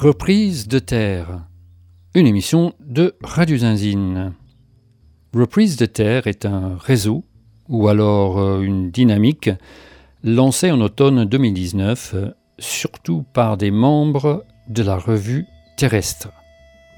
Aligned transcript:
Reprise 0.00 0.68
de 0.68 0.78
terre, 0.78 1.40
une 2.14 2.28
émission 2.28 2.72
de 2.78 3.16
Radio 3.20 3.56
Zinzine. 3.56 4.32
Reprise 5.34 5.76
de 5.76 5.86
terre 5.86 6.28
est 6.28 6.46
un 6.46 6.76
réseau, 6.78 7.24
ou 7.68 7.88
alors 7.88 8.38
euh, 8.38 8.60
une 8.60 8.92
dynamique, 8.92 9.50
lancée 10.22 10.70
en 10.70 10.80
automne 10.82 11.24
2019, 11.24 12.14
surtout 12.60 13.24
par 13.32 13.56
des 13.56 13.72
membres 13.72 14.44
de 14.68 14.84
la 14.84 14.96
revue 14.96 15.46
Terrestre. 15.76 16.28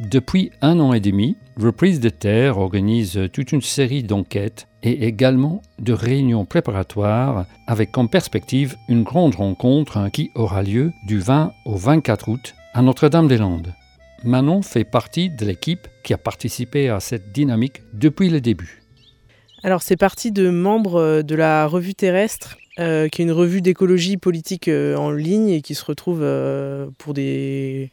Depuis 0.01 0.51
un 0.61 0.79
an 0.79 0.93
et 0.93 1.01
demi, 1.01 1.39
Reprise 1.57 2.01
de 2.01 2.11
Terre 2.11 2.59
organise 2.59 3.19
toute 3.33 3.53
une 3.53 3.63
série 3.63 4.03
d'enquêtes 4.03 4.69
et 4.83 5.07
également 5.07 5.63
de 5.79 5.95
réunions 5.95 6.45
préparatoires 6.45 7.47
avec 7.67 7.93
comme 7.93 8.11
perspective 8.11 8.77
une 8.91 9.05
grande 9.05 9.37
rencontre 9.37 10.11
qui 10.13 10.31
aura 10.35 10.63
lieu 10.63 10.93
du 11.07 11.19
20 11.19 11.53
au 11.65 11.77
24 11.77 12.29
août 12.29 12.55
à 12.75 12.83
Notre-Dame-des-Landes. 12.83 13.75
Manon 14.25 14.63
fait 14.63 14.85
partie 14.85 15.31
de 15.31 15.45
l'équipe 15.45 15.89
qui 16.03 16.13
a 16.13 16.19
participé 16.19 16.89
à 16.89 17.01
cette 17.01 17.33
dynamique 17.33 17.83
depuis 17.93 18.29
le 18.29 18.41
début. 18.41 18.83
Alors 19.63 19.83
c'est 19.83 19.97
parti 19.97 20.33
de 20.33 20.51
membres 20.51 21.23
de 21.23 21.35
la 21.35 21.67
revue 21.67 21.95
terrestre, 21.95 22.57
euh, 22.79 23.09
qui 23.09 23.23
est 23.23 23.25
une 23.25 23.33
revue 23.33 23.61
d'écologie 23.61 24.17
politique 24.17 24.69
euh, 24.69 24.97
en 24.97 25.11
ligne 25.11 25.49
et 25.51 25.61
qui 25.61 25.75
se 25.75 25.85
retrouve 25.85 26.21
euh, 26.23 26.87
pour 26.99 27.15
des 27.15 27.91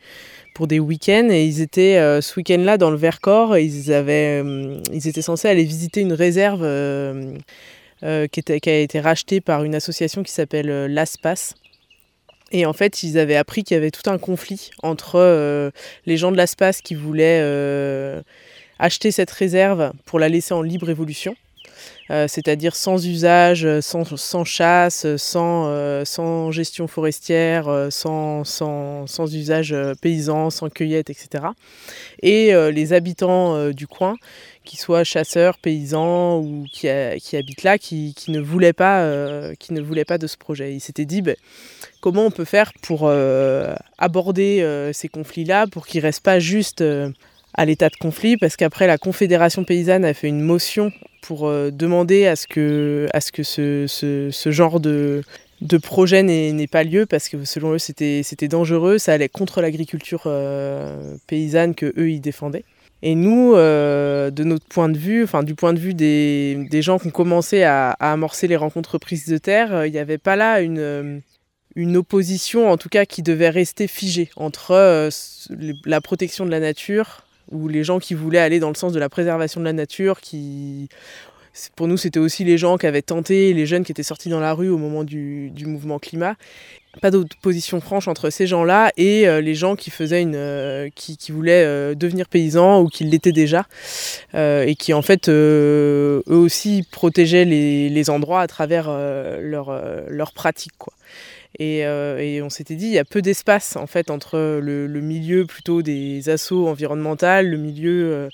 pour 0.58 0.66
des 0.66 0.80
week-ends 0.80 1.30
et 1.30 1.46
ils 1.46 1.62
étaient 1.62 1.98
euh, 1.98 2.20
ce 2.20 2.35
week-end-là 2.35 2.80
dans 2.80 2.90
le 2.90 2.98
Vercors. 2.98 3.59
ils, 3.59 3.91
euh, 3.91 4.82
étaient 4.91 5.21
censés 5.21 5.48
aller 5.48 5.63
visiter 5.63 6.02
une 6.02 6.13
réserve 6.13 6.63
euh, 6.63 7.37
qui, 8.02 8.41
a 8.49 8.80
été 8.80 8.99
rachetée 8.99 9.40
par 9.40 9.63
une 9.63 9.76
association 9.76 10.24
qui 10.24 10.32
s'appelle 10.32 10.87
l'ASPAS. 10.91 11.54
Et 12.51 12.65
en 12.65 12.73
fait, 12.73 13.03
ils 13.03 13.17
avaient 13.17 13.35
appris 13.35 13.63
qu'il 13.63 13.76
y 13.76 13.77
avait 13.77 13.91
tout 13.91 14.09
un 14.09 14.17
conflit 14.17 14.71
entre 14.81 15.71
les 16.05 16.17
gens 16.17 16.31
de 16.31 16.37
l'ASPAS 16.37 16.81
qui 16.84 16.95
voulaient 16.95 17.41
acheter 18.79 19.12
cette 19.12 19.31
réserve 19.31 19.91
pour 20.05 20.20
la 20.20 20.29
laisser 20.29 20.53
en 20.53 20.62
libre 20.62 20.90
évolution 20.90 21.35
euh, 22.09 22.27
c'est-à-dire 22.27 22.75
sans 22.75 23.05
usage, 23.05 23.68
sans, 23.81 24.43
chasse, 24.45 25.05
sans, 25.18 25.65
euh, 25.68 26.51
gestion 26.51 26.87
forestière, 26.87 27.68
euh, 27.68 27.90
sans, 27.90 28.43
sans 28.45 29.34
usage 29.34 29.75
paysan, 30.01 30.49
sans 30.49 30.70
cueillette, 30.70 31.09
etc. 31.09 31.45
Et 32.21 32.53
les 32.71 32.93
habitants 32.93 33.71
du 33.71 33.87
coin, 33.87 34.15
qui 34.68 34.77
soient 34.77 35.04
chasseurs, 35.04 35.57
paysans 35.57 36.40
ou 36.40 36.65
qui, 36.71 36.87
habitent 36.87 37.63
là, 37.63 37.77
qui, 37.77 38.13
ne 38.27 38.40
voulaient 38.40 38.74
pas, 38.74 39.55
qui 39.59 39.74
ne 39.74 39.82
voulaient 39.82 40.05
pas 40.05 40.18
de 40.18 40.27
ce 40.27 40.37
projet. 40.37 40.74
Ils 40.74 40.79
s'étaient 40.79 41.05
dit 41.05 41.21
ben, 41.21 41.35
comment 42.01 42.26
on 42.26 42.32
peut 42.32 42.46
faire 42.46 42.71
pour 42.82 43.09
aborder 43.98 44.91
ces 44.93 45.07
conflits-là, 45.07 45.68
pour 45.68 45.87
qu'ils 45.87 46.01
ne 46.01 46.07
restent 46.07 46.24
pas 46.24 46.40
juste 46.40 46.84
à 47.57 47.65
l'état 47.65 47.90
de 47.90 47.96
conflit, 47.96 48.37
parce 48.37 48.55
qu'après 48.55 48.87
la 48.87 48.99
Confédération 48.99 49.63
paysanne 49.63 50.05
a 50.05 50.13
fait 50.13 50.27
une 50.27 50.41
motion 50.41 50.91
pour 51.24 51.48
euh, 51.48 51.71
demander 51.71 52.27
à 52.27 52.35
ce 52.35 52.48
que, 52.48 53.07
ce, 53.13 54.52
genre 54.52 54.79
de, 54.79 55.24
projet 55.81 56.21
n'ait 56.21 56.68
pas 56.68 56.84
lieu, 56.84 57.07
parce 57.07 57.27
que 57.27 57.43
selon 57.46 57.74
eux 57.74 57.79
c'était 57.79 58.48
dangereux, 58.48 58.99
ça 58.99 59.13
allait 59.13 59.27
contre 59.27 59.62
l'agriculture 59.62 60.24
euh, 60.27 61.15
paysanne 61.26 61.74
que 61.74 61.93
eux 61.98 62.12
ils 62.12 62.21
défendaient. 62.21 62.63
Et 63.03 63.15
nous, 63.15 63.53
euh, 63.53 64.31
de 64.31 64.44
notre 64.44 64.66
point 64.66 64.90
de 64.90 64.97
vue, 64.97 65.23
enfin 65.23 65.44
du 65.44 65.53
point 65.53 65.73
de 65.73 65.79
vue 65.79 65.94
des, 65.94 66.81
gens 66.81 66.97
qui 66.97 67.07
ont 67.07 67.12
commencé 67.12 67.63
à, 67.63 67.91
amorcer 67.91 68.47
les 68.47 68.56
rencontres 68.56 68.97
prises 68.97 69.28
de 69.28 69.38
terre, 69.38 69.85
il 69.85 69.91
n'y 69.91 70.00
avait 70.00 70.18
pas 70.18 70.35
là 70.35 70.62
une, 70.62 71.22
une 71.75 71.97
opposition, 71.97 72.72
en 72.72 72.78
tout 72.78 72.90
cas, 72.90 73.06
qui 73.06 73.22
devait 73.22 73.50
rester 73.50 73.88
figée 73.88 74.31
entre 74.36 75.09
la 75.86 76.02
protection 76.02 76.46
de 76.46 76.52
la 76.52 76.59
nature 76.59 77.22
ou 77.52 77.68
les 77.68 77.84
gens 77.84 78.00
qui 78.00 78.13
voulaient 78.13 78.40
aller 78.40 78.59
dans 78.59 78.69
le 78.69 78.75
sens 78.75 78.94
de 78.94 79.00
la 79.00 79.09
préservation 79.09 79.62
de 79.62 79.66
la 79.66 79.74
nature, 79.74 80.19
qui 80.19 80.90
pour 81.75 81.88
nous 81.88 81.97
c'était 81.97 82.19
aussi 82.19 82.44
les 82.44 82.57
gens 82.57 82.78
qui 82.78 82.88
avaient 82.88 83.01
tenté, 83.01 83.53
les 83.53 83.66
jeunes 83.66 83.84
qui 83.84 83.91
étaient 83.91 84.03
sortis 84.03 84.29
dans 84.29 84.40
la 84.40 84.53
rue 84.53 84.69
au 84.69 84.78
moment 84.78 85.03
du, 85.03 85.51
mouvement 85.66 86.00
climat. 86.00 86.35
Pas 87.01 87.12
d'opposition 87.12 87.79
franche 87.79 88.07
entre 88.07 88.31
ces 88.31 88.47
gens-là 88.47 88.91
et 88.97 89.28
euh, 89.28 89.40
les 89.40 89.53
gens 89.53 89.75
qui 89.75 89.91
faisaient 89.91 90.22
une, 90.22 90.34
euh, 90.35 90.90
qui, 90.95 91.31
voulaient 91.31 91.63
euh, 91.63 91.94
devenir 91.94 92.28
paysans 92.28 92.81
ou 92.81 92.88
qui 92.88 93.03
l'étaient 93.03 93.31
déjà 93.31 93.68
et 94.34 94.75
qui 94.78 94.94
en 94.94 95.01
fait 95.03 95.29
eux 95.29 96.23
aussi 96.25 96.84
protégeaient 96.90 97.45
les, 97.45 98.09
endroits 98.09 98.41
à 98.41 98.47
travers 98.47 98.89
leurs 98.89 100.09
leur 100.09 100.31
pratiques 100.31 100.74
et, 101.59 101.85
on 102.41 102.50
s'était 102.50 102.75
dit, 102.75 102.85
il 102.85 102.94
y 102.94 103.00
a 103.00 103.06
peu 103.06 103.22
d'espace 103.22 103.75
en 103.75 103.88
fait 103.88 104.09
entre 104.12 104.59
le, 104.62 105.01
milieu 105.01 105.45
plutôt 105.45 105.81
des 105.81 106.29
assauts 106.29 106.68
environnementaux, 106.68 107.41
le 107.41 107.57
milieu 107.57 108.29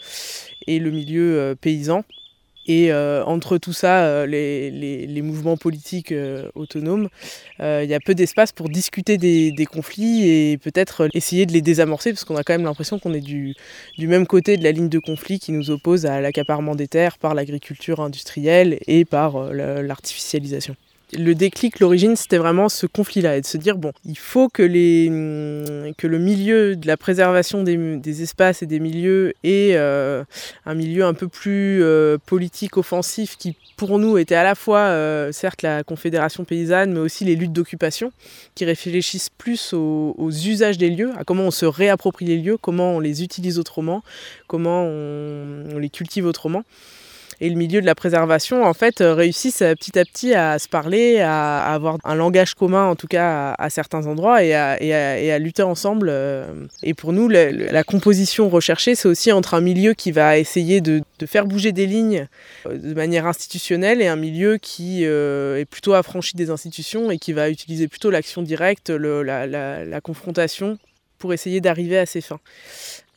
et 0.68 0.80
le 0.80 0.92
milieu 0.92 1.56
paysan. 1.60 2.04
Et 2.68 2.94
entre 2.94 3.58
tout 3.58 3.74
ça, 3.74 4.26
les, 4.26 4.72
les, 4.72 5.22
mouvements 5.22 5.58
politiques 5.58 6.14
autonomes, 6.56 7.10
il 7.60 7.86
y 7.86 7.94
a 7.94 8.00
peu 8.00 8.16
d'espace 8.16 8.52
pour 8.52 8.70
discuter 8.70 9.18
des, 9.18 9.66
conflits 9.66 10.28
et 10.28 10.58
peut-être 10.58 11.10
essayer 11.14 11.46
de 11.46 11.52
les 11.52 11.62
désamorcer, 11.62 12.12
parce 12.12 12.24
qu'on 12.24 12.36
a 12.36 12.44
quand 12.44 12.54
même 12.54 12.64
l'impression 12.64 13.00
qu'on 13.00 13.14
est 13.14 13.22
du, 13.22 13.56
même 14.00 14.28
côté 14.28 14.58
de 14.58 14.64
la 14.64 14.72
ligne 14.72 14.90
de 14.90 15.00
conflit 15.00 15.40
qui 15.40 15.52
nous 15.52 15.72
oppose 15.72 16.06
à 16.06 16.22
l'accaparement 16.22 16.76
des 16.76 16.88
terres 16.88 17.18
par 17.18 17.34
l'agriculture 17.34 18.00
industrielle 18.00 18.80
et 18.88 19.06
par 19.06 19.52
l'artificialisation 19.54 20.76
le 21.18 21.34
déclic, 21.34 21.80
l'origine, 21.80 22.16
c'était 22.16 22.38
vraiment 22.38 22.70
ce 22.70 22.86
conflit-là, 22.86 23.38
et 23.38 23.42
de 23.42 23.46
se 23.46 23.58
dire, 23.58 23.78
bon, 23.78 23.92
il 24.06 24.18
faut 24.18 24.50
que, 24.50 24.64
que 25.94 26.08
le 26.08 26.20
milieu 26.20 26.76
de 26.76 26.88
la 26.88 26.98
préservation 26.98 27.64
des, 27.64 28.22
espaces 28.22 28.62
et 28.62 28.66
des 28.66 28.80
milieux 28.80 29.34
ait 29.44 29.72
euh, 29.74 30.24
un 30.66 30.76
milieu 30.76 31.06
un 31.06 31.14
peu 31.14 31.28
plus 31.28 31.82
euh, 31.84 32.18
politique, 32.26 32.78
offensif, 32.78 33.38
qui 33.38 33.56
pour 33.76 33.98
nous 34.00 34.18
était 34.18 34.36
à 34.36 34.44
la 34.44 34.56
fois, 34.56 34.80
euh, 34.80 35.32
certes, 35.32 35.62
la 35.62 35.84
Confédération 35.84 36.46
paysanne, 36.46 36.94
mais 36.94 37.00
aussi 37.00 37.26
les 37.26 37.36
luttes 37.36 37.54
d'occupation, 37.54 38.12
qui 38.56 38.66
réfléchissent 38.66 39.30
plus 39.30 39.74
aux, 39.74 40.30
usages 40.30 40.78
des 40.78 40.90
lieux, 40.90 41.12
à 41.18 41.24
comment 41.24 41.44
on 41.44 41.52
se 41.52 41.66
réapproprie 41.66 42.26
les 42.26 42.38
lieux, 42.38 42.58
comment 42.58 42.96
on 42.96 43.00
les 43.00 43.24
utilise 43.24 43.60
autrement, 43.60 44.04
comment 44.48 44.84
on 44.84 45.78
les 45.78 45.90
cultive 45.90 46.26
autrement 46.26 46.64
et 47.44 47.50
le 47.50 47.56
milieu 47.56 47.82
de 47.82 47.86
la 47.86 47.94
préservation, 47.94 48.64
en 48.64 48.74
fait, 48.74 49.02
euh, 49.02 49.14
réussissent 49.14 49.62
euh, 49.62 49.76
petit 49.76 50.00
à 50.00 50.06
petit 50.06 50.34
à 50.34 50.58
se 50.60 50.70
parler, 50.70 51.20
à, 51.20 51.74
avoir 51.74 51.98
un 52.06 52.16
langage 52.16 52.54
commun, 52.54 52.86
en 52.86 52.96
tout 52.96 53.08
cas, 53.08 53.54
à, 53.60 53.70
certains 53.70 54.08
endroits, 54.08 54.46
et 54.46 54.54
à, 54.54 55.40
lutter 55.40 55.62
ensemble. 55.62 56.08
Euh. 56.10 56.46
Et 56.84 56.94
pour 56.94 57.12
nous, 57.12 57.28
la 57.28 57.84
composition 57.84 58.48
recherchée, 58.48 58.96
c'est 58.96 59.10
aussi 59.10 59.34
entre 59.34 59.56
un 59.56 59.62
milieu 59.62 59.94
qui 59.94 60.14
va 60.14 60.38
essayer 60.38 60.80
de, 60.80 61.04
faire 61.26 61.46
bouger 61.46 61.74
des 61.74 61.86
lignes 61.86 62.28
de 62.66 62.94
manière 62.94 63.28
institutionnelle 63.28 64.02
et 64.02 64.08
un 64.08 64.16
milieu 64.16 64.58
qui 64.58 65.04
est 65.04 65.66
plutôt 65.70 65.94
affranchi 65.94 66.36
des 66.36 66.50
institutions 66.50 67.12
et 67.12 67.18
qui 67.18 67.34
va 67.34 67.50
utiliser 67.50 67.88
plutôt 67.88 68.10
l'action 68.10 68.42
directe, 68.42 68.90
la 68.90 70.02
confrontation 70.02 70.78
pour 71.18 71.34
essayer 71.34 71.62
d'arriver 71.62 71.98
à 71.98 72.06
ses 72.06 72.22
fins 72.22 72.40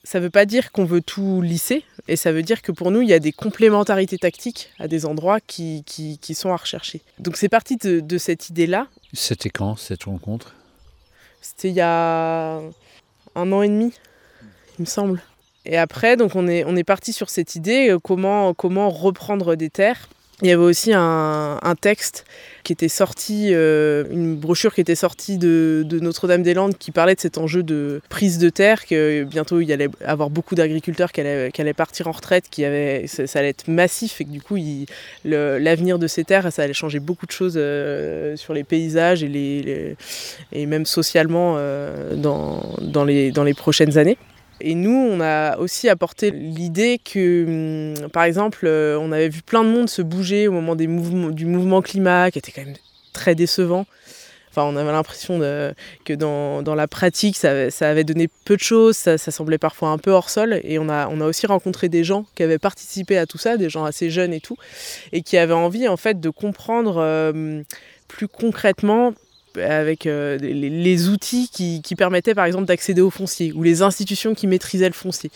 ça 0.07 0.21
ne 0.21 0.25
veut 0.25 0.31
pas 0.31 0.47
dire 0.47 0.71
qu'on 0.71 0.85
veut 0.85 1.01
tout 1.01 1.43
lisser, 1.43 1.83
et 2.07 2.15
ça 2.15 2.31
veut 2.31 2.45
dire 2.45 2.63
que 2.63 2.71
pour 2.71 2.93
nous, 2.93 3.03
il 3.03 3.09
y 3.09 3.13
a 3.13 3.19
des 3.19 3.33
complémentarités 3.33 4.19
tactiques 4.19 4.71
à 4.79 4.87
des 4.87 5.05
endroits 5.05 5.41
qui, 5.41 5.83
qui, 5.85 6.19
qui 6.19 6.35
sont 6.35 6.53
à 6.53 6.57
rechercher. 6.57 7.01
Donc 7.19 7.37
c'est 7.37 7.49
parti 7.49 7.77
de, 7.77 7.99
de 7.99 8.17
cette 8.17 8.49
idée-là. 8.49 8.87
C'était 9.13 9.51
quand 9.51 9.75
cette 9.75 10.05
rencontre? 10.05 10.55
C'était 11.43 11.71
il 11.71 11.75
y 11.75 11.81
a 11.81 12.61
un 13.35 13.53
an 13.53 13.63
et 13.63 13.69
demi, 13.69 13.93
il 14.79 14.83
me 14.83 14.87
semble. 14.87 15.21
Et 15.65 15.77
après, 15.77 16.17
donc 16.17 16.37
on 16.37 16.47
est, 16.47 16.63
on 16.65 16.77
est 16.77 16.85
parti 16.85 17.13
sur 17.13 17.29
cette 17.29 17.57
idée, 17.57 17.91
euh, 17.91 17.99
comment, 17.99 18.55
comment 18.55 18.89
reprendre 18.91 19.57
des 19.57 19.71
terres 19.71 20.09
il 20.43 20.49
y 20.49 20.53
avait 20.53 20.63
aussi 20.63 20.93
un, 20.93 21.59
un 21.63 21.75
texte 21.75 22.27
qui 22.67 22.73
était 22.73 22.89
sorti, 22.89 23.51
euh, 23.53 24.03
une 24.11 24.35
brochure 24.35 24.75
qui 24.75 24.81
était 24.81 24.97
sortie 24.97 25.39
de, 25.39 25.85
de 25.87 26.01
Notre-Dame-des-Landes 26.01 26.77
qui 26.77 26.91
parlait 26.91 27.15
de 27.15 27.21
cet 27.21 27.39
enjeu 27.39 27.63
de 27.63 28.03
prise 28.09 28.39
de 28.39 28.49
terre, 28.51 28.87
que 28.87 29.23
bientôt 29.23 29.61
il 29.61 29.69
y 29.69 29.73
allait 29.73 29.89
avoir 30.05 30.31
beaucoup 30.31 30.57
d'agriculteurs 30.57 31.13
qui 31.13 31.21
allaient, 31.21 31.75
partir 31.75 32.09
en 32.09 32.11
retraite, 32.11 32.47
qui 32.51 32.63
ça, 33.07 33.39
allait 33.39 33.51
être 33.51 33.69
massif 33.69 34.21
et 34.21 34.25
que 34.25 34.31
du 34.31 34.43
coup 34.43 34.57
l'avenir 35.25 36.01
de 36.01 36.09
ces 36.09 36.25
terres, 36.25 36.53
ça 36.53 36.65
allait 36.65 36.73
changer 36.73 36.99
beaucoup 36.99 37.27
de 37.27 37.31
choses 37.31 37.55
euh, 37.57 38.35
sur 38.35 38.53
les 38.53 38.65
paysages 38.65 39.23
et, 39.23 39.97
même 40.53 40.87
socialement 40.87 41.55
euh, 41.59 42.17
dans 42.17 43.05
les 43.05 43.55
prochaines 43.55 43.97
années. 43.97 44.19
Et 44.61 44.75
nous, 44.75 44.95
on 44.95 45.21
a 45.21 45.59
aussi 45.59 45.89
apporté 45.89 46.31
l'idée 46.31 46.99
que, 46.99 47.95
hum, 48.01 48.09
par 48.11 48.25
exemple, 48.25 48.67
euh, 48.67 48.99
on 49.01 49.13
avait 49.13 49.29
vu 49.29 49.43
plein 49.43 49.65
de 49.65 49.69
monde 49.69 49.89
se 49.89 50.03
bouger 50.03 50.49
au 50.49 50.53
moment 50.53 50.75
du 50.77 50.89
mouvement 50.89 51.83
climat, 51.83 52.31
qui 52.31 52.39
était 52.39 52.53
quand 52.53 52.65
même 52.65 52.77
très 53.13 53.35
décevant. 53.35 53.87
Enfin, 54.57 54.63
on 54.73 54.77
avait 54.77 54.93
l'impression 54.93 55.39
que 56.07 56.15
dans, 56.15 56.75
la 56.75 56.89
pratique, 56.89 57.37
ça, 57.37 57.69
avait 57.81 58.05
donné 58.05 58.27
peu 58.47 58.57
de 58.57 58.63
choses, 58.63 58.97
ça, 58.97 59.19
semblait 59.19 59.59
parfois 59.59 59.91
un 59.91 59.99
peu 59.99 60.11
hors 60.11 60.31
sol. 60.31 60.61
Et 60.65 60.79
on 60.79 60.89
a, 60.89 61.09
on 61.09 61.21
a 61.21 61.27
aussi 61.27 61.47
rencontré 61.47 61.91
des 61.91 62.05
gens 62.05 62.25
qui 62.35 62.43
avaient 62.43 62.59
participé 62.59 63.19
à 63.19 63.27
tout 63.27 63.37
ça, 63.37 63.59
des 63.59 63.69
gens 63.69 63.85
assez 63.85 64.09
jeunes 64.09 64.33
et 64.33 64.41
tout, 64.41 64.57
et 65.13 65.21
qui 65.21 65.37
avaient 65.37 65.53
envie 65.53 65.89
en 65.89 65.99
fait 65.99 66.21
de 66.21 66.31
comprendre 66.31 66.97
euh, 66.97 67.63
plus 68.09 68.29
concrètement 68.29 69.13
avec 69.59 70.05
les, 70.05 71.09
outils 71.09 71.49
qui, 71.53 71.95
permettaient 71.97 72.35
par 72.35 72.45
exemple 72.45 72.67
d'accéder 72.67 73.01
au 73.01 73.11
foncier 73.11 73.53
ou 73.53 73.63
les 73.63 73.83
institutions 73.83 74.35
qui 74.35 74.47
maîtrisaient 74.47 74.89
le 74.89 74.95
foncier. 74.95 75.31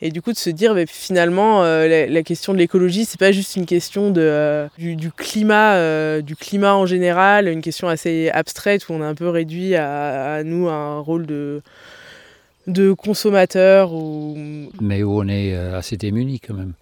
Et 0.00 0.10
du 0.10 0.22
coup 0.22 0.32
de 0.32 0.38
se 0.38 0.50
dire 0.50 0.74
mais 0.74 0.86
finalement 0.86 1.62
la, 1.62 2.22
question 2.22 2.52
de 2.52 2.58
l'écologie 2.58 3.04
c'est 3.04 3.18
pas 3.18 3.32
juste 3.32 3.56
une 3.56 3.66
question 3.66 4.10
de, 4.10 4.68
du, 4.78 5.10
climat, 5.10 6.20
du 6.22 6.36
climat 6.36 6.74
en 6.74 6.86
général, 6.86 7.48
une 7.48 7.62
question 7.62 7.88
assez 7.88 8.30
abstraite 8.30 8.88
où 8.88 8.92
on 8.92 9.02
a 9.02 9.06
un 9.06 9.14
peu 9.14 9.28
réduit 9.28 9.74
à, 9.74 10.34
à 10.34 10.42
nous 10.42 10.68
un 10.68 11.00
rôle 11.00 11.26
de 11.26 11.62
de 12.68 12.92
consommateurs. 12.92 13.92
Ou... 13.92 14.36
Mais 14.80 15.02
où 15.02 15.18
on 15.18 15.26
est 15.26 15.54
euh, 15.54 15.76
assez 15.76 15.96
démunis 15.96 16.38
quand 16.38 16.54
même. 16.54 16.74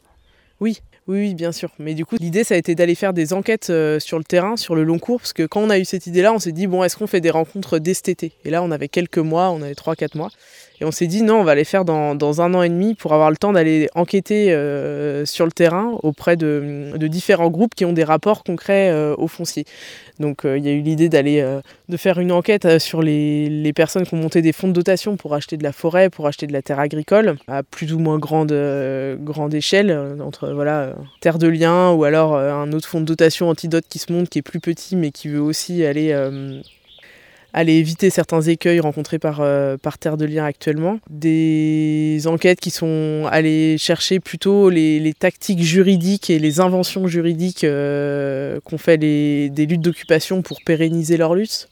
Oui, 0.60 0.82
oui, 1.08 1.34
bien 1.34 1.52
sûr. 1.52 1.70
Mais 1.78 1.94
du 1.94 2.04
coup, 2.04 2.16
l'idée, 2.18 2.42
ça 2.42 2.54
a 2.54 2.56
été 2.56 2.74
d'aller 2.74 2.96
faire 2.96 3.12
des 3.12 3.32
enquêtes 3.32 3.70
euh, 3.70 4.00
sur 4.00 4.18
le 4.18 4.24
terrain, 4.24 4.56
sur 4.56 4.74
le 4.74 4.82
long 4.82 4.98
cours, 4.98 5.20
parce 5.20 5.32
que 5.32 5.44
quand 5.44 5.60
on 5.60 5.70
a 5.70 5.78
eu 5.78 5.84
cette 5.84 6.08
idée-là, 6.08 6.32
on 6.32 6.40
s'est 6.40 6.50
dit, 6.50 6.66
bon, 6.66 6.82
est-ce 6.82 6.96
qu'on 6.96 7.06
fait 7.06 7.20
des 7.20 7.30
rencontres 7.30 7.78
dès 7.78 7.94
cet 7.94 8.08
été? 8.08 8.32
Et 8.44 8.50
là, 8.50 8.60
on 8.64 8.72
avait 8.72 8.88
quelques 8.88 9.18
mois, 9.18 9.50
on 9.50 9.62
avait 9.62 9.74
3-4 9.74 10.16
mois. 10.16 10.30
Et 10.80 10.84
on 10.84 10.90
s'est 10.90 11.06
dit, 11.06 11.22
non, 11.22 11.36
on 11.36 11.44
va 11.44 11.54
les 11.54 11.64
faire 11.64 11.84
dans, 11.84 12.40
un 12.40 12.54
an 12.54 12.62
et 12.62 12.68
demi 12.68 12.94
pour 12.94 13.14
avoir 13.14 13.30
le 13.30 13.36
temps 13.36 13.52
d'aller 13.52 13.88
enquêter 13.94 14.52
euh, 14.52 15.24
sur 15.24 15.46
le 15.46 15.52
terrain 15.52 15.96
auprès 16.02 16.36
de, 16.36 16.96
différents 17.06 17.50
groupes 17.50 17.74
qui 17.74 17.84
ont 17.84 17.92
des 17.92 18.04
rapports 18.04 18.42
concrets 18.42 18.92
au 19.16 19.28
foncier. 19.28 19.64
Donc 20.20 20.44
euh, 20.44 20.56
il 20.56 20.64
y 20.64 20.68
a 20.68 20.72
eu 20.72 20.80
l'idée 20.80 21.08
d'aller 21.08 21.40
euh, 21.40 21.60
de 21.88 21.96
faire 21.96 22.18
une 22.18 22.32
enquête 22.32 22.64
euh, 22.64 22.78
sur 22.78 23.02
les, 23.02 23.72
personnes 23.74 24.06
qui 24.06 24.14
ont 24.14 24.18
monté 24.18 24.40
des 24.40 24.52
fonds 24.52 24.68
de 24.68 24.72
dotation 24.72 25.16
pour 25.16 25.34
acheter 25.34 25.56
de 25.58 25.62
la 25.62 25.72
forêt, 25.72 26.08
pour 26.08 26.26
acheter 26.26 26.46
de 26.46 26.52
la 26.52 26.62
terre 26.62 26.80
agricole 26.80 27.36
à 27.46 27.62
plus 27.62 27.92
ou 27.92 27.98
moins 27.98 28.18
grande, 28.18 28.54
grande 29.20 29.52
échelle, 29.52 30.16
entre 30.20 30.50
voilà 30.52 30.94
terre 31.20 31.38
de 31.38 31.48
liens 31.48 31.90
ou 31.92 32.04
alors 32.04 32.36
un 32.36 32.72
autre 32.72 32.88
fonds 32.88 33.00
de 33.00 33.06
dotation 33.06 33.48
antidote 33.48 33.84
qui 33.88 33.98
se 33.98 34.12
monte 34.12 34.28
qui 34.28 34.38
est 34.38 34.42
plus 34.42 34.60
petit 34.60 34.96
mais 34.96 35.10
qui 35.10 35.28
veut 35.28 35.40
aussi 35.40 35.84
aller 35.84 36.12
aller 37.56 37.72
éviter 37.72 38.10
certains 38.10 38.42
écueils 38.42 38.80
rencontrés 38.80 39.18
par, 39.18 39.40
euh, 39.40 39.78
Terre 39.98 40.18
de 40.18 40.26
Liens 40.26 40.44
actuellement. 40.44 41.00
Des 41.08 42.20
enquêtes 42.26 42.60
qui 42.60 42.70
sont 42.70 43.26
allées 43.30 43.78
chercher 43.78 44.20
plutôt 44.20 44.68
les, 44.68 45.14
tactiques 45.18 45.62
juridiques 45.62 46.28
et 46.28 46.38
les 46.38 46.60
inventions 46.60 47.06
juridiques 47.06 47.64
euh, 47.64 48.60
qu'ont 48.62 48.76
fait 48.76 48.98
les, 48.98 49.48
des 49.48 49.64
luttes 49.64 49.80
d'occupation 49.80 50.42
pour 50.42 50.58
pérenniser 50.66 51.16
leur 51.16 51.34
lutte 51.34 51.68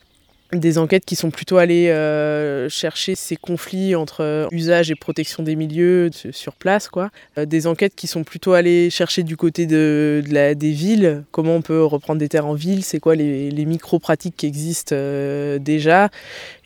des 0.51 0.77
enquêtes 0.77 1.05
qui 1.05 1.15
sont 1.15 1.31
plutôt 1.31 1.57
allées 1.57 1.89
euh, 1.89 2.69
chercher 2.69 3.15
ces 3.15 3.35
conflits 3.35 3.95
entre 3.95 4.21
euh, 4.21 4.47
usage 4.51 4.91
et 4.91 4.95
protection 4.95 5.41
des 5.41 5.55
milieux 5.55 6.11
sur 6.31 6.53
place, 6.53 6.87
quoi. 6.87 7.09
Euh, 7.37 7.45
des 7.45 7.65
enquêtes 7.65 7.95
qui 7.95 8.05
sont 8.05 8.23
plutôt 8.23 8.53
allées 8.53 8.89
chercher 8.91 9.23
du 9.23 9.37
côté 9.37 9.65
de, 9.65 10.23
des 10.25 10.71
villes, 10.71 11.23
comment 11.31 11.55
on 11.55 11.61
peut 11.61 11.83
reprendre 11.83 12.19
des 12.19 12.29
terres 12.29 12.45
en 12.45 12.53
ville, 12.53 12.83
c'est 12.83 12.99
quoi 12.99 13.15
les, 13.15 13.65
micro-pratiques 13.65 14.35
qui 14.37 14.45
existent 14.45 14.95
déjà? 15.59 16.09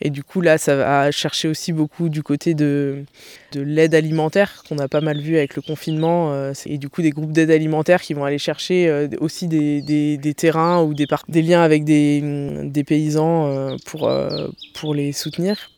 Et 0.02 0.10
du 0.10 0.22
coup, 0.22 0.42
là, 0.42 0.58
ça 0.58 0.76
va 0.76 1.10
chercher 1.10 1.48
aussi 1.48 1.72
beaucoup 1.72 2.10
du 2.10 2.22
côté 2.22 2.52
de, 2.52 3.04
de 3.52 3.62
l'aide 3.62 3.94
alimentaire, 3.94 4.62
qu'on 4.68 4.78
a 4.78 4.88
pas 4.88 5.00
mal 5.00 5.18
vu 5.18 5.38
avec 5.38 5.56
le 5.56 5.62
confinement, 5.62 6.52
et 6.66 6.76
du 6.76 6.90
coup 6.90 7.00
des 7.00 7.10
groupes 7.10 7.32
d'aide 7.32 7.50
alimentaire 7.50 8.02
qui 8.02 8.12
vont 8.12 8.24
aller 8.24 8.38
chercher 8.38 9.08
aussi 9.18 9.48
des, 9.48 9.80
des, 9.80 10.18
des, 10.18 10.34
terrains 10.34 10.82
ou 10.82 10.92
des, 10.92 11.06
des 11.28 11.42
liens 11.42 11.62
avec 11.62 11.84
des, 11.84 12.60
des 12.64 12.84
paysans 12.84 13.69
pour, 13.86 14.08
euh, 14.08 14.48
pour 14.74 14.94
les 14.94 15.12
soutenir. 15.12 15.70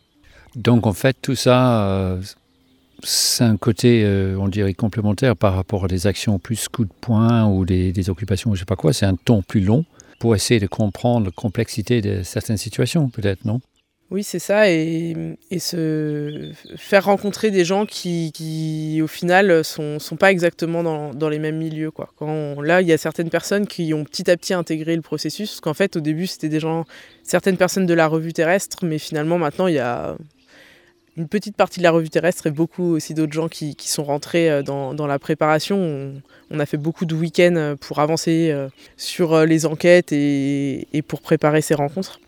Donc 0.56 0.86
en 0.86 0.92
fait, 0.92 1.16
tout 1.20 1.34
ça, 1.34 1.86
euh, 1.86 2.22
c'est 3.02 3.44
un 3.44 3.56
côté, 3.56 4.02
euh, 4.04 4.36
on 4.38 4.48
dirait, 4.48 4.74
complémentaire 4.74 5.36
par 5.36 5.54
rapport 5.54 5.84
à 5.84 5.88
des 5.88 6.06
actions 6.06 6.38
plus 6.38 6.68
coup 6.68 6.84
de 6.84 6.92
poing 7.00 7.46
ou 7.46 7.64
des, 7.64 8.10
occupations, 8.10 8.50
je 8.50 8.56
ne 8.56 8.58
sais 8.60 8.64
pas 8.64 8.76
quoi. 8.76 8.92
C'est 8.92 9.06
un 9.06 9.16
ton 9.16 9.42
plus 9.42 9.60
long 9.60 9.84
pour 10.18 10.34
essayer 10.34 10.60
de 10.60 10.66
comprendre 10.66 11.26
la 11.26 11.32
complexité 11.32 12.00
de 12.00 12.22
certaines 12.22 12.58
situations, 12.58 13.08
peut-être, 13.08 13.44
non? 13.44 13.60
Oui, 14.12 14.22
c'est 14.24 14.38
ça, 14.38 14.68
et, 14.70 15.16
se 15.58 16.52
faire 16.76 17.06
rencontrer 17.06 17.50
des 17.50 17.64
gens 17.64 17.86
qui, 17.86 19.00
au 19.02 19.06
final, 19.06 19.64
sont, 19.64 19.98
sont 19.98 20.16
pas 20.16 20.30
exactement 20.30 20.82
dans, 21.14 21.28
les 21.30 21.38
mêmes 21.38 21.56
milieux. 21.56 21.90
Quoi. 21.90 22.12
Là, 22.62 22.82
il 22.82 22.88
y 22.88 22.92
a 22.92 22.98
certaines 22.98 23.30
personnes 23.30 23.66
qui 23.66 23.94
ont 23.94 24.04
petit 24.04 24.30
à 24.30 24.36
petit 24.36 24.52
intégré 24.52 24.94
le 24.96 25.00
processus, 25.00 25.48
parce 25.48 25.60
qu'en 25.60 25.72
fait, 25.72 25.96
au 25.96 26.00
début, 26.00 26.26
c'était 26.26 26.50
des 26.50 26.60
gens, 26.60 26.84
certaines 27.22 27.56
personnes 27.56 27.86
de 27.86 27.94
la 27.94 28.06
revue 28.06 28.34
terrestre, 28.34 28.84
mais 28.84 28.98
finalement, 28.98 29.38
maintenant, 29.38 29.66
il 29.66 29.76
y 29.76 29.78
a 29.78 30.14
une 31.16 31.28
petite 31.28 31.56
partie 31.56 31.78
de 31.78 31.84
la 31.84 31.90
revue 31.90 32.10
terrestre 32.10 32.46
et 32.46 32.50
beaucoup 32.50 32.84
aussi 32.94 33.14
d'autres 33.14 33.32
gens 33.32 33.48
qui, 33.48 33.74
sont 33.78 34.04
rentrés 34.04 34.50
euh, 34.50 34.62
dans, 34.62 35.06
la 35.06 35.18
préparation. 35.18 36.22
On, 36.50 36.60
a 36.60 36.66
fait 36.66 36.76
beaucoup 36.76 37.06
de 37.06 37.14
week-ends 37.14 37.56
euh, 37.56 37.76
pour 37.76 37.98
avancer 38.00 38.50
euh, 38.50 38.68
sur 38.98 39.46
les 39.46 39.64
enquêtes 39.64 40.12
et 40.12 41.04
pour 41.08 41.22
préparer 41.22 41.62
ces 41.62 41.74
rencontres. 41.74 42.20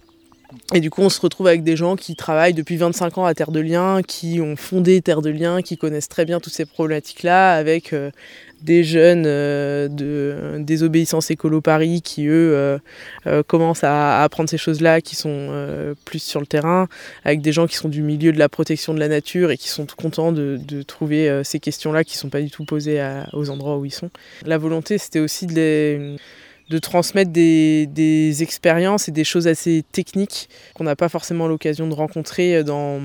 Et 0.73 0.81
du 0.81 0.91
coup, 0.91 1.03
on 1.03 1.09
se 1.09 1.21
retrouve 1.21 1.47
avec 1.47 1.63
des 1.63 1.77
gens 1.77 1.97
qui 1.97 2.17
travaillent 2.17 2.55
depuis 2.55 2.77
25 2.77 3.19
ans 3.19 3.25
à 3.25 3.35
Terre 3.35 3.51
de 3.51 3.61
Liens, 3.61 4.03
qui 4.03 4.41
ont 4.41 4.57
fondé 4.57 5.01
Terre 5.03 5.23
de 5.23 5.31
Liens, 5.31 5.63
qui 5.63 5.77
connaissent 5.77 6.09
très 6.09 6.25
bien 6.25 6.41
toutes 6.41 6.53
ces 6.53 6.65
problématiques-là, 6.65 7.55
avec 7.55 7.93
euh, 7.93 8.11
des 8.63 8.83
jeunes 8.83 9.25
euh, 9.27 9.89
de 9.89 10.59
désobéissance 10.59 11.31
écolo 11.31 11.61
Paris 11.61 12.03
qui, 12.03 12.27
eux, 12.27 12.79
euh, 13.27 13.43
commencent 13.47 13.85
à, 13.85 14.23
apprendre 14.23 14.49
ces 14.49 14.59
choses-là, 14.59 15.01
qui 15.01 15.17
sont 15.17 15.95
plus 16.05 16.23
sur 16.23 16.41
le 16.41 16.47
terrain, 16.47 16.89
avec 17.25 17.41
des 17.41 17.53
gens 17.53 17.67
qui 17.67 17.77
sont 17.77 17.89
du 17.89 18.03
milieu 18.03 18.33
de 18.33 18.39
la 18.39 18.49
protection 18.49 18.95
de 18.95 19.01
la 19.01 19.09
nature 19.09 19.51
et 19.51 19.57
qui 19.57 19.69
sont 19.69 19.87
contents 19.97 20.33
de, 20.33 20.59
trouver 20.87 21.43
ces 21.45 21.61
questions-là 21.61 22.05
qui 22.05 22.17
ne 22.17 22.21
sont 22.21 22.31
pas 22.31 22.41
du 22.41 22.51
tout 22.51 22.65
posées 22.65 23.05
aux 23.33 23.51
endroits 23.51 23.79
où 23.79 23.85
ils 23.85 23.93
sont. 23.93 24.11
La 24.45 24.59
volonté, 24.59 24.99
c'était 24.99 25.21
aussi 25.21 25.47
de 25.47 25.55
les 25.55 26.17
de 26.71 26.79
transmettre 26.79 27.31
des, 27.31 28.43
expériences 28.43 29.09
et 29.09 29.13
des 29.13 29.25
choses 29.25 29.47
assez 29.47 29.85
techniques 29.93 30.49
qu'on 30.75 30.85
n'a 30.85 30.97
pas 30.97 31.09
forcément 31.09 31.47
l'occasion 31.47 31.87
de 31.87 31.95
rencontrer 31.95 32.65
dans, 32.65 33.01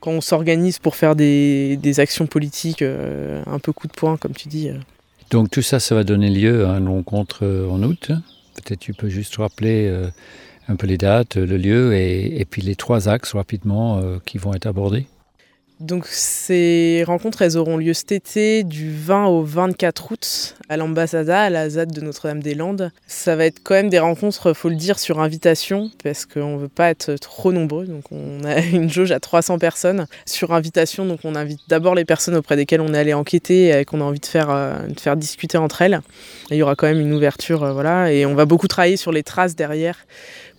quand 0.00 0.10
on 0.10 0.20
s'organise 0.20 0.78
pour 0.78 0.96
faire 0.96 1.14
des, 1.14 1.94
actions 1.98 2.26
politiques 2.26 2.82
euh, 2.82 3.42
un 3.46 3.58
peu 3.58 3.72
coup 3.72 3.86
de 3.86 3.92
poing, 3.92 4.16
comme 4.16 4.32
tu 4.32 4.48
dis. 4.48 4.68
Euh. 4.68 4.78
Donc 5.30 5.50
tout 5.50 5.62
ça, 5.62 5.80
ça 5.80 5.94
va 5.94 6.04
donner 6.04 6.28
lieu 6.28 6.66
à 6.66 6.78
une 6.78 6.88
rencontre 6.88 7.44
euh, 7.44 7.68
en 7.68 7.82
août. 7.82 8.10
Peut-être 8.54 8.80
tu 8.80 8.92
peux 8.92 9.08
juste 9.08 9.36
rappeler 9.36 9.90
un 10.68 10.76
peu 10.76 10.86
les 10.86 10.98
dates, 10.98 11.36
le 11.36 11.56
lieu 11.56 11.96
et 11.96 12.46
puis 12.48 12.60
les 12.60 12.76
trois 12.76 13.08
axes 13.08 13.32
rapidement 13.32 14.02
qui 14.26 14.36
vont 14.36 14.52
être 14.52 14.66
abordés. 14.66 15.06
Donc 15.82 16.06
ces 16.06 17.02
rencontres, 17.08 17.42
elles 17.42 17.56
auront 17.56 17.76
lieu 17.76 17.92
cet 17.92 18.12
été 18.12 18.62
du 18.62 18.92
20 18.94 19.26
au 19.26 19.42
24 19.42 20.12
août 20.12 20.54
à 20.68 20.76
l'ambassada, 20.76 21.42
à 21.42 21.50
la 21.50 21.68
ZAD 21.68 21.90
de 21.90 22.00
Notre-Dame-des-Landes. 22.00 22.92
Ça 23.08 23.34
va 23.34 23.46
être 23.46 23.60
quand 23.64 23.74
même 23.74 23.88
des 23.88 23.98
rencontres, 23.98 24.52
faut 24.52 24.68
le 24.68 24.76
dire, 24.76 25.00
sur 25.00 25.18
invitation, 25.18 25.90
parce 26.04 26.24
qu'on 26.24 26.54
ne 26.54 26.60
veut 26.60 26.68
pas 26.68 26.90
être 26.90 27.16
trop 27.16 27.50
nombreux. 27.50 27.86
Donc 27.86 28.04
on 28.12 28.44
a 28.44 28.60
une 28.72 28.88
jauge 28.88 29.10
à 29.10 29.18
300 29.18 29.58
personnes 29.58 30.06
sur 30.24 30.54
invitation. 30.54 31.04
Donc 31.04 31.20
on 31.24 31.34
invite 31.34 31.58
d'abord 31.68 31.96
les 31.96 32.04
personnes 32.04 32.36
auprès 32.36 32.54
desquelles 32.54 32.80
on 32.80 32.94
est 32.94 32.98
allé 32.98 33.12
enquêter 33.12 33.76
et 33.76 33.84
qu'on 33.84 34.00
a 34.00 34.04
envie 34.04 34.20
de 34.20 34.26
faire, 34.26 34.50
euh, 34.50 34.86
de 34.86 35.00
faire 35.00 35.16
discuter 35.16 35.58
entre 35.58 35.82
elles. 35.82 36.00
il 36.52 36.58
y 36.58 36.62
aura 36.62 36.76
quand 36.76 36.86
même 36.86 37.00
une 37.00 37.12
ouverture, 37.12 37.64
euh, 37.64 37.72
voilà. 37.72 38.12
Et 38.12 38.24
on 38.24 38.36
va 38.36 38.44
beaucoup 38.44 38.68
travailler 38.68 38.96
sur 38.96 39.10
les 39.10 39.24
traces 39.24 39.56
derrière 39.56 39.96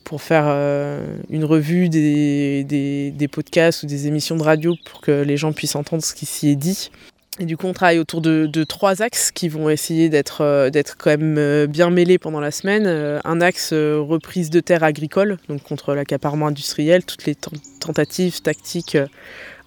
pour 0.04 0.22
faire 0.22 0.46
euh, 0.48 1.18
une 1.30 1.46
revue 1.46 1.90
des, 1.90 2.64
des, 2.64 3.28
podcasts 3.28 3.84
ou 3.84 3.86
des 3.86 4.08
émissions 4.08 4.36
de 4.36 4.44
radio 4.44 4.76
pour 4.86 5.02
que 5.02 5.24
les 5.24 5.38
gens 5.38 5.54
puissent 5.54 5.76
entendre 5.76 6.04
ce 6.04 6.14
qui 6.14 6.26
s'y 6.26 6.50
est 6.50 6.56
dit. 6.56 6.92
Et 7.40 7.46
du 7.46 7.58
coup, 7.58 7.66
on 7.66 7.74
travaille 7.74 7.98
autour 7.98 8.22
de, 8.22 8.64
trois 8.64 9.02
axes 9.02 9.32
qui 9.32 9.50
vont 9.50 9.70
essayer 9.70 10.10
d'être 10.10 10.42
euh, 10.42 10.70
quand 11.00 11.10
même 11.10 11.38
euh, 11.40 11.66
bien 11.66 11.90
mêlés 11.90 12.20
pendant 12.20 12.40
la 12.40 12.52
semaine. 12.52 12.86
un 13.24 13.42
axe 13.42 13.74
reprise 13.74 14.50
de 14.50 14.60
terres 14.60 14.84
agricoles, 14.84 15.38
donc 15.50 15.64
contre 15.64 15.96
l'accaparement 15.96 16.48
industriel, 16.48 17.04
toutes 17.04 17.26
les 17.26 17.36
tentatives 17.80 18.42
tactiques 18.42 18.98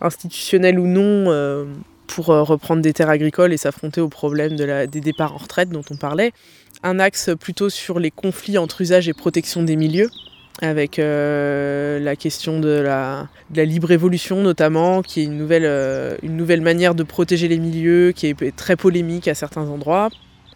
institutionnelles 0.00 0.78
ou 0.78 0.87
non 0.87 1.66
pour 2.07 2.26
reprendre 2.26 2.83
des 2.83 2.93
terres 2.93 3.11
agricoles 3.11 3.52
et 3.52 3.57
s'affronter 3.57 4.00
au 4.00 4.09
problème 4.09 4.55
des 4.55 5.00
départs 5.00 5.35
en 5.35 5.38
retraite 5.38 5.71
dont 5.71 5.85
on 5.90 5.97
parlait. 5.97 6.33
Un 6.83 6.99
axe 6.99 7.30
plutôt 7.38 7.71
sur 7.71 7.99
les 7.99 8.11
conflits 8.11 8.59
entre 8.59 8.80
usage 8.80 9.09
et 9.09 9.14
protection 9.14 9.62
des 9.62 9.76
milieux, 9.76 10.11
avec 10.62 10.99
euh, 10.99 11.99
la 12.00 12.16
question 12.16 12.61
de 12.61 12.68
la, 12.68 13.28
libre 13.54 13.90
évolution 13.90 14.42
notamment, 14.42 15.02
qui 15.02 15.21
est 15.21 15.25
une 15.25 15.37
nouvelle, 15.37 15.64
euh, 15.66 16.16
une 16.23 16.37
nouvelle 16.37 16.61
manière 16.61 16.95
de 16.95 17.02
protéger 17.02 17.49
les 17.49 17.59
milieux, 17.59 18.12
qui 18.12 18.26
est 18.26 18.56
très 18.56 18.76
polémique 18.76 19.28
à 19.28 19.35
certains 19.35 19.66
endroits. 19.68 20.11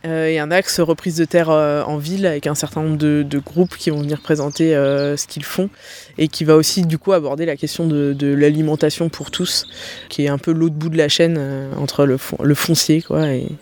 Euh, 0.07 0.29
et 0.29 0.39
un 0.39 0.51
axe 0.51 0.81
reprise 0.81 1.17
de 1.17 1.27
terre 1.27 1.51
en 1.51 1.99
ville 1.99 2.25
avec 2.25 2.47
un 2.47 2.55
certain 2.55 2.83
nombre 2.83 2.97
de, 2.97 3.39
groupes 3.39 3.77
qui 3.77 3.91
vont 3.91 4.01
venir 4.01 4.23
présenter 4.23 4.73
ce 4.73 5.27
qu'ils 5.27 5.45
font 5.45 5.69
et 6.17 6.29
qui 6.29 6.45
va 6.45 6.57
aussi 6.57 6.87
du 6.87 6.97
coup 6.97 7.13
aborder 7.13 7.45
la 7.45 7.57
question 7.57 7.87
de, 7.87 8.35
l'alimentation 8.35 9.11
pour 9.11 9.31
tous, 9.31 9.67
qui 10.09 10.25
est 10.25 10.29
un 10.29 10.39
peu 10.39 10.53
l'autre 10.53 10.75
bout 10.75 10.89
de 10.89 10.97
la 10.97 11.09
chaîne 11.09 11.39
entre 11.77 12.07
le, 12.07 12.55
foncier 12.55 13.05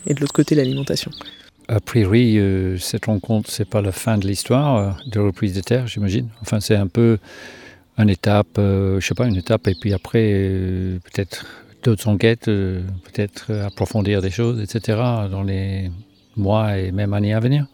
et 0.07 0.15
de 0.15 0.21
l'autre 0.21 0.33
côté 0.33 0.55
l'alimentation. 0.55 1.11
A 1.71 1.81
priori, 1.81 2.39
euh, 2.39 2.79
cette 2.79 3.07
rencontre, 3.07 3.51
c'est 3.51 3.69
pas 3.69 3.83
la 3.83 3.93
fin 3.93 4.17
de 4.17 4.27
l'histoire 4.27 4.77
euh, 4.77 4.91
de 5.07 5.21
reprise 5.21 5.53
des 5.53 5.61
terres, 5.61 5.87
j'imagine. 5.87 6.29
Enfin, 6.41 6.61
c'est 6.61 6.77
un 6.77 6.87
peu 6.87 7.19
une 7.99 8.09
étape, 8.09 8.59
euh, 8.59 8.99
je 9.01 9.07
sais 9.07 9.15
pas, 9.15 9.27
une 9.27 9.37
étape, 9.37 9.69
et 9.69 9.75
puis 9.79 9.93
après, 9.93 10.31
peut-être 11.05 11.45
d'autres 11.83 12.09
enquêtes, 12.09 12.47
peut-être 12.47 13.53
approfondir 13.53 14.23
des 14.23 14.31
choses, 14.31 14.61
etc., 14.63 14.99
dans 15.31 15.43
les 15.43 15.91
mois 16.37 16.79
et 16.79 16.91
même 16.91 17.13
années 17.13 17.35
à 17.35 17.41
venir. 17.41 17.67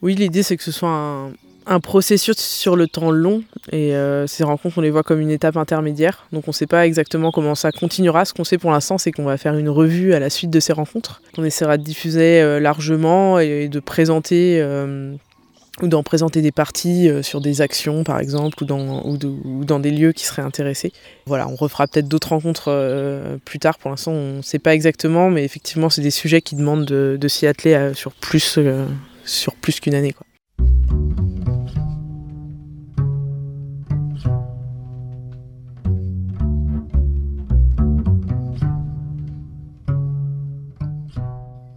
Oui, 0.00 0.14
l'idée, 0.14 0.44
c'est 0.44 0.56
que 0.56 0.62
ce 0.62 0.72
soit 0.72 0.90
un, 0.90 1.32
un 1.70 1.78
processus 1.78 2.36
sur 2.36 2.74
le 2.74 2.88
temps 2.88 3.12
long 3.12 3.44
et 3.70 3.94
euh, 3.94 4.26
ces 4.26 4.42
rencontres 4.42 4.78
on 4.78 4.80
les 4.80 4.90
voit 4.90 5.04
comme 5.04 5.20
une 5.20 5.30
étape 5.30 5.56
intermédiaire 5.56 6.26
donc 6.32 6.48
on 6.48 6.50
ne 6.50 6.54
sait 6.54 6.66
pas 6.66 6.84
exactement 6.84 7.30
comment 7.30 7.54
ça 7.54 7.70
continuera 7.70 8.24
ce 8.24 8.34
qu'on 8.34 8.42
sait 8.42 8.58
pour 8.58 8.72
l'instant 8.72 8.98
c'est 8.98 9.12
qu'on 9.12 9.22
va 9.22 9.36
faire 9.36 9.56
une 9.56 9.68
revue 9.68 10.12
à 10.12 10.18
la 10.18 10.30
suite 10.30 10.50
de 10.50 10.58
ces 10.58 10.72
rencontres 10.72 11.22
on 11.38 11.44
essaiera 11.44 11.78
de 11.78 11.84
diffuser 11.84 12.42
euh, 12.42 12.58
largement 12.58 13.38
et 13.38 13.68
de 13.68 13.78
présenter 13.78 14.60
euh, 14.60 15.14
ou 15.80 15.86
d'en 15.86 16.02
présenter 16.02 16.42
des 16.42 16.50
parties 16.50 17.08
sur 17.22 17.40
des 17.40 17.60
actions 17.60 18.02
par 18.02 18.18
exemple 18.18 18.64
ou 18.64 18.66
dans, 18.66 19.02
ou, 19.06 19.64
dans 19.64 19.78
des 19.78 19.90
lieux 19.90 20.12
qui 20.12 20.26
seraient 20.26 20.42
intéressés. 20.42 20.92
Voilà, 21.24 21.48
on 21.48 21.54
refera 21.54 21.86
peut-être 21.86 22.06
d'autres 22.06 22.30
rencontres 22.30 23.38
plus 23.46 23.60
tard, 23.60 23.78
pour 23.78 23.88
l'instant 23.88 24.12
on 24.12 24.38
ne 24.38 24.42
sait 24.42 24.58
pas 24.58 24.74
exactement, 24.74 25.30
mais 25.30 25.42
effectivement 25.42 25.88
c'est 25.88 26.02
des 26.02 26.10
sujets 26.10 26.42
qui 26.42 26.54
demandent 26.54 26.84
de, 26.84 27.28
s'y 27.28 27.46
atteler 27.46 27.92
sur 27.94 28.12
plus, 28.12 28.58
sur 29.24 29.54
plus 29.54 29.80
qu'une 29.80 29.94
année. 29.94 30.12
Quoi. 30.12 30.26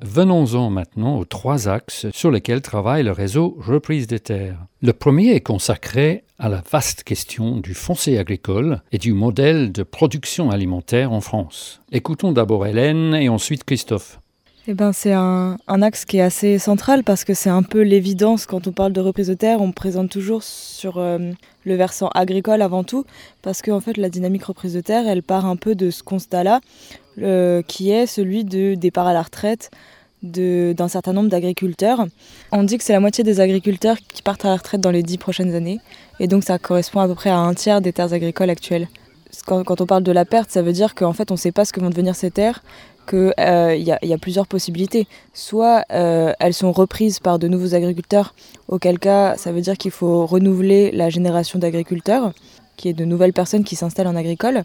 Venons-en 0.06 0.70
maintenant 0.70 1.18
aux 1.18 1.24
trois 1.24 1.70
axes 1.70 2.08
sur 2.12 2.30
lesquels 2.30 2.62
travaille 2.62 3.04
le 3.04 3.14
réseau 3.14 3.56
Reprise 3.58 4.06
des 4.06 4.20
terres. 4.20 4.58
Le 4.82 4.92
premier 4.92 5.30
est 5.30 5.40
consacré 5.40 6.26
à 6.38 6.50
la 6.50 6.62
vaste 6.70 7.04
question 7.04 7.56
du 7.56 7.74
foncier 7.74 8.20
agricole 8.20 8.82
et 8.92 8.98
du 8.98 9.14
modèle 9.14 9.72
de 9.72 9.82
production 9.82 10.52
alimentaire 10.52 11.14
en 11.14 11.22
France. 11.22 11.80
Écoutons 11.94 12.34
d'abord 12.34 12.68
Hélène 12.68 13.16
et 13.16 13.30
ensuite 13.30 13.64
Christophe. 13.64 14.20
Eh 14.68 14.74
ben, 14.74 14.92
c'est 14.92 15.14
un, 15.14 15.58
axe 15.68 16.06
qui 16.06 16.18
est 16.18 16.22
assez 16.22 16.58
central 16.58 17.04
parce 17.04 17.24
que 17.24 17.34
c'est 17.34 17.50
un 17.50 17.64
peu 17.64 17.82
l'évidence 17.82 18.46
quand 18.46 18.68
on 18.68 18.72
parle 18.72 18.94
de 18.94 19.02
reprise 19.02 19.28
de 19.28 19.34
terre, 19.34 19.62
on 19.62 19.74
présente 19.74 20.10
toujours 20.10 20.42
sur 20.42 21.00
euh, 21.00 21.32
le 21.66 21.76
versant 21.76 22.08
agricole 22.14 22.62
avant 22.62 22.86
tout, 22.86 23.06
parce 23.42 23.62
qu'en 23.62 23.76
en 23.76 23.80
fait 23.82 23.98
la 23.98 24.10
dynamique 24.10 24.46
reprise 24.46 24.74
de 24.74 24.80
terre, 24.80 25.06
elle 25.06 25.22
part 25.22 25.46
un 25.46 25.58
peu 25.58 25.76
de 25.76 25.90
ce 25.92 26.02
constat-là, 26.02 26.62
qui 27.18 27.92
est 27.92 28.06
celui 28.06 28.44
de 28.44 28.76
départ 28.76 29.08
à 29.08 29.14
la 29.14 29.22
retraite, 29.22 29.72
d'un 30.24 30.88
certain 30.88 31.14
nombre 31.14 31.30
d'agriculteurs. 31.30 32.06
On 32.52 32.64
dit 32.64 32.78
que 32.78 32.84
c'est 32.84 32.94
la 32.94 33.00
moitié 33.00 33.24
des 33.24 33.40
agriculteurs 33.40 33.98
qui 33.98 34.22
partent 34.22 34.46
à 34.46 34.50
la 34.50 34.56
retraite 34.56 34.82
dans 34.82 34.92
les 34.92 35.04
dix 35.04 35.18
prochaines 35.18 35.54
années, 35.54 35.80
et 36.20 36.28
donc 36.28 36.44
ça 36.44 36.58
correspond 36.58 37.02
à 37.02 37.08
peu 37.08 37.16
près 37.16 37.30
à 37.30 37.38
un 37.38 37.54
tiers 37.54 37.82
des 37.82 37.94
terres 37.94 38.14
agricoles 38.14 38.50
actuelles. 38.50 38.88
Quand, 39.46 39.82
on 39.82 39.86
parle 39.86 40.04
de 40.04 40.12
la 40.12 40.26
perte, 40.26 40.52
ça 40.52 40.62
veut 40.62 40.72
dire 40.72 40.96
qu'en 40.96 41.12
fait 41.12 41.32
on 41.32 41.34
ne 41.34 41.40
sait 41.40 41.52
pas 41.52 41.66
ce 41.66 41.74
que 41.74 41.80
vont 41.80 41.90
devenir 41.90 42.16
ces 42.16 42.32
terres, 42.32 42.64
qu'il 43.10 43.34
euh, 43.40 43.76
y, 43.76 44.14
a 44.14 44.18
plusieurs 44.18 44.48
possibilités. 44.48 45.08
Soit 45.34 45.84
euh, 45.92 46.32
elles 46.40 46.54
sont 46.54 46.72
reprises 46.72 47.20
par 47.20 47.40
de 47.40 47.48
nouveaux 47.48 47.76
agriculteurs, 47.76 48.34
auquel 48.68 49.00
cas 49.00 49.36
ça 49.36 49.52
veut 49.52 49.62
dire 49.62 49.78
qu'il 49.78 49.92
faut 49.92 50.26
renouveler 50.26 50.92
la 50.92 51.10
génération 51.10 51.60
d'agriculteurs, 51.60 52.32
qui 52.78 52.90
est 52.90 52.94
de 52.94 53.06
nouvelles 53.06 53.34
personnes 53.34 53.64
qui 53.64 53.76
s'installent 53.76 54.08
en 54.08 54.16
agricole. 54.16 54.64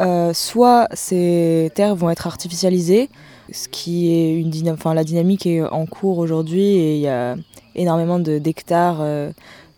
Euh, 0.00 0.32
soit 0.32 0.88
ces 0.92 1.70
terres 1.74 1.94
vont 1.94 2.10
être 2.10 2.26
artificialisées, 2.26 3.08
ce 3.52 3.68
qui 3.68 4.12
est 4.12 4.34
une 4.34 4.50
la 4.94 5.04
dynamique 5.04 5.46
est 5.46 5.62
en 5.62 5.86
cours 5.86 6.18
aujourd'hui 6.18 6.62
et 6.62 6.96
il 6.96 7.00
y 7.00 7.08
a 7.08 7.36
énormément 7.74 8.18
d'hectares 8.18 8.98
euh, 9.00 9.30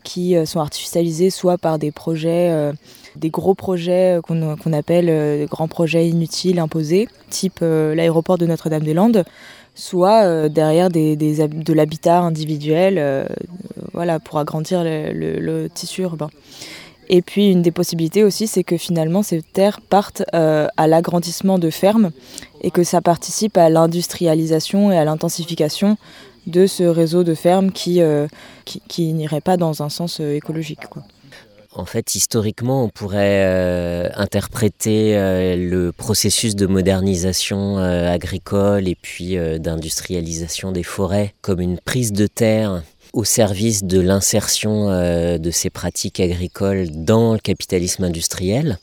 qui 0.02 0.36
euh, 0.36 0.44
sont 0.44 0.60
artificialisés 0.60 1.30
soit 1.30 1.58
par 1.58 1.78
des 1.78 1.90
projets, 1.90 2.50
euh, 2.50 2.72
des 3.16 3.30
gros 3.30 3.54
projets 3.54 4.20
qu'on 4.22 4.72
appelle 4.72 5.46
grands 5.46 5.68
projets 5.68 6.08
inutiles 6.08 6.58
imposés, 6.58 7.08
type 7.30 7.60
l'aéroport 7.60 8.36
de 8.38 8.46
Notre-Dame-des-Landes, 8.46 9.24
soit 9.74 10.48
derrière 10.50 10.90
des, 10.90 11.16
de 11.16 11.72
l'habitat 11.72 12.20
individuel 12.20 13.26
voilà, 13.94 14.20
pour 14.20 14.38
agrandir 14.38 14.82
le 14.84 15.68
tissu 15.68 16.02
urbain. 16.02 16.28
Et 17.08 17.22
puis 17.22 17.50
une 17.50 17.62
des 17.62 17.70
possibilités 17.70 18.24
aussi, 18.24 18.46
c'est 18.46 18.64
que 18.64 18.76
finalement 18.76 19.22
ces 19.22 19.42
terres 19.42 19.80
partent 19.80 20.22
euh, 20.34 20.66
à 20.76 20.86
l'agrandissement 20.86 21.58
de 21.58 21.70
fermes 21.70 22.10
et 22.62 22.70
que 22.70 22.84
ça 22.84 23.00
participe 23.00 23.56
à 23.56 23.68
l'industrialisation 23.68 24.90
et 24.90 24.98
à 24.98 25.04
l'intensification 25.04 25.96
de 26.46 26.66
ce 26.66 26.84
réseau 26.84 27.24
de 27.24 27.34
fermes 27.34 27.72
qui, 27.72 28.00
euh, 28.00 28.26
qui, 28.64 29.12
n'irait 29.12 29.40
pas 29.40 29.56
dans 29.56 29.82
un 29.82 29.88
sens 29.88 30.20
euh, 30.20 30.34
écologique. 30.34 30.80
En 31.74 31.84
fait, 31.84 32.14
historiquement, 32.14 32.84
on 32.84 32.88
pourrait 32.88 34.10
interpréter 34.16 35.12
le 35.58 35.92
processus 35.92 36.56
de 36.56 36.66
modernisation 36.66 37.76
agricole 37.76 38.88
et 38.88 38.94
puis 38.94 39.36
d'industrialisation 39.58 40.72
des 40.72 40.82
forêts 40.82 41.34
comme 41.42 41.60
une 41.60 41.76
prise 41.78 42.12
de 42.12 42.26
terre 42.26 42.82
au 43.16 43.24
service 43.24 43.82
de 43.82 43.98
l'insertion 43.98 44.90
euh, 44.90 45.38
de 45.38 45.50
ces 45.50 45.70
pratiques 45.70 46.20
agricoles 46.20 46.88
dans 46.90 47.32
le 47.32 47.38
capitalisme 47.38 48.04
industriel 48.04 48.78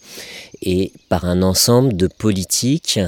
et 0.63 0.91
par 1.07 1.25
un 1.25 1.43
ensemble 1.43 1.95
de 1.95 2.07
politiques, 2.07 2.99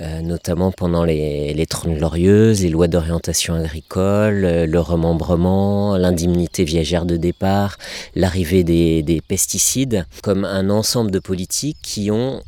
euh, 0.00 0.20
notamment 0.20 0.70
pendant 0.70 1.02
les, 1.02 1.52
les 1.54 1.66
Trente 1.66 1.96
Glorieuses, 1.96 2.62
les 2.62 2.68
lois 2.68 2.86
d'orientation 2.86 3.54
agricole, 3.54 4.44
euh, 4.44 4.66
le 4.66 4.78
remembrement, 4.78 5.96
l'indemnité 5.96 6.62
viagère 6.62 7.04
de 7.04 7.16
départ, 7.16 7.76
l'arrivée 8.14 8.62
des, 8.62 9.02
des 9.02 9.20
pesticides, 9.20 10.06
comme 10.22 10.44
un 10.44 10.70
ensemble 10.70 11.10
de 11.10 11.18
politiques 11.18 11.78
qui 11.82 12.12
ont 12.12 12.44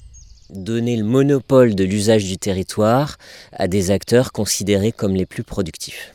donné 0.48 0.96
le 0.96 1.04
monopole 1.04 1.74
de 1.74 1.82
l'usage 1.82 2.24
du 2.26 2.38
territoire 2.38 3.16
à 3.52 3.66
des 3.66 3.90
acteurs 3.90 4.30
considérés 4.30 4.92
comme 4.92 5.16
les 5.16 5.26
plus 5.26 5.42
productifs 5.42 6.12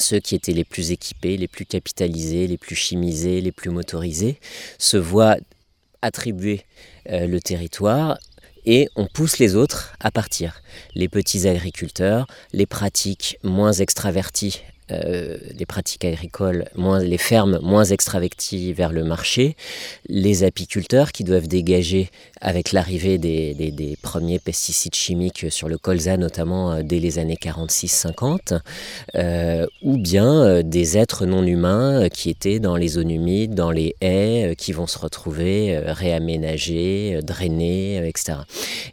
ceux 0.00 0.20
qui 0.20 0.34
étaient 0.34 0.52
les 0.52 0.64
plus 0.64 0.90
équipés, 0.90 1.36
les 1.36 1.48
plus 1.48 1.66
capitalisés, 1.66 2.46
les 2.46 2.58
plus 2.58 2.76
chimisés, 2.76 3.40
les 3.40 3.52
plus 3.52 3.70
motorisés, 3.70 4.40
se 4.78 4.96
voient 4.96 5.36
attribuer 6.02 6.62
euh, 7.10 7.26
le 7.26 7.40
territoire 7.40 8.18
et 8.64 8.88
on 8.96 9.06
pousse 9.06 9.38
les 9.38 9.54
autres 9.54 9.94
à 10.00 10.10
partir. 10.10 10.62
Les 10.94 11.08
petits 11.08 11.46
agriculteurs, 11.48 12.26
les 12.52 12.66
pratiques 12.66 13.38
moins 13.42 13.72
extraverties 13.72 14.60
euh, 14.92 15.36
les 15.58 15.66
pratiques 15.66 16.04
agricoles, 16.04 16.66
moins, 16.76 17.00
les 17.00 17.18
fermes 17.18 17.58
moins 17.60 17.84
extraverties 17.84 18.72
vers 18.72 18.92
le 18.92 19.02
marché, 19.02 19.56
les 20.08 20.44
apiculteurs 20.44 21.10
qui 21.10 21.24
doivent 21.24 21.48
dégager 21.48 22.10
avec 22.40 22.70
l'arrivée 22.70 23.18
des, 23.18 23.98
premiers 24.02 24.38
pesticides 24.38 24.94
chimiques 24.94 25.46
sur 25.50 25.68
le 25.68 25.78
colza, 25.78 26.16
notamment 26.16 26.72
euh, 26.72 26.82
dès 26.84 27.00
les 27.00 27.18
années 27.18 27.38
46-50, 27.40 28.60
euh, 29.16 29.66
ou 29.82 29.98
bien 29.98 30.62
des 30.62 30.96
êtres 30.96 31.26
non 31.26 31.44
humains 31.44 32.08
qui 32.08 32.30
étaient 32.30 32.60
dans 32.60 32.76
les 32.76 32.88
zones 32.88 33.10
humides, 33.10 33.54
dans 33.54 33.70
les 33.70 33.96
haies, 34.00 34.54
qui 34.56 34.72
vont 34.72 34.86
se 34.86 34.98
retrouver 34.98 35.78
réaménagés, 35.78 37.20
drainés, 37.22 38.06
etc. 38.06 38.38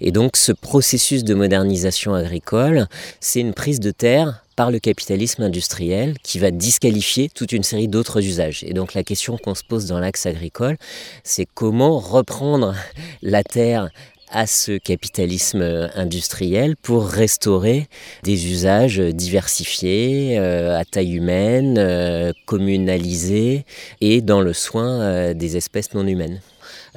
Et 0.01 0.11
donc 0.11 0.37
ce 0.37 0.51
processus 0.51 1.23
de 1.23 1.33
modernisation 1.33 2.15
agricole, 2.15 2.87
c'est 3.19 3.39
une 3.41 3.53
prise 3.53 3.79
de 3.79 3.91
terre 3.91 4.42
par 4.55 4.71
le 4.71 4.79
capitalisme 4.79 5.43
industriel 5.43 6.17
qui 6.23 6.39
va 6.39 6.51
disqualifier 6.51 7.29
toute 7.29 7.51
une 7.51 7.63
série 7.63 7.87
d'autres 7.87 8.23
usages. 8.23 8.63
Et 8.63 8.73
donc 8.73 8.93
la 8.93 9.03
question 9.03 9.37
qu'on 9.37 9.55
se 9.55 9.63
pose 9.63 9.85
dans 9.85 9.99
l'axe 9.99 10.25
agricole, 10.25 10.77
c'est 11.23 11.47
comment 11.53 11.99
reprendre 11.99 12.75
la 13.21 13.43
terre 13.43 13.89
à 14.33 14.47
ce 14.47 14.77
capitalisme 14.77 15.89
industriel 15.95 16.75
pour 16.75 17.05
restaurer 17.05 17.87
des 18.23 18.47
usages 18.51 18.99
diversifiés, 18.99 20.39
euh, 20.39 20.77
à 20.77 20.83
taille 20.85 21.13
humaine, 21.13 21.77
euh, 21.77 22.33
communalisés 22.47 23.63
et 24.01 24.21
dans 24.21 24.41
le 24.41 24.53
soin 24.53 25.01
euh, 25.01 25.33
des 25.35 25.55
espèces 25.55 25.93
non 25.93 26.07
humaines. 26.07 26.41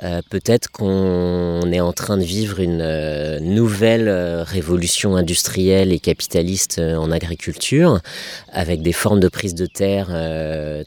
Euh, 0.03 0.21
peut-être 0.29 0.71
qu'on 0.71 1.73
est 1.73 1.81
en 1.81 1.93
train 1.93 2.19
de 2.19 2.23
vivre 2.23 2.61
une 2.61 2.83
euh, 2.83 3.41
nouvelle 3.41 4.09
euh, 4.09 4.43
révolution 4.45 5.17
industrielle 5.17 5.93
et 5.93 5.99
capitaliste 5.99 6.79
en 6.79 7.11
agriculture, 7.11 8.01
avec 8.53 8.83
des 8.83 8.93
formes 8.93 9.21
de 9.21 9.29
prise 9.29 9.55
de 9.55 9.67
terre 9.67 10.09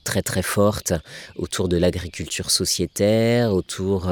très 0.04 0.22
très 0.22 0.42
fortes 0.42 0.94
autour 1.36 1.68
de 1.68 1.78
l'agriculture 1.78 2.52
sociétaire, 2.52 3.54
autour 3.54 4.12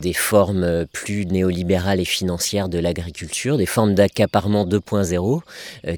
des 0.00 0.12
formes 0.12 0.86
plus 0.92 1.26
néolibérales 1.26 2.00
et 2.00 2.04
financières 2.04 2.68
de 2.68 2.78
l'agriculture, 2.78 3.56
des 3.56 3.66
formes 3.66 3.94
d'accaparement 3.94 4.66
2.0 4.66 5.40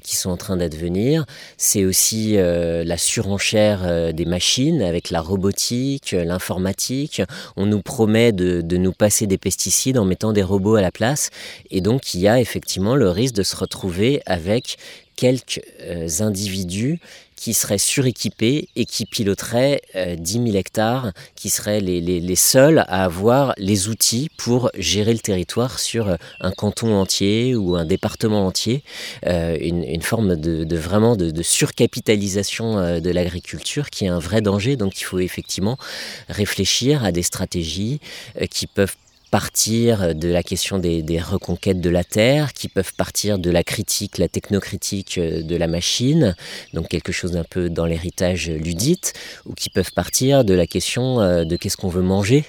qui 0.01 0.15
sont 0.15 0.29
en 0.29 0.37
train 0.37 0.57
d'advenir. 0.57 1.25
C'est 1.57 1.85
aussi 1.85 2.35
la 2.37 2.97
surenchère 2.97 4.13
des 4.13 4.25
machines 4.25 4.81
avec 4.81 5.09
la 5.09 5.21
robotique, 5.21 6.11
l'informatique. 6.11 7.21
On 7.55 7.65
nous 7.65 7.81
promet 7.81 8.31
de, 8.37 8.77
nous 8.77 8.93
passer 8.93 9.27
des 9.27 9.37
pesticides 9.37 9.97
en 9.97 10.05
mettant 10.05 10.31
des 10.31 10.43
robots 10.43 10.75
à 10.75 10.81
la 10.81 10.91
place. 10.91 11.29
Et 11.71 11.81
donc 11.81 12.13
il 12.13 12.21
y 12.21 12.27
a 12.27 12.39
effectivement 12.39 12.95
le 12.95 13.09
risque 13.09 13.35
de 13.35 13.43
se 13.43 13.55
retrouver 13.55 14.21
avec 14.25 14.77
quelques 15.15 15.61
euh, 15.81 16.07
individus 16.19 16.99
qui 17.37 17.53
seraient 17.53 17.77
suréquipés 17.77 18.67
et 18.75 18.85
qui 18.85 19.05
piloteraient 19.05 19.81
10 19.95 20.33
000 20.33 20.45
hectares, 20.55 21.13
qui 21.35 21.49
seraient 21.49 21.79
les, 21.79 22.35
seuls 22.35 22.79
à 22.79 23.05
avoir 23.05 23.53
les 23.57 23.87
outils 23.87 24.29
pour 24.35 24.69
gérer 24.77 25.13
le 25.13 25.19
territoire 25.19 25.79
sur 25.79 26.17
un 26.41 26.51
canton 26.51 26.93
entier 26.93 27.55
ou 27.55 27.75
un 27.75 27.85
département 27.85 28.45
entier, 28.45 28.83
une, 29.23 29.83
une, 29.83 30.01
forme 30.01 30.33
vraiment 30.33 31.15
de 31.15 31.43
surcapitalisation 31.43 32.99
de 32.99 33.09
l'agriculture 33.11 33.89
qui 33.89 34.05
est 34.05 34.09
un 34.09 34.19
vrai 34.19 34.41
danger. 34.41 34.75
Donc 34.75 34.99
il 34.99 35.03
faut 35.03 35.19
effectivement 35.19 35.77
réfléchir 36.27 37.05
à 37.05 37.11
des 37.11 37.23
stratégies 37.23 38.01
qui 38.49 38.67
peuvent 38.67 38.95
partir 39.29 40.15
de 40.15 40.29
la 40.29 40.43
question 40.43 40.79
des, 40.79 41.19
reconquêtes 41.19 41.81
de 41.81 41.89
la 41.89 42.03
Terre, 42.03 42.53
qui 42.53 42.67
peuvent 42.67 42.93
partir 42.95 43.39
de 43.39 43.49
la 43.49 43.63
critique, 43.63 44.17
la 44.17 44.27
technocritique 44.27 45.17
euh, 45.17 45.41
de 45.41 45.55
la 45.55 45.67
machine, 45.67 46.35
donc 46.73 46.87
quelque 46.87 47.11
chose 47.11 47.31
d'un 47.31 47.43
peu 47.43 47.69
dans 47.69 47.85
l'héritage 47.85 48.49
ludite, 48.49 49.13
ou 49.45 49.53
qui 49.53 49.69
peuvent 49.69 49.91
partir 49.91 50.43
de 50.43 50.53
la 50.53 50.67
question 50.67 51.21
euh, 51.21 51.43
de 51.43 51.55
qu'est-ce 51.55 51.77
qu'on 51.77 51.89
veut 51.89 52.01
manger 52.01 52.45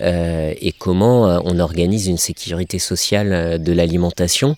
euh, 0.00 0.52
et 0.60 0.72
comment 0.72 1.40
on 1.44 1.58
organise 1.58 2.06
une 2.06 2.18
sécurité 2.18 2.78
sociale 2.78 3.62
de 3.62 3.72
l'alimentation 3.72 4.56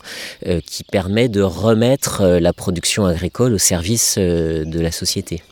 qui 0.66 0.84
permet 0.84 1.28
de 1.28 1.42
remettre 1.42 2.24
la 2.24 2.52
production 2.52 3.06
agricole 3.06 3.54
au 3.54 3.58
service 3.58 4.18
de 4.18 4.80
la 4.80 4.90
société. 4.90 5.42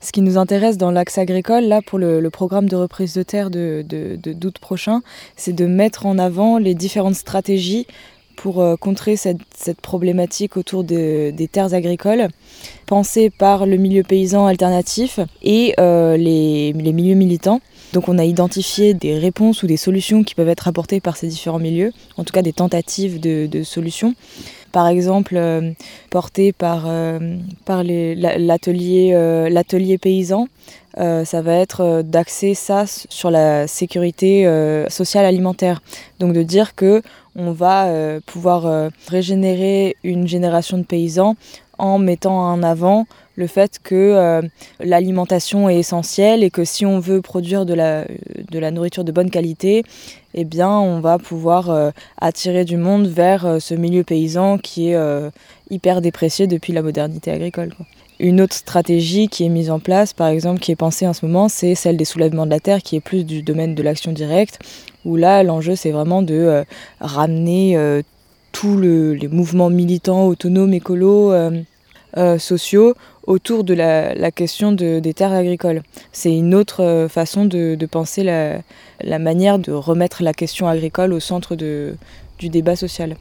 Ce 0.00 0.12
qui 0.12 0.22
nous 0.22 0.38
intéresse 0.38 0.78
dans 0.78 0.90
l'axe 0.90 1.18
agricole, 1.18 1.64
là, 1.64 1.82
pour 1.82 1.98
le, 1.98 2.28
programme 2.30 2.68
de 2.68 2.76
reprise 2.76 3.14
de 3.14 3.22
terre 3.22 3.50
de, 3.50 3.84
d'août 3.84 4.58
prochain, 4.60 5.00
c'est 5.36 5.52
de 5.52 5.66
mettre 5.66 6.06
en 6.06 6.18
avant 6.18 6.58
les 6.58 6.74
différentes 6.74 7.16
stratégies 7.16 7.86
pour 8.36 8.60
euh, 8.60 8.76
contrer 8.76 9.16
cette, 9.16 9.40
problématique 9.82 10.56
autour 10.56 10.84
des 10.84 11.48
terres 11.50 11.74
agricoles, 11.74 12.28
pensées 12.86 13.30
par 13.30 13.66
le 13.66 13.76
milieu 13.76 14.04
paysan 14.04 14.46
alternatif 14.46 15.18
et 15.42 15.74
euh, 15.80 16.16
les, 16.16 16.72
milieux 16.72 17.16
militants. 17.16 17.60
Donc 17.92 18.08
on 18.08 18.18
a 18.18 18.24
identifié 18.24 18.94
des 18.94 19.18
réponses 19.18 19.62
ou 19.62 19.66
des 19.66 19.76
solutions 19.76 20.22
qui 20.22 20.34
peuvent 20.34 20.48
être 20.48 20.68
apportées 20.68 21.00
par 21.00 21.16
ces 21.16 21.26
différents 21.26 21.58
milieux, 21.58 21.92
en 22.16 22.24
tout 22.24 22.32
cas 22.32 22.42
des 22.42 22.52
tentatives 22.52 23.18
de 23.18 23.62
solutions 23.64 24.14
par 24.72 24.88
exemple 24.88 25.34
euh, 25.36 25.72
porté 26.10 26.52
par, 26.52 26.84
euh, 26.86 27.18
euh, 27.70 29.48
l'atelier 29.48 29.98
paysan. 29.98 30.48
ça 30.96 31.42
va 31.42 31.54
être 31.54 32.02
d'axer 32.02 32.54
ça 32.54 32.84
sur 32.86 33.30
la 33.30 33.66
sécurité 33.66 34.44
sociale 34.88 35.24
alimentaire. 35.24 35.80
Donc 36.18 36.32
de 36.32 36.42
dire 36.42 36.74
que 36.74 37.02
on 37.36 37.52
va 37.52 37.88
pouvoir 38.26 38.90
régénérer 39.06 39.96
une 40.02 40.26
génération 40.26 40.76
de 40.76 40.82
paysans 40.82 41.36
en 41.78 41.98
mettant 41.98 42.36
en 42.36 42.62
avant 42.64 43.06
le 43.38 43.46
fait 43.46 43.78
que 43.82 44.42
l'alimentation 44.80 45.68
est 45.68 45.78
essentielle 45.78 46.42
et 46.42 46.50
que 46.50 46.64
si 46.64 46.84
on 46.84 46.98
veut 46.98 47.22
produire 47.22 47.64
de 47.66 47.72
la, 47.74 48.04
de 48.50 48.58
la 48.58 48.72
nourriture 48.72 49.04
de 49.04 49.12
bonne 49.12 49.30
qualité, 49.30 49.84
eh 50.34 50.44
bien, 50.44 50.70
on 50.70 51.00
va 51.00 51.18
pouvoir 51.18 51.70
euh, 51.70 51.90
attirer 52.20 52.64
du 52.64 52.76
monde 52.76 53.06
vers 53.06 53.46
euh, 53.46 53.58
ce 53.58 53.74
milieu 53.74 54.04
paysan 54.04 54.58
qui 54.58 54.90
est 54.90 54.94
euh, 54.94 55.30
hyper 55.70 56.00
déprécié 56.00 56.46
depuis 56.46 56.72
la 56.72 56.82
modernité 56.82 57.30
agricole. 57.30 57.74
Une 58.20 58.40
autre 58.40 58.54
stratégie 58.54 59.28
qui 59.28 59.44
est 59.44 59.48
mise 59.48 59.70
en 59.70 59.78
place, 59.78 60.12
par 60.12 60.28
exemple, 60.28 60.60
qui 60.60 60.72
est 60.72 60.76
pensée 60.76 61.06
en 61.06 61.12
ce 61.12 61.24
moment, 61.24 61.48
c'est 61.48 61.74
celle 61.74 61.96
des 61.96 62.04
soulèvements 62.04 62.46
de 62.46 62.50
la 62.50 62.60
terre, 62.60 62.82
qui 62.82 62.96
est 62.96 63.00
plus 63.00 63.24
du 63.24 63.42
domaine 63.42 63.74
de 63.74 63.82
l'action 63.82 64.12
directe, 64.12 64.58
où 65.04 65.16
là, 65.16 65.42
l'enjeu, 65.42 65.76
c'est 65.76 65.92
vraiment 65.92 66.22
de 66.22 66.64
ramener 67.00 67.78
tous 68.50 68.76
les 68.76 69.28
mouvements 69.28 69.70
militants, 69.70 70.26
autonomes, 70.26 70.74
écolos, 70.74 71.32
sociaux 72.38 72.94
autour 73.28 73.62
de 73.62 73.74
la, 73.74 74.30
question 74.30 74.72
des 74.72 75.14
terres 75.14 75.34
agricoles. 75.34 75.82
C'est 76.12 76.34
une 76.34 76.54
autre 76.54 76.82
euh, 76.82 77.08
façon 77.08 77.44
de, 77.44 77.76
penser 77.84 78.24
la, 78.24 79.18
manière 79.18 79.58
de 79.58 79.70
remettre 79.70 80.22
la 80.22 80.32
question 80.32 80.66
agricole 80.66 81.12
au 81.12 81.20
centre 81.20 81.54
du 81.54 82.48
débat 82.48 82.74
social. 82.74 83.16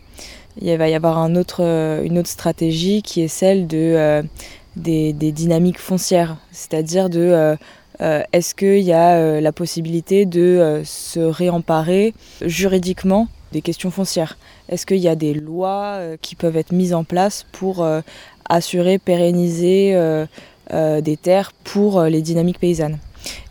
Il 0.61 0.75
va 0.77 0.87
y 0.87 0.95
avoir 0.95 1.21
euh, 1.59 2.03
une 2.03 2.17
autre 2.17 2.29
stratégie 2.29 3.01
qui 3.01 3.21
est 3.21 3.27
celle 3.27 3.67
de, 3.67 3.77
euh, 3.77 4.23
des, 4.77 5.11
dynamiques 5.11 5.79
foncières, 5.79 6.37
c'est-à-dire 6.51 7.09
de 7.09 7.57
est-ce 7.99 8.55
qu'il 8.55 8.83
y 8.83 8.93
a 8.93 9.41
la 9.41 9.51
possibilité 9.51 10.25
de 10.25 10.83
se 10.85 11.19
réemparer 11.19 12.13
juridiquement 12.45 13.27
des 13.51 13.61
questions 13.61 13.89
foncières? 13.89 14.37
Est-ce 14.69 14.85
qu'il 14.85 14.97
y 14.97 15.07
a 15.07 15.15
des 15.15 15.33
lois 15.33 15.99
qui 16.21 16.35
peuvent 16.35 16.57
être 16.57 16.73
mises 16.73 16.93
en 16.93 17.03
place 17.03 17.47
pour 17.51 17.83
assurer, 18.49 18.97
pérenniser 18.97 19.91
euh, 19.95 20.25
euh, 20.73 21.01
des 21.01 21.17
terres 21.17 21.51
pour 21.63 21.99
euh, 21.99 22.09
les 22.09 22.21
dynamiques 22.21 22.59
paysannes. 22.59 22.97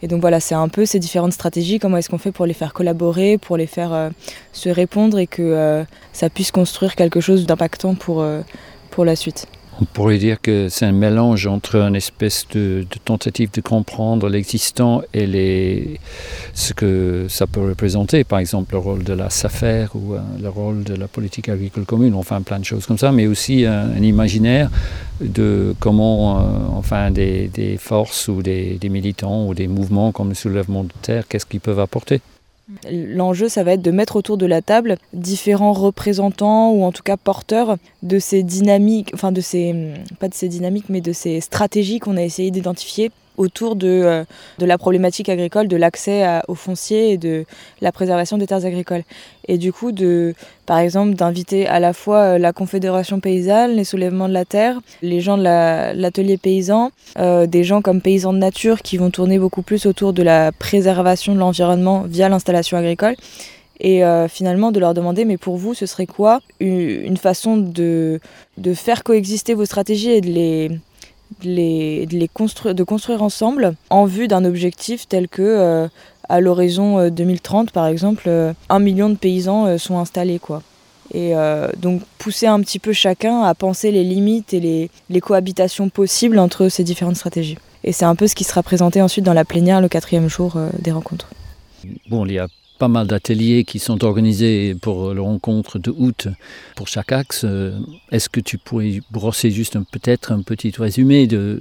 Et 0.02 0.09
donc 0.09 0.20
voilà, 0.20 0.40
c'est 0.40 0.54
un 0.54 0.68
peu 0.68 0.87
ces 0.87 0.98
différentes 0.98 1.32
stratégies, 1.32 1.78
comment 1.78 1.96
est-ce 1.96 2.09
qu'on 2.09 2.18
fait 2.18 2.32
pour 2.32 2.46
les 2.46 2.54
faire 2.54 2.72
collaborer, 2.72 3.37
pour 3.37 3.56
les 3.56 3.66
faire 3.66 4.11
se 4.52 4.70
répondre 4.70 5.18
et 5.18 5.26
que 5.26 5.85
ça 6.14 6.30
puisse 6.30 6.50
construire 6.50 6.94
quelque 6.94 7.20
chose 7.20 7.44
d'impactant 7.44 7.94
pour, 7.94 8.24
pour 8.90 9.04
la 9.04 9.16
suite. 9.16 9.48
On 9.79 9.85
pourrait 9.85 10.17
dire 10.17 10.41
que 10.41 10.71
c'est 10.71 10.87
un 10.87 10.93
mélange 10.93 11.47
entre 11.47 11.77
une 11.77 11.97
espèce 11.97 12.47
de, 12.49 12.87
tentative 13.05 13.51
de 13.53 13.61
comprendre 13.61 14.29
l'existant 14.31 15.03
et 15.12 15.27
les, 15.27 16.01
ce 16.55 16.73
que 16.73 17.27
ça 17.29 17.47
peut 17.47 17.61
représenter, 17.61 18.25
par 18.25 18.39
exemple 18.39 18.73
le 18.73 18.79
rôle 18.79 19.05
de 19.05 19.12
la 19.12 19.29
SAFER 19.29 19.89
ou 19.95 20.15
euh, 20.15 20.21
le 20.41 20.49
rôle 20.49 20.83
de 20.83 20.95
la 20.95 21.09
politique 21.09 21.51
agricole 21.51 21.85
commune, 21.85 22.15
enfin 22.15 22.41
plein 22.41 22.59
de 22.59 22.65
choses 22.65 22.87
comme 22.87 22.97
ça, 22.97 23.12
mais 23.12 23.27
aussi 23.27 23.67
un, 23.67 24.03
imaginaire 24.03 24.71
de 25.21 25.75
comment, 25.79 26.39
euh, 26.39 26.43
enfin, 26.75 27.11
des, 27.11 27.77
forces 27.79 28.29
ou 28.29 28.43
des 28.43 28.79
militants 28.89 29.47
ou 29.47 29.53
des 29.53 29.69
mouvements 29.69 30.11
comme 30.11 30.31
le 30.31 30.35
soulèvement 30.35 30.85
de 30.85 30.93
terre, 31.03 31.29
qu'est-ce 31.29 31.45
qu'ils 31.45 31.61
peuvent 31.61 31.81
apporter. 31.81 32.23
L'enjeu, 32.90 33.48
ça 33.48 33.62
va 33.62 33.72
être 33.72 33.83
de 33.83 33.90
mettre 33.92 34.16
autour 34.16 34.37
de 34.37 34.46
la 34.46 34.61
table 34.61 34.96
différents 35.12 35.72
représentants 35.72 36.72
ou 36.72 36.83
en 36.83 36.90
tout 36.90 37.05
cas 37.05 37.16
porteurs 37.16 37.76
de 38.02 38.18
ces 38.18 38.42
dynamiques, 38.42 39.11
enfin 39.14 39.31
de 39.31 39.40
ces, 39.40 39.94
pas 40.18 40.29
de 40.29 40.35
ces 40.35 40.48
dynamiques, 40.48 40.88
mais 40.88 41.00
de 41.00 41.12
ces 41.12 41.40
stratégies 41.40 42.00
qu'on 42.00 42.16
a 42.16 42.22
essayé 42.22 42.50
d'identifier 42.50 43.12
autour 43.37 43.77
de, 43.77 43.87
euh, 43.88 44.25
de 44.59 44.66
la 44.66 44.79
problématique 44.79 45.29
agricole, 45.29 45.68
de 45.68 45.77
l'accès 45.77 46.25
aux 46.49 46.55
fonciers 46.55 47.12
et 47.12 47.18
de 47.18 47.44
la 47.81 47.92
préservation 47.92 48.38
des 48.38 48.46
terres 48.46 48.64
agricoles. 48.64 49.03
Et 49.49 49.59
du 49.59 49.72
coup, 49.72 49.92
de, 49.92 50.35
par 50.64 50.79
exemple, 50.79 51.14
d'inviter 51.14 51.66
à 51.66 51.79
la 51.79 51.92
fois 51.92 52.18
euh, 52.18 52.38
la 52.38 52.53
Confédération 52.53 53.20
paysanne, 53.20 53.77
les 53.77 53.85
soulèvements 53.85 54.29
de 54.29 54.35
la 54.35 54.44
terre, 54.44 54.81
les 55.03 55.20
gens 55.20 55.37
de 55.37 55.42
l'atelier 55.42 56.37
paysan, 56.37 56.90
euh, 57.18 57.46
des 57.46 57.64
gens 57.64 57.83
comme 57.83 58.01
Paysans 58.01 58.33
de 58.33 58.38
Nature 58.38 58.83
qui 58.83 58.96
vont 58.96 59.11
tourner 59.11 59.38
beaucoup 59.38 59.62
plus 59.62 59.87
autour 59.87 60.12
de 60.12 60.22
la 60.22 60.53
préservation 60.53 61.35
de 61.35 61.38
l'environnement 61.38 62.05
via 62.07 62.29
l'installation 62.29 62.77
agricole. 62.77 63.16
Et 63.79 64.01
finalement 64.31 64.72
de 64.72 64.81
leur 64.81 64.94
demander, 64.94 65.27
mais 65.27 65.37
pour 65.37 65.59
vous, 65.59 65.75
ce 65.75 65.85
serait 65.85 66.07
quoi 66.07 66.40
une 66.61 67.18
façon 67.18 67.59
de, 67.59 68.20
de 68.57 68.72
faire 68.72 69.05
coexister 69.05 69.53
vos 69.53 69.66
stratégies 69.66 70.12
et 70.12 70.22
de 70.22 70.29
les, 70.29 70.70
de, 71.43 71.49
les, 71.49 72.07
de, 72.07 72.73
de 72.73 72.85
construire 72.85 73.23
ensemble 73.23 73.75
en 73.91 74.05
vue 74.05 74.29
d'un 74.29 74.45
objectif 74.45 75.09
tel 75.09 75.29
que 75.29 75.43
euh, 75.43 75.89
à 76.29 76.41
l'horizon 76.41 77.09
2030 77.09 77.69
euh, 77.69 77.71
par 77.73 77.87
exemple, 77.87 78.25
euh, 78.27 78.53
un 78.69 78.79
million 78.79 79.09
de 79.09 79.17
paysans 79.17 79.79
sont 79.79 79.99
installés 79.99 80.39
quoi. 80.39 80.62
Et 81.15 81.35
donc 81.79 82.03
pousser 82.19 82.49
un 82.49 82.61
petit 82.61 82.81
peu 82.81 82.93
chacun 82.93 83.43
à 83.43 83.55
penser 83.55 83.93
les 83.93 84.03
limites 84.03 84.53
et 84.53 84.59
les, 84.59 84.91
les 85.09 85.21
cohabitations 85.21 85.89
possibles 85.89 86.37
entre 86.41 86.69
ces 86.69 86.83
différentes 86.83 87.15
stratégies. 87.15 87.57
Et 87.85 87.93
c'est 87.93 88.05
un 88.05 88.17
peu 88.17 88.27
ce 88.27 88.35
qui 88.35 88.43
sera 88.43 88.65
présenté 88.65 89.01
ensuite 89.01 89.25
dans 89.25 89.33
la 89.33 89.45
plénière 89.45 89.81
le 89.81 89.89
quatrième 89.89 90.29
jour 90.29 90.59
des 90.81 90.91
rencontres. 90.91 91.31
Bon, 92.11 92.27
il 92.27 92.45
pas 92.77 92.89
mal 92.89 93.07
d'ateliers 93.07 93.65
qui 93.65 93.79
sont 93.79 94.05
organisés 94.05 94.75
pour 94.81 95.15
le 95.15 95.23
rencontre 95.23 95.79
de 95.79 95.91
août 95.91 96.29
pour 96.75 96.89
chaque 96.89 97.12
axe. 97.12 97.45
Est-ce 98.12 98.29
que 98.29 98.41
tu 98.41 98.59
pourrais 98.59 99.01
brosser 99.11 99.51
juste 99.51 99.79
peut-être 99.91 100.33
un 100.33 100.43
petit 100.43 100.73
résumé 100.77 101.27
de, 101.27 101.61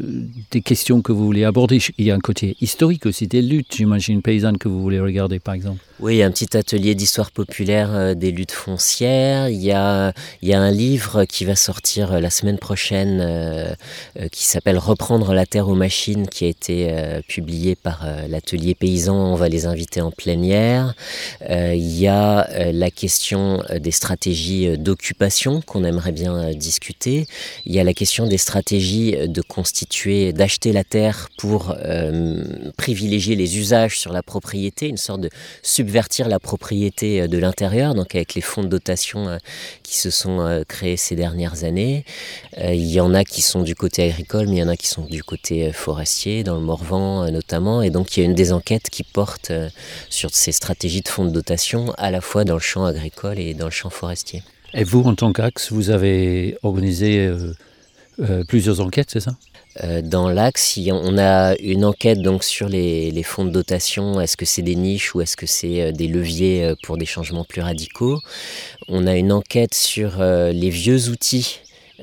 des 0.51 0.61
questions 0.61 1.01
que 1.01 1.11
vous 1.11 1.25
voulez 1.25 1.43
aborder? 1.43 1.79
Il 1.97 2.05
y 2.05 2.11
a 2.11 2.15
un 2.15 2.19
côté 2.19 2.55
historique 2.61 3.05
aussi 3.05 3.27
des 3.27 3.41
luttes, 3.41 3.75
j'imagine, 3.75 4.21
paysannes 4.21 4.57
que 4.57 4.67
vous 4.67 4.81
voulez 4.81 4.99
regarder 4.99 5.39
par 5.39 5.53
exemple. 5.53 5.81
Oui, 6.01 6.15
il 6.15 6.17
y 6.17 6.23
a 6.23 6.25
un 6.25 6.31
petit 6.31 6.57
atelier 6.57 6.93
d'histoire 6.93 7.31
populaire 7.31 7.89
euh, 7.93 8.13
des 8.15 8.31
luttes 8.31 8.51
foncières. 8.51 9.47
Il 9.47 9.63
y, 9.63 9.71
a, 9.71 10.13
un 10.43 10.71
livre 10.71 11.23
qui 11.23 11.45
va 11.45 11.55
sortir 11.55 12.11
euh, 12.11 12.19
la 12.19 12.29
semaine 12.29 12.57
prochaine 12.57 13.19
euh, 13.21 13.73
qui 14.29 14.43
s'appelle 14.43 14.77
Reprendre 14.77 15.33
la 15.33 15.45
terre 15.45 15.69
aux 15.69 15.75
machines, 15.75 16.27
qui 16.27 16.43
a 16.43 16.47
été 16.49 16.93
publié 17.27 17.75
par 17.75 18.05
l'atelier 18.29 18.75
paysan. 18.75 19.15
On 19.15 19.35
va 19.35 19.47
les 19.47 19.65
inviter 19.65 20.01
en 20.01 20.11
plénière. 20.11 20.95
Il 21.49 21.99
y 21.99 22.07
a 22.07 22.71
la 22.71 22.91
question 22.91 23.63
des 23.79 23.91
stratégies 23.91 24.77
d'occupation 24.77 25.61
qu'on 25.61 25.83
aimerait 25.83 26.11
bien 26.11 26.51
discuter. 26.53 27.27
Il 27.65 27.73
y 27.73 27.79
a 27.79 27.83
la 27.83 27.93
question 27.93 28.27
des 28.27 28.37
stratégies 28.37 29.15
de 29.27 29.41
constituer, 29.41 30.33
d'acheter 30.33 30.71
la 30.71 30.83
terre 30.83 31.29
pour 31.37 31.75
privilégier 32.77 33.35
les 33.35 33.57
usages 33.57 33.99
sur 33.99 34.11
la 34.11 34.23
propriété, 34.23 34.87
une 34.87 34.97
sorte 34.97 35.21
de 35.21 35.29
subvertir 35.61 36.27
la 36.27 36.39
propriété 36.39 37.27
de 37.27 37.37
l'intérieur, 37.37 37.95
donc 37.95 38.15
avec 38.15 38.33
les 38.33 38.41
fonds 38.41 38.63
de 38.63 38.69
dotation 38.69 39.39
qui 39.83 39.97
se 39.97 40.09
sont 40.09 40.63
créés 40.67 40.97
ces 40.97 41.15
dernières 41.15 41.63
années. 41.63 42.05
Il 42.57 42.85
y 42.85 42.99
en 42.99 43.13
a 43.13 43.23
qui 43.23 43.41
sont 43.41 43.61
du 43.61 43.75
côté 43.75 44.03
agricole, 44.03 44.47
mais 44.47 44.57
il 44.57 44.59
y 44.59 44.63
en 44.63 44.69
a 44.69 44.77
qui 44.77 44.87
sont 44.87 45.05
du 45.05 45.23
côté 45.23 45.71
forestier, 45.71 46.43
dans 46.43 46.55
le 46.55 46.61
Morvan 46.61 47.29
notamment. 47.31 47.81
Et 47.81 47.89
donc 47.89 48.15
il 48.15 48.19
y 48.21 48.23
a 48.23 48.25
une 48.25 48.35
des 48.35 48.51
enquêtes 48.53 48.89
qui 48.89 49.03
porte 49.03 49.51
sur 50.09 50.29
ces 50.33 50.51
stratégies 50.51 50.94
de 51.01 51.07
fonds 51.07 51.25
de 51.25 51.31
dotation, 51.31 51.93
à 51.97 52.11
la 52.11 52.21
fois 52.21 52.43
dans 52.43 52.55
le 52.55 52.59
champ 52.59 52.85
agricole 52.85 53.39
et 53.39 53.53
dans 53.53 53.65
le 53.65 53.71
champ 53.71 53.89
forestier. 53.89 54.43
Et 54.73 54.83
vous, 54.83 55.01
en 55.03 55.15
tant 55.15 55.31
qu'Axe, 55.31 55.71
vous 55.71 55.89
avez 55.89 56.57
organisé 56.63 57.31
plusieurs 58.47 58.81
enquêtes, 58.81 59.09
c'est 59.11 59.19
ça? 59.19 59.35
Dans 60.03 60.29
l'axe, 60.29 60.79
on 60.89 61.17
a 61.17 61.55
une 61.57 61.83
enquête 61.83 62.21
donc 62.21 62.45
sur 62.45 62.69
les, 62.69 63.11
les 63.11 63.23
fonds 63.23 63.43
de 63.43 63.49
dotation. 63.49 64.21
Est-ce 64.21 64.37
que 64.37 64.45
c'est 64.45 64.61
des 64.61 64.75
niches 64.75 65.13
ou 65.13 65.21
est-ce 65.21 65.35
que 65.35 65.45
c'est 65.45 65.91
des 65.91 66.07
leviers 66.07 66.73
pour 66.83 66.97
des 66.97 67.05
changements 67.05 67.43
plus 67.43 67.61
radicaux? 67.61 68.19
On 68.87 69.05
a 69.05 69.15
une 69.15 69.33
enquête 69.33 69.73
sur 69.73 70.23
les 70.23 70.69
vieux 70.69 71.09
outils 71.09 71.59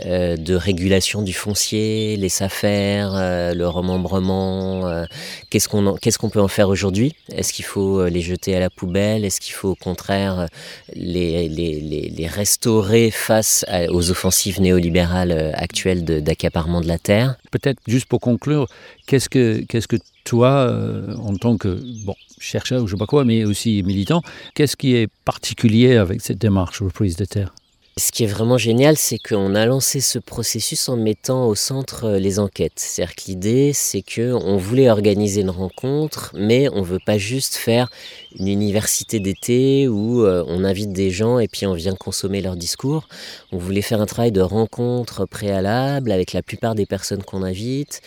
euh, 0.06 0.36
de 0.38 0.54
régulation 0.54 1.20
du 1.20 1.34
foncier, 1.34 2.16
les 2.16 2.30
SAFER, 2.30 3.10
euh, 3.14 3.54
le 3.54 3.68
remembrement. 3.68 4.86
Euh, 4.86 5.04
qu'est-ce 5.50 5.68
qu'on 5.68 6.30
peut 6.30 6.40
en 6.40 6.48
faire 6.48 6.70
aujourd'hui? 6.70 7.14
Est-ce 7.30 7.52
qu'il 7.52 7.66
faut 7.66 8.06
les 8.06 8.22
jeter 8.22 8.56
à 8.56 8.60
la 8.60 8.70
poubelle? 8.70 9.24
Est-ce 9.26 9.40
qu'il 9.40 9.52
faut 9.52 9.70
au 9.70 9.74
contraire 9.74 10.46
les, 10.94 11.48
les, 11.48 12.08
les, 12.08 12.26
restaurer 12.26 13.10
face 13.10 13.66
aux 13.90 14.10
offensives 14.10 14.60
néolibérales 14.60 15.52
actuelles 15.54 16.04
d'accaparement 16.04 16.80
de, 16.80 16.88
la 16.88 16.98
terre? 16.98 17.36
Peut-être 17.50 17.80
juste 17.86 18.06
pour 18.06 18.20
conclure, 18.20 18.68
qu'est-ce 19.06 19.28
que 19.28 19.62
que 19.66 19.96
toi, 20.24 20.74
en 21.18 21.36
tant 21.36 21.58
que 21.58 21.80
bon, 22.04 22.14
chercheur 22.38 22.82
ou 22.82 22.86
je 22.86 22.94
sais 22.94 22.98
pas 22.98 23.06
quoi, 23.06 23.24
mais 23.24 23.44
aussi 23.44 23.82
militant, 23.82 24.22
qu'est-ce 24.54 24.76
qui 24.76 24.94
est 24.94 25.08
particulier 25.24 25.96
avec 25.96 26.20
cette 26.22 26.38
démarche 26.38 26.80
reprise 26.80 27.16
de 27.16 27.24
terre 27.24 27.52
ce 27.98 28.10
qui 28.10 28.24
est 28.24 28.26
vraiment 28.26 28.56
génial, 28.56 28.96
c'est 28.96 29.18
qu'on 29.18 29.54
a 29.54 29.66
lancé 29.66 30.00
ce 30.00 30.18
processus 30.18 30.88
en 30.88 30.96
mettant 30.96 31.46
au 31.46 31.54
centre 31.54 32.04
euh, 32.04 32.18
les 32.18 32.38
enquêtes. 32.38 32.72
C'est-à-dire 32.76 33.14
que 33.14 33.22
l'idée, 33.26 33.72
c'est 33.74 34.02
qu'on 34.02 34.56
voulait 34.56 34.88
organiser 34.88 35.42
une 35.42 35.50
rencontre, 35.50 36.32
mais 36.34 36.70
on 36.70 36.80
ne 36.80 36.86
veut 36.86 37.00
pas 37.04 37.18
juste 37.18 37.54
faire 37.56 37.90
une 38.38 38.48
université 38.48 39.20
d'été 39.20 39.88
où 39.88 40.24
euh, 40.24 40.42
on 40.48 40.64
invite 40.64 40.92
des 40.92 41.10
gens 41.10 41.38
et 41.38 41.48
puis 41.48 41.66
on 41.66 41.74
vient 41.74 41.94
consommer 41.94 42.40
leur 42.40 42.56
discours. 42.56 43.08
On 43.52 43.58
voulait 43.58 43.82
faire 43.82 44.00
un 44.00 44.06
travail 44.06 44.32
de 44.32 44.40
rencontre 44.40 45.26
préalable 45.26 46.12
avec 46.12 46.32
la 46.32 46.42
plupart 46.42 46.74
des 46.74 46.86
personnes 46.86 47.22
qu'on 47.22 47.42
invite, 47.42 48.00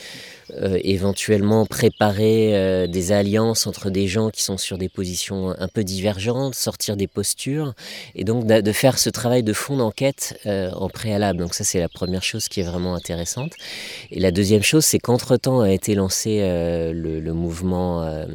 euh, 0.54 0.80
éventuellement 0.84 1.66
préparer 1.66 2.56
euh, 2.56 2.88
des 2.88 3.12
alliances 3.12 3.68
entre 3.68 3.90
des 3.90 4.08
gens 4.08 4.30
qui 4.30 4.42
sont 4.42 4.58
sur 4.58 4.78
des 4.78 4.90
positions 4.90 5.56
un 5.58 5.68
peu 5.68 5.84
divergentes, 5.84 6.56
sortir 6.56 6.98
des 6.98 7.08
postures, 7.08 7.74
et 8.16 8.24
donc 8.24 8.46
de 8.46 8.72
faire 8.72 9.00
ce 9.00 9.10
travail 9.10 9.44
de 9.44 9.54
fond 9.54 9.78
d'enquête 9.78 10.40
en 10.46 10.90
préalable. 10.90 11.40
Donc 11.40 11.54
ça 11.54 11.64
c'est 11.64 11.80
la 11.80 11.90
première 11.90 12.24
chose 12.24 12.48
qui 12.48 12.60
est 12.60 12.64
vraiment 12.64 12.96
intéressante. 12.96 13.54
Et 14.12 14.20
la 14.20 14.32
deuxième 14.32 14.64
chose, 14.64 14.86
c'est 14.86 15.00
qu'entre-temps 15.00 15.62
a 15.62 15.72
été 15.72 15.96
lancé 15.96 16.40
le, 16.42 17.34
mouvement 17.34 18.26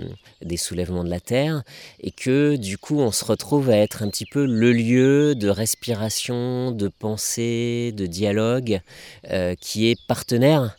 des 0.42 0.56
soulèvements 0.56 1.04
de 1.04 1.10
la 1.10 1.20
Terre, 1.20 1.62
et 2.00 2.10
que 2.10 2.56
du 2.56 2.78
coup 2.78 3.00
on 3.00 3.12
se 3.12 3.24
retrouve 3.24 3.70
à 3.70 3.76
être 3.76 4.02
un 4.02 4.08
petit 4.08 4.26
peu 4.26 4.46
le 4.46 4.72
lieu 4.72 5.34
de 5.34 5.48
respiration, 5.48 6.72
de 6.72 6.88
pensée, 6.88 7.92
de 7.96 8.06
dialogue 8.06 8.80
euh, 9.30 9.54
qui 9.60 9.90
est 9.90 9.98
partenaire 10.06 10.76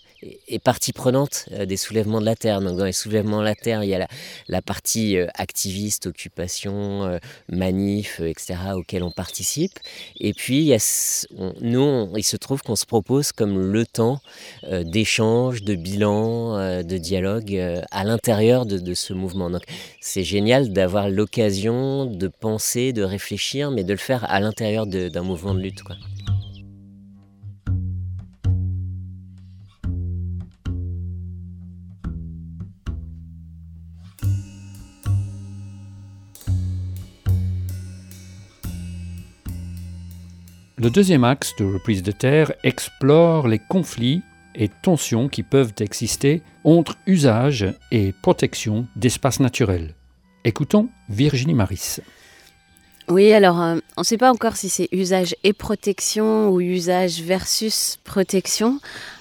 est 0.48 0.60
partie 0.60 0.94
prenante 0.94 1.46
euh, 1.52 1.66
des 1.66 1.78
soulèvements 1.78 2.20
de 2.20 2.26
la 2.26 2.36
terre. 2.36 2.62
Donc 2.62 2.78
dans 2.78 2.86
les 2.86 2.92
soulèvements 2.92 3.40
de 3.40 3.46
la 3.46 3.56
terre, 3.56 3.84
il 3.84 3.90
y 3.90 3.96
a 3.96 4.08
la, 4.48 4.62
partie 4.62 5.18
euh, 5.18 5.28
activiste, 5.36 6.08
occupation, 6.08 7.04
euh, 7.04 7.18
manif, 7.50 8.20
etc., 8.20 8.56
auquel 8.76 9.04
on 9.04 9.12
participe. 9.12 9.80
Et 10.20 10.34
puis 10.34 10.74
nous, 11.62 12.10
il 12.16 12.24
se 12.24 12.38
trouve 12.38 12.62
qu'on 12.62 12.76
se 12.76 12.86
propose 12.86 13.32
comme 13.32 13.72
le 13.72 13.86
temps 13.86 14.20
d'échange, 14.84 15.64
de 15.64 15.76
bilan, 15.76 16.84
de 16.84 16.98
dialogue 16.98 17.56
à 17.92 18.04
l'intérieur 18.04 18.66
de, 18.66 18.94
ce 18.94 19.14
mouvement. 19.14 19.50
Donc 19.50 19.64
c'est 20.00 20.24
génial 20.24 20.72
d'avoir 20.72 21.10
l'occasion 21.10 22.06
de 22.06 22.28
penser, 22.28 22.94
de 22.94 23.04
réfléchir, 23.04 23.72
mais 23.72 23.84
de 23.84 23.92
le 23.92 23.98
faire 23.98 24.30
à 24.30 24.40
l'intérieur 24.40 24.86
d'un 24.86 25.24
mouvement 25.24 25.54
de 25.54 25.62
lutte. 25.62 25.82
Le 40.82 40.90
deuxième 40.90 41.24
axe 41.24 41.56
de 41.58 41.64
reprise 41.64 42.02
de 42.02 42.12
terre 42.12 42.54
explore 42.64 43.48
les 43.48 43.60
conflits 43.60 44.24
et 44.56 44.68
tensions 44.68 45.30
qui 45.30 45.44
peuvent 45.44 45.74
exister 45.80 46.42
entre 46.64 46.98
usage 47.06 47.72
et 47.92 48.16
protection 48.24 48.88
d'espaces 48.96 49.40
naturels. 49.40 49.94
Écoutons 50.44 50.90
Virginie 51.08 51.54
Maris. 51.54 52.00
Oui, 53.10 53.32
alors 53.32 53.62
euh, 53.62 53.78
on 53.96 54.02
ne 54.02 54.06
sait 54.06 54.18
pas 54.18 54.32
encore 54.32 54.56
si 54.56 54.70
c'est 54.70 54.90
usage 54.92 55.36
et 55.44 55.54
protection 55.54 56.50
ou 56.50 56.60
usage 56.60 57.22
versus 57.22 58.00
protection. 58.04 58.80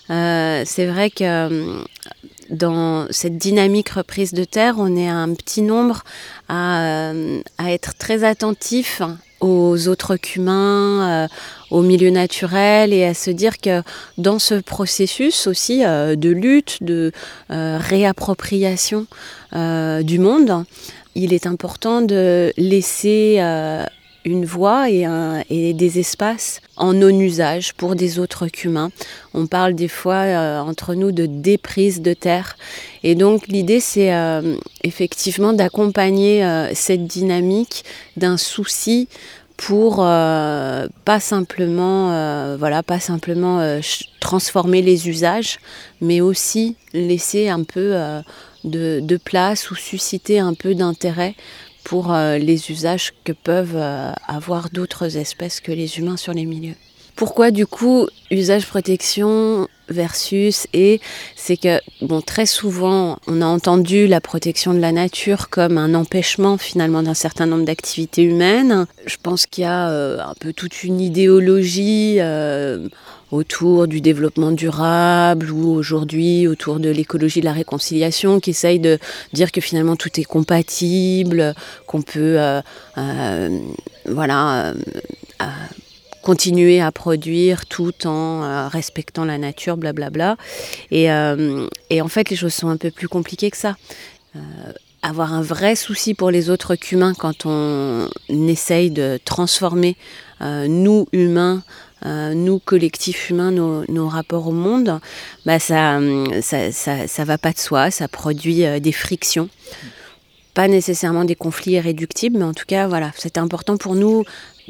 Euh, 0.08 0.62
c'est 0.64 0.86
vrai 0.86 1.10
que 1.10 1.24
euh, 1.24 1.84
dans 2.48 3.06
cette 3.10 3.36
dynamique 3.36 3.90
reprise 3.90 4.32
de 4.32 4.44
terre, 4.44 4.76
on 4.78 4.96
est 4.96 5.08
un 5.10 5.34
petit 5.34 5.60
nombre 5.60 6.04
à, 6.48 7.12
à 7.58 7.70
être 7.70 7.98
très 7.98 8.24
attentif 8.24 9.02
aux 9.40 9.88
autres 9.88 10.16
qu'humains, 10.16 11.24
euh, 11.24 11.28
au 11.70 11.82
milieu 11.82 12.10
naturel 12.10 12.92
et 12.92 13.04
à 13.04 13.14
se 13.14 13.30
dire 13.30 13.58
que 13.58 13.82
dans 14.18 14.38
ce 14.38 14.54
processus 14.54 15.46
aussi 15.46 15.84
euh, 15.84 16.16
de 16.16 16.30
lutte, 16.30 16.82
de 16.82 17.12
euh, 17.50 17.78
réappropriation 17.80 19.06
du 19.52 20.20
monde, 20.20 20.64
il 21.16 21.34
est 21.34 21.48
important 21.48 22.02
de 22.02 22.52
laisser 22.56 23.40
une 24.24 24.44
voie 24.44 24.90
et, 24.90 25.72
des 25.74 25.98
espaces 25.98 26.60
en 26.76 26.92
non-usage 26.92 27.74
pour 27.74 27.94
des 27.94 28.18
autres 28.18 28.48
qu'humains. 28.48 28.90
On 29.34 29.46
parle 29.46 29.74
des 29.74 29.88
fois 29.88 30.14
euh, 30.14 30.60
entre 30.60 30.94
nous 30.94 31.12
de 31.12 31.26
déprise 31.26 32.02
de 32.02 32.12
terre. 32.12 32.56
Et 33.02 33.14
donc 33.14 33.46
l'idée 33.48 33.80
c'est 33.80 34.12
euh, 34.12 34.56
effectivement 34.82 35.52
d'accompagner 35.52 36.44
euh, 36.44 36.70
cette 36.74 37.06
dynamique 37.06 37.84
d'un 38.16 38.36
souci 38.36 39.08
pour 39.56 39.96
pas 39.96 41.20
simplement 41.20 42.56
voilà 42.56 42.82
pas 42.82 42.98
simplement 42.98 43.78
transformer 44.18 44.80
les 44.80 45.06
usages 45.10 45.58
mais 46.00 46.22
aussi 46.22 46.76
laisser 46.94 47.50
un 47.50 47.64
peu 47.64 47.94
de, 48.64 49.16
place 49.22 49.70
ou 49.70 49.74
susciter 49.74 50.38
un 50.38 50.54
peu 50.54 50.74
d'intérêt 50.74 51.34
pour 51.84 52.12
euh, 52.12 52.38
les 52.38 52.70
usages 52.70 53.12
que 53.24 53.32
peuvent 53.32 53.76
euh, 53.76 54.12
avoir 54.26 54.70
d'autres 54.70 55.16
espèces 55.16 55.60
que 55.60 55.72
les 55.72 55.98
humains 55.98 56.16
sur 56.16 56.32
les 56.32 56.46
milieux. 56.46 56.76
Pourquoi 57.16 57.50
du 57.50 57.66
coup 57.66 58.08
usage 58.30 58.66
protection 58.66 59.68
versus 59.90 60.66
et 60.72 61.00
c'est 61.36 61.56
que 61.56 61.80
bon 62.00 62.20
très 62.20 62.46
souvent 62.46 63.18
on 63.26 63.42
a 63.42 63.46
entendu 63.46 64.06
la 64.06 64.20
protection 64.20 64.72
de 64.72 64.78
la 64.78 64.92
nature 64.92 65.50
comme 65.50 65.78
un 65.78 65.94
empêchement 65.94 66.58
finalement 66.58 67.02
d'un 67.02 67.14
certain 67.14 67.46
nombre 67.46 67.64
d'activités 67.64 68.22
humaines. 68.22 68.86
Je 69.06 69.16
pense 69.22 69.46
qu'il 69.46 69.64
y 69.64 69.66
a 69.66 69.90
euh, 69.90 70.18
un 70.20 70.34
peu 70.38 70.52
toute 70.52 70.84
une 70.84 71.00
idéologie 71.00 72.20
autour 73.30 73.86
du 73.86 74.00
développement 74.00 74.50
durable 74.50 75.50
ou 75.50 75.72
aujourd'hui 75.72 76.48
autour 76.48 76.80
de 76.80 76.90
l'écologie 76.90 77.40
de 77.40 77.44
la 77.44 77.52
réconciliation 77.52 78.40
qui 78.40 78.50
essaye 78.50 78.80
de 78.80 78.98
dire 79.32 79.52
que 79.52 79.60
finalement 79.60 79.96
tout 79.96 80.20
est 80.20 80.24
compatible, 80.24 81.54
qu'on 81.86 82.02
peut 82.02 82.38
euh, 82.38 82.60
euh, 82.98 83.58
voilà, 84.06 84.72
euh, 85.40 85.44
continuer 86.22 86.80
à 86.80 86.92
produire 86.92 87.66
tout 87.66 88.06
en 88.06 88.68
respectant 88.68 89.24
la 89.24 89.38
nature, 89.38 89.76
blablabla. 89.76 90.36
Et, 90.90 91.04
et 91.04 92.02
en 92.02 92.08
fait, 92.08 92.30
les 92.30 92.36
choses 92.36 92.54
sont 92.54 92.68
un 92.68 92.76
peu 92.76 92.90
plus 92.90 93.08
compliquées 93.08 93.50
que 93.50 93.56
ça 93.56 93.76
avoir 95.02 95.32
un 95.32 95.40
vrai 95.40 95.76
souci 95.76 96.12
pour 96.12 96.30
les 96.30 96.50
autres 96.50 96.74
qu'humains 96.74 97.14
quand 97.14 97.46
on 97.46 98.06
essaye 98.28 98.90
de 98.90 99.18
transformer 99.24 99.96
nous, 100.40 101.06
humains, 101.12 101.62
euh, 102.06 102.32
nous, 102.32 102.58
collectifs 102.58 103.28
humains, 103.28 103.50
nos, 103.50 104.08
rapports 104.08 104.48
au 104.48 104.52
monde, 104.52 105.00
bah 105.44 105.58
ça, 105.58 106.00
ça, 106.40 107.24
va 107.24 107.36
pas 107.36 107.52
de 107.52 107.58
soi, 107.58 107.90
ça 107.90 108.08
produit 108.08 108.64
euh, 108.64 108.80
des 108.80 108.92
frictions. 108.92 109.50
pas 110.54 110.66
nécessairement 110.66 111.24
des 111.24 111.34
conflits 111.34 111.72
irréductibles, 111.72 112.38
mais 112.38 112.44
en 112.44 112.54
tout 112.54 112.64
cas, 112.66 112.88
voilà, 112.88 113.12
c'était 113.16 113.38
important 113.38 113.76
pour 113.76 113.94
nous 113.94 114.24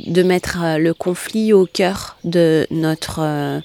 de 0.07 0.23
mettre 0.23 0.59
le 0.79 0.93
conflit 0.95 1.53
au 1.53 1.67
cœur 1.67 2.17
de 2.25 2.67
notre 2.71 3.61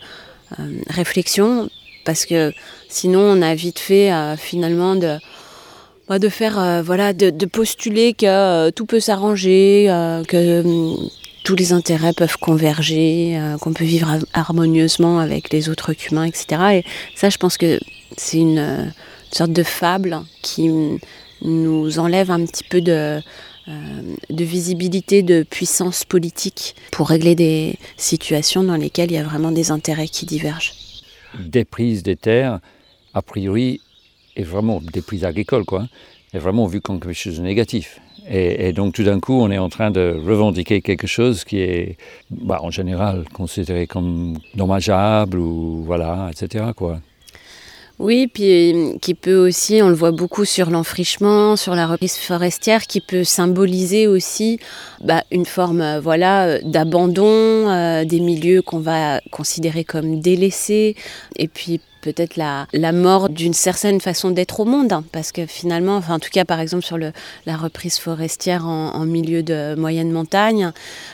réflexion, 0.87 1.69
parce 2.05 2.25
que 2.25 2.53
sinon, 2.89 3.19
on 3.19 3.41
a 3.41 3.55
vite 3.55 3.79
fait 3.79 4.11
finalement 4.37 4.95
de 4.95 5.17
bah, 6.07 6.19
faire 6.29 6.81
voilà 6.83 7.13
de, 7.13 7.45
postuler 7.45 8.13
que 8.13 8.69
tout 8.71 8.85
peut 8.85 8.99
s'arranger 8.99 9.87
que 10.27 10.61
hum, 10.61 11.09
tous 11.45 11.55
les 11.55 11.71
intérêts 11.71 12.11
peuvent 12.11 12.37
converger, 12.37 13.37
euh, 13.37 13.57
qu'on 13.57 13.71
peut 13.71 13.85
vivre 13.85 14.17
harmonieusement 14.33 15.19
avec 15.19 15.53
les 15.53 15.69
autres 15.69 15.93
humains, 16.09 16.25
etc. 16.25 16.61
Et 16.73 16.83
ça, 17.15 17.29
je 17.29 17.37
pense 17.37 17.57
que 17.57 17.79
c'est 18.17 18.39
une, 18.39 18.91
sorte 19.31 19.51
de 19.51 19.63
fable 19.63 20.21
qui 20.41 20.69
nous 21.41 21.99
enlève 21.99 22.31
un 22.31 22.45
petit 22.45 22.63
peu 22.63 22.79
de, 22.79 22.91
euh, 22.91 23.21
de 23.67 24.43
visibilité, 24.43 25.23
de 25.23 25.43
puissance 25.43 26.05
politique 26.05 26.75
pour 26.91 27.09
régler 27.09 27.35
des 27.35 27.77
situations 27.97 28.63
dans 28.63 28.75
lesquelles 28.75 29.11
il 29.11 29.15
y 29.15 29.17
a 29.17 29.23
vraiment 29.23 29.51
des 29.51 29.71
intérêts 29.71 30.07
qui 30.07 30.25
divergent. 30.25 30.73
Des 31.39 31.65
prises 31.65 32.03
des 32.03 32.15
terres, 32.15 32.59
a 33.13 33.21
priori, 33.21 33.81
est 34.35 34.43
vraiment 34.43 34.81
des 34.81 35.01
prises 35.01 35.25
agricoles, 35.25 35.65
quoi, 35.65 35.87
est 36.33 36.39
vraiment 36.39 36.67
vu 36.67 36.81
comme 36.81 36.99
quelque 36.99 37.13
chose 37.13 37.37
de 37.37 37.43
négatif. 37.43 37.99
Et, 38.27 38.73
donc 38.73 38.93
tout 38.93 39.03
d'un 39.03 39.19
coup, 39.19 39.33
on 39.33 39.51
est 39.51 39.57
en 39.59 39.69
train 39.69 39.91
de 39.91 40.19
revendiquer 40.25 40.81
quelque 40.81 41.05
chose 41.05 41.43
qui 41.43 41.59
est 41.59 41.97
bah, 42.31 42.59
en 42.63 42.71
général 42.71 43.25
considéré 43.33 43.85
comme 43.85 44.39
dommageable 44.55 45.37
ou 45.37 45.83
voilà, 45.85 46.31
etc. 46.31 46.65
Oui, 47.97 48.27
puis 48.27 48.97
qui 49.01 49.13
peut 49.13 49.37
aussi, 49.37 49.81
on 49.81 49.87
le 49.87 49.95
voit 49.95 50.11
beaucoup 50.11 50.43
sur 50.43 50.69
l'enfrichement, 50.69 51.55
sur 51.55 51.75
la 51.75 51.87
reprise 51.87 52.17
forestière, 52.17 52.87
qui 52.87 52.99
peut 52.99 53.23
symboliser 53.23 54.05
aussi 54.05 54.59
bah, 55.01 55.23
une 55.31 55.45
forme 55.45 55.79
euh, 55.79 56.01
voilà 56.01 56.45
euh, 56.45 56.59
d'abandon 56.65 57.25
euh, 57.25 58.03
des 58.03 58.19
milieux 58.19 58.61
qu'on 58.61 58.79
va 58.79 59.21
considérer 59.31 59.85
comme 59.85 60.19
délaissés, 60.19 60.97
et 61.37 61.47
puis 61.47 61.79
peut-être 62.05 62.35
la, 62.35 62.67
la 62.71 62.91
mort 62.91 63.29
d'une 63.29 63.55
certaine 63.55 63.99
façon 63.99 64.29
d'être 64.29 64.59
au 64.59 64.65
monde, 64.65 64.93
hein, 64.93 65.03
parce 65.11 65.31
que 65.31 65.47
finalement, 65.47 65.95
enfin, 65.97 66.15
en 66.15 66.19
tout 66.19 66.29
cas 66.31 66.45
par 66.45 66.59
exemple 66.59 66.85
sur 66.85 66.99
le, 66.99 67.11
la 67.47 67.57
reprise 67.57 67.97
forestière 67.97 68.65
en, 68.65 69.05
milieu 69.05 69.41
de 69.41 69.73
moyenne 69.75 70.11
montagne, 70.11 70.71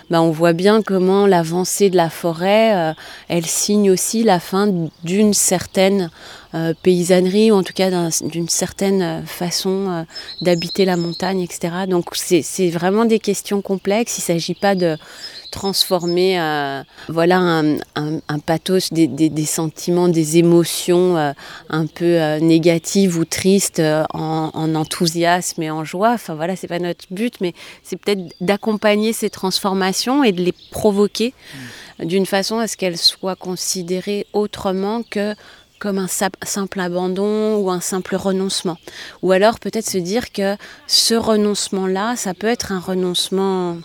bah, 0.10 0.22
on 0.22 0.32
voit 0.32 0.52
bien 0.54 0.82
comment 0.82 1.28
l'avancée 1.28 1.90
de 1.90 1.96
la 1.96 2.10
forêt, 2.10 2.76
euh, 2.76 2.94
elle 3.30 3.46
signe 3.46 3.90
aussi 3.90 4.24
la 4.24 4.42
fin 4.42 4.68
d'une 5.04 5.34
certaine 5.34 6.10
euh, 6.54 6.74
paysannerie, 6.82 7.52
ou 7.52 7.56
en 7.56 7.64
tout 7.64 7.74
cas 7.74 7.90
d'une 8.22 8.50
certaine 8.50 9.24
façon 9.26 9.90
euh, 9.90 10.04
d'habiter 10.42 10.86
la 10.86 10.98
montagne, 10.98 11.42
etc. 11.42 11.86
Donc 11.88 12.10
c'est 12.16 12.70
vraiment 12.70 13.06
des 13.06 13.20
questions 13.20 13.62
complexes, 13.62 14.18
il 14.18 14.22
ne 14.22 14.26
s'agit 14.26 14.56
pas 14.56 14.76
de 14.76 14.98
transformer 15.52 16.40
euh, 16.40 16.82
voilà 17.10 17.38
un, 17.38 17.78
un, 17.96 18.40
pathos, 18.40 18.92
des, 18.92 19.08
des, 19.08 19.46
sentiments, 19.46 20.08
des 20.08 20.38
émotions 20.38 21.18
euh, 21.18 21.34
un 21.70 21.86
peu 21.86 22.20
euh, 22.20 22.40
négatives 22.40 23.18
ou 23.20 23.26
tristes 23.26 23.82
en, 24.14 24.50
en, 24.54 24.76
enthousiasme 24.76 25.62
et 25.62 25.70
en 25.70 25.84
joie. 25.84 26.14
Enfin 26.14 26.34
voilà, 26.34 26.56
c'est 26.56 26.68
pas 26.68 26.80
notre 26.80 27.06
but, 27.12 27.36
mais 27.42 27.54
c'est 27.84 27.98
peut-être 27.98 28.22
d'accompagner 28.40 29.14
ces 29.14 29.30
transformations 29.30 30.24
et 30.24 30.32
de 30.32 30.42
les 30.42 30.54
provoquer 30.72 31.34
mm. 32.00 32.06
d'une 32.06 32.26
façon 32.26 32.58
à 32.58 32.68
ce 32.68 32.78
qu'elles 32.78 32.98
soient 32.98 33.36
considérées 33.36 34.26
autrement 34.34 35.04
que 35.04 35.36
comme 35.82 35.98
un 35.98 36.08
simple 36.08 36.80
abandon 36.80 37.58
ou 37.58 37.72
un 37.72 37.82
simple 37.82 38.16
renoncement. 38.16 38.78
Ou 39.24 39.32
alors 39.32 39.60
peut-être 39.60 39.90
se 39.90 39.98
dire 39.98 40.32
que 40.32 40.56
ce 40.86 41.16
renoncement-là, 41.16 42.16
ça 42.16 42.34
peut 42.36 42.48
être 42.48 42.72
un 42.72 42.80
renoncement 42.80 43.78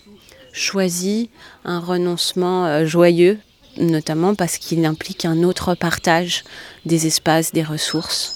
choisi 0.57 1.31
un 1.65 1.81
renoncement 1.81 2.67
euh, 2.67 2.85
joyeux, 2.87 3.39
notamment 3.79 4.35
parce 4.35 4.59
qu'il 4.59 4.85
implique 4.85 5.25
un 5.25 5.43
autre 5.43 5.75
partage 5.75 6.45
des 6.85 7.07
espaces, 7.07 7.53
des 7.53 7.63
ressources. 7.63 8.33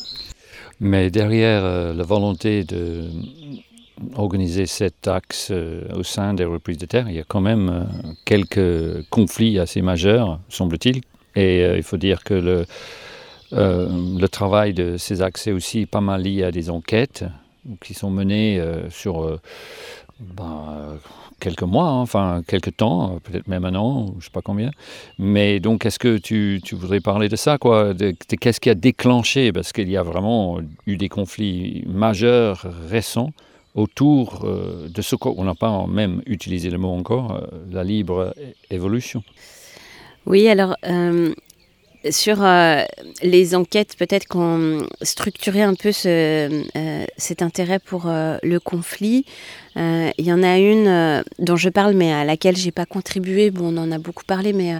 Mais 0.81 1.11
derrière 1.11 1.64
euh, 1.64 1.94
la 1.94 2.05
volonté 2.05 2.64
de 2.64 3.05
organiser 4.14 4.66
cet 4.66 5.09
axe 5.09 5.49
euh, 5.51 5.83
au 5.94 6.03
sein 6.03 6.35
des 6.35 6.44
reprises 6.44 6.79
de 6.79 6.87
terre, 6.87 7.07
il 7.09 7.16
y 7.16 7.20
a 7.20 7.25
quand 7.25 7.40
même 7.40 7.87
quelques 8.25 9.09
conflits 9.11 9.59
assez 9.59 9.83
majeurs, 9.83 10.40
semble-t-il. 10.49 11.03
Et 11.37 11.62
il 11.77 11.83
faut 11.85 11.96
dire 11.96 12.25
que 12.25 12.35
le, 12.35 12.66
le 13.53 14.27
travail 14.27 14.75
de 14.75 14.97
ces 14.97 15.23
est 15.23 15.53
aussi 15.53 15.87
pas 15.87 16.01
mal 16.01 16.23
lié 16.23 16.45
à 16.45 16.53
des 16.53 16.71
enquêtes 16.71 17.25
qui 17.83 17.95
sont 17.95 18.11
menées 18.11 18.63
sur 18.91 19.39
ben, 20.21 20.99
quelques 21.41 21.63
mois, 21.63 21.89
hein, 21.89 22.01
enfin 22.01 22.43
quelques 22.47 22.77
temps, 22.77 23.19
peut-être 23.25 23.49
même 23.49 23.65
un 23.65 23.75
an, 23.75 24.07
je 24.13 24.17
ne 24.17 24.21
sais 24.23 24.31
pas 24.33 24.43
combien. 24.43 24.71
Mais 25.19 25.59
donc, 25.59 25.87
est-ce 25.87 25.99
que 25.99 26.19
tu, 26.19 26.61
tu, 26.63 26.75
voudrais 26.75 27.01
parler 27.01 27.29
de 27.29 27.37
ça 27.37 27.59
quoi? 27.59 27.93
Qu'est-ce 28.41 28.61
qui 28.61 28.71
a 28.71 28.75
déclenché? 28.75 29.53
Parce 29.53 29.73
qu'il 29.73 29.91
y 29.91 29.97
a 29.97 30.03
vraiment 30.03 30.61
eu 30.87 30.97
des 30.97 31.09
conflits 31.09 31.85
majeurs 31.87 32.67
récents 32.89 33.33
autour 33.75 34.45
euh, 34.45 34.89
de 34.89 35.03
ce 35.03 35.17
qu'on 35.17 35.45
n'a 35.45 35.55
pas 35.55 35.87
même 35.87 36.23
utilisé 36.27 36.71
le 36.71 36.79
mot 36.79 36.91
encore, 36.91 37.37
euh, 37.37 37.47
la 37.71 37.85
libre 37.85 38.35
évolution. 38.71 39.23
Oui, 40.27 40.49
alors 40.49 40.77
euh, 40.87 41.33
sur 42.09 42.43
euh, 42.43 42.85
les 43.23 43.55
enquêtes, 43.55 43.97
peut-être 43.99 44.27
qu'on 44.27 44.87
structurait 45.03 45.63
un 45.63 45.75
peu 45.75 45.93
ce, 45.93 46.09
euh, 46.77 47.07
cet 47.17 47.43
intérêt 47.43 47.79
pour 47.79 48.07
euh, 48.07 48.39
le 48.43 48.59
conflit. 48.59 49.27
Il 49.76 50.24
y 50.24 50.33
en 50.33 50.42
a 50.42 50.59
une 50.59 51.22
dont 51.38 51.56
je 51.56 51.68
parle, 51.68 51.94
mais 51.94 52.12
à 52.12 52.24
laquelle 52.24 52.56
j'ai 52.56 52.72
pas 52.72 52.87
contribué. 52.87 53.50
Bon, 53.50 53.74
on 53.74 53.78
en 53.78 53.92
a 53.92 53.98
beaucoup 53.98 54.24
parlé, 54.24 54.52
mais 54.52 54.78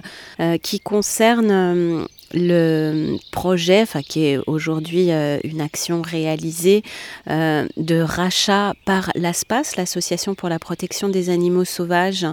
qui 0.59 0.79
concerne 0.79 2.07
le 2.33 3.17
projet, 3.31 3.85
qui 4.07 4.25
est 4.25 4.39
aujourd'hui 4.47 5.11
euh, 5.11 5.39
une 5.43 5.61
action 5.61 6.01
réalisée 6.01 6.83
euh, 7.29 7.67
de 7.77 7.99
rachat 8.01 8.73
par 8.85 9.11
l'ASPAS, 9.15 9.75
l'Association 9.77 10.35
pour 10.35 10.49
la 10.49 10.59
protection 10.59 11.09
des 11.09 11.29
animaux 11.29 11.65
sauvages, 11.65 12.27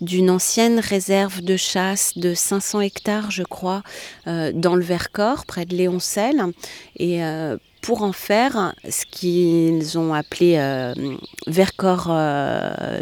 d'une 0.00 0.30
ancienne 0.30 0.80
réserve 0.80 1.40
de 1.42 1.56
chasse 1.56 2.16
de 2.16 2.34
500 2.34 2.80
hectares, 2.80 3.30
je 3.30 3.42
crois, 3.42 3.82
euh, 4.26 4.52
dans 4.54 4.74
le 4.74 4.84
Vercors, 4.84 5.46
près 5.46 5.64
de 5.64 5.74
Léoncel. 5.74 6.42
Et 6.98 7.20
pour 7.80 8.02
en 8.02 8.12
faire 8.12 8.74
ce 8.88 9.06
qu'ils 9.06 9.98
ont 9.98 10.14
appelé 10.14 10.58
Vercors 11.46 12.12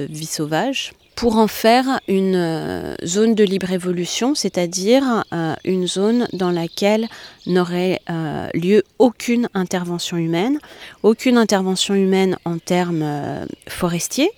vie 0.09 0.27
sauvage 0.27 0.93
pour 1.17 1.39
en 1.39 1.49
faire 1.49 1.99
une 2.09 2.37
euh, 2.37 2.95
zone 3.05 3.35
de 3.35 3.43
libre 3.43 3.73
évolution, 3.73 4.35
c'est-à-dire 4.35 5.25
euh, 5.33 5.55
une 5.65 5.89
zone 5.89 6.29
dans 6.35 6.51
laquelle 6.51 7.09
n'aurait 7.47 8.01
euh, 8.11 8.49
lieu 8.53 8.85
aucune 8.99 9.49
intervention 9.55 10.19
humaine, 10.19 10.59
aucune 11.03 11.39
intervention 11.39 11.95
humaine 11.95 12.37
en 12.45 12.59
termes 12.59 13.47
forestiers. 13.67 14.31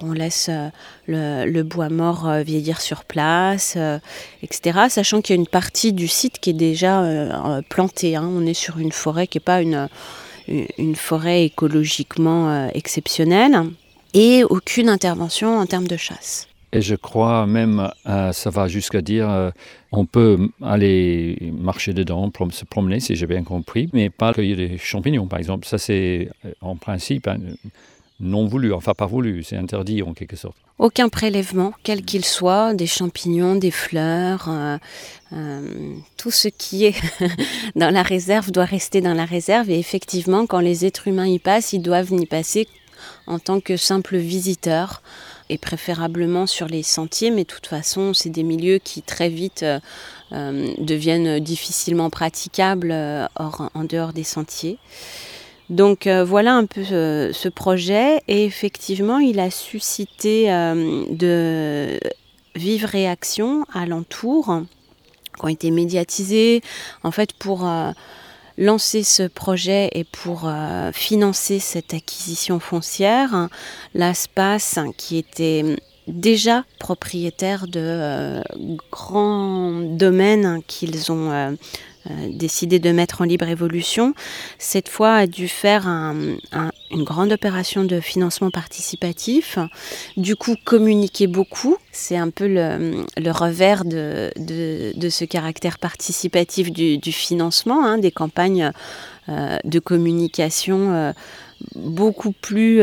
On 0.00 0.12
laisse 0.12 0.50
le, 1.06 1.62
bois 1.62 1.88
mort 1.88 2.30
vieillir 2.44 2.80
sur 2.80 3.04
place, 3.04 3.78
etc. 4.42 4.80
Sachant 4.88 5.22
qu'il 5.22 5.34
y 5.34 5.38
a 5.38 5.40
une 5.40 5.46
partie 5.46 5.92
du 5.92 6.08
site 6.08 6.38
qui 6.38 6.50
est 6.50 6.54
déjà 6.54 7.02
plantée. 7.68 8.16
Hein. 8.16 8.28
On 8.30 8.44
est 8.46 8.54
sur 8.54 8.78
une 8.78 8.92
forêt 8.92 9.26
qui 9.26 9.38
n'est 9.38 9.44
pas 9.44 9.62
une, 9.62 9.88
une 10.48 10.96
forêt 10.96 11.44
écologiquement 11.44 12.68
exceptionnelle 12.74 13.62
et 14.14 14.44
aucune 14.44 14.88
intervention 14.88 15.58
en 15.58 15.66
termes 15.66 15.86
de 15.86 15.96
chasse. 15.96 16.48
Et 16.72 16.82
je 16.82 16.94
crois 16.94 17.46
même, 17.46 17.90
euh, 18.06 18.32
ça 18.32 18.50
va 18.50 18.66
jusqu'à 18.68 19.00
dire, 19.00 19.30
euh, 19.30 19.50
on 19.92 20.04
peut 20.04 20.50
aller 20.62 21.52
marcher 21.58 21.94
dedans, 21.94 22.30
se 22.50 22.64
promener, 22.64 23.00
si 23.00 23.14
j'ai 23.14 23.26
bien 23.26 23.44
compris, 23.44 23.88
mais 23.92 24.10
pas 24.10 24.34
cueillir 24.34 24.56
des 24.56 24.76
champignons, 24.76 25.26
par 25.26 25.38
exemple. 25.38 25.66
Ça, 25.66 25.78
c'est 25.78 26.28
euh, 26.44 26.52
en 26.60 26.76
principe 26.76 27.28
hein, 27.28 27.38
non 28.20 28.46
voulu, 28.46 28.72
enfin 28.72 28.94
pas 28.94 29.06
voulu, 29.06 29.42
c'est 29.42 29.56
interdit 29.56 30.02
en 30.02 30.14
quelque 30.14 30.36
sorte. 30.36 30.56
Aucun 30.78 31.08
prélèvement, 31.08 31.72
quel 31.82 32.02
qu'il 32.02 32.24
soit, 32.24 32.74
des 32.74 32.86
champignons, 32.86 33.56
des 33.56 33.70
fleurs, 33.70 34.50
tout 36.18 36.30
ce 36.30 36.48
qui 36.48 36.84
est 36.84 36.96
dans 37.76 37.90
la 37.90 38.02
réserve 38.02 38.52
doit 38.52 38.66
rester 38.66 39.00
dans 39.00 39.14
la 39.14 39.24
réserve. 39.24 39.70
Et 39.70 39.78
effectivement, 39.78 40.46
quand 40.46 40.60
les 40.60 40.84
êtres 40.84 41.08
humains 41.08 41.26
y 41.26 41.38
passent, 41.38 41.72
ils 41.72 41.80
doivent 41.80 42.12
y 42.12 42.26
passer 42.26 42.68
en 43.26 43.38
tant 43.38 43.60
que 43.60 43.76
simple 43.76 44.16
visiteur 44.16 45.02
et 45.48 45.58
préférablement 45.58 46.46
sur 46.46 46.66
les 46.66 46.82
sentiers, 46.82 47.30
mais 47.30 47.44
de 47.44 47.48
toute 47.48 47.66
façon, 47.66 48.14
c'est 48.14 48.30
des 48.30 48.42
milieux 48.42 48.78
qui 48.78 49.02
très 49.02 49.28
vite 49.28 49.62
euh, 49.62 49.78
euh, 50.32 50.72
deviennent 50.78 51.38
difficilement 51.40 52.10
praticables 52.10 52.90
euh, 52.90 53.26
en 53.36 53.84
dehors 53.84 54.12
des 54.12 54.24
sentiers. 54.24 54.78
Donc 55.70 56.06
voilà 56.06 56.54
un 56.54 56.66
peu 56.66 56.84
ce 56.84 57.48
projet. 57.48 58.20
Et 58.28 58.44
effectivement, 58.44 59.18
il 59.18 59.40
a 59.40 59.50
suscité 59.50 60.46
de 60.48 61.98
vives 62.54 62.84
réactions 62.84 63.64
alentour 63.72 64.62
qui 65.38 65.44
ont 65.44 65.48
été 65.48 65.70
médiatisées 65.70 66.62
en 67.02 67.10
fait 67.10 67.32
pour 67.32 67.68
lancer 68.58 69.02
ce 69.02 69.24
projet 69.24 69.90
et 69.92 70.04
pour 70.04 70.50
financer 70.92 71.58
cette 71.58 71.94
acquisition 71.94 72.60
foncière, 72.60 73.48
l'ASPAS, 73.94 74.78
qui 74.96 75.18
était 75.18 75.76
déjà 76.06 76.64
propriétaire 76.78 77.66
de 77.66 78.42
grands 78.90 79.72
domaines 79.72 80.62
qu'ils 80.66 81.10
ont 81.10 81.30
euh, 81.32 81.52
décidé 82.30 82.78
de 82.78 82.90
mettre 82.90 83.20
en 83.20 83.24
libre 83.24 83.48
évolution, 83.48 84.14
cette 84.58 84.88
fois 84.88 85.14
a 85.14 85.26
dû 85.26 85.48
faire 85.48 85.86
une 85.88 87.04
grande 87.04 87.32
opération 87.32 87.84
de 87.84 88.00
financement 88.00 88.50
participatif, 88.50 89.58
du 90.16 90.36
coup 90.36 90.56
communiquer 90.64 91.26
beaucoup, 91.26 91.76
c'est 91.92 92.16
un 92.16 92.30
peu 92.30 92.46
le, 92.46 93.30
revers 93.30 93.84
de, 93.84 94.30
ce 95.08 95.24
caractère 95.24 95.78
participatif 95.78 96.70
du, 96.72 97.12
financement, 97.12 97.84
hein, 97.84 97.98
des 97.98 98.10
campagnes 98.10 98.70
euh, 99.28 99.58
de 99.64 99.78
communication. 99.78 100.92
Euh, 100.92 101.12
beaucoup 101.74 102.32
plus 102.32 102.82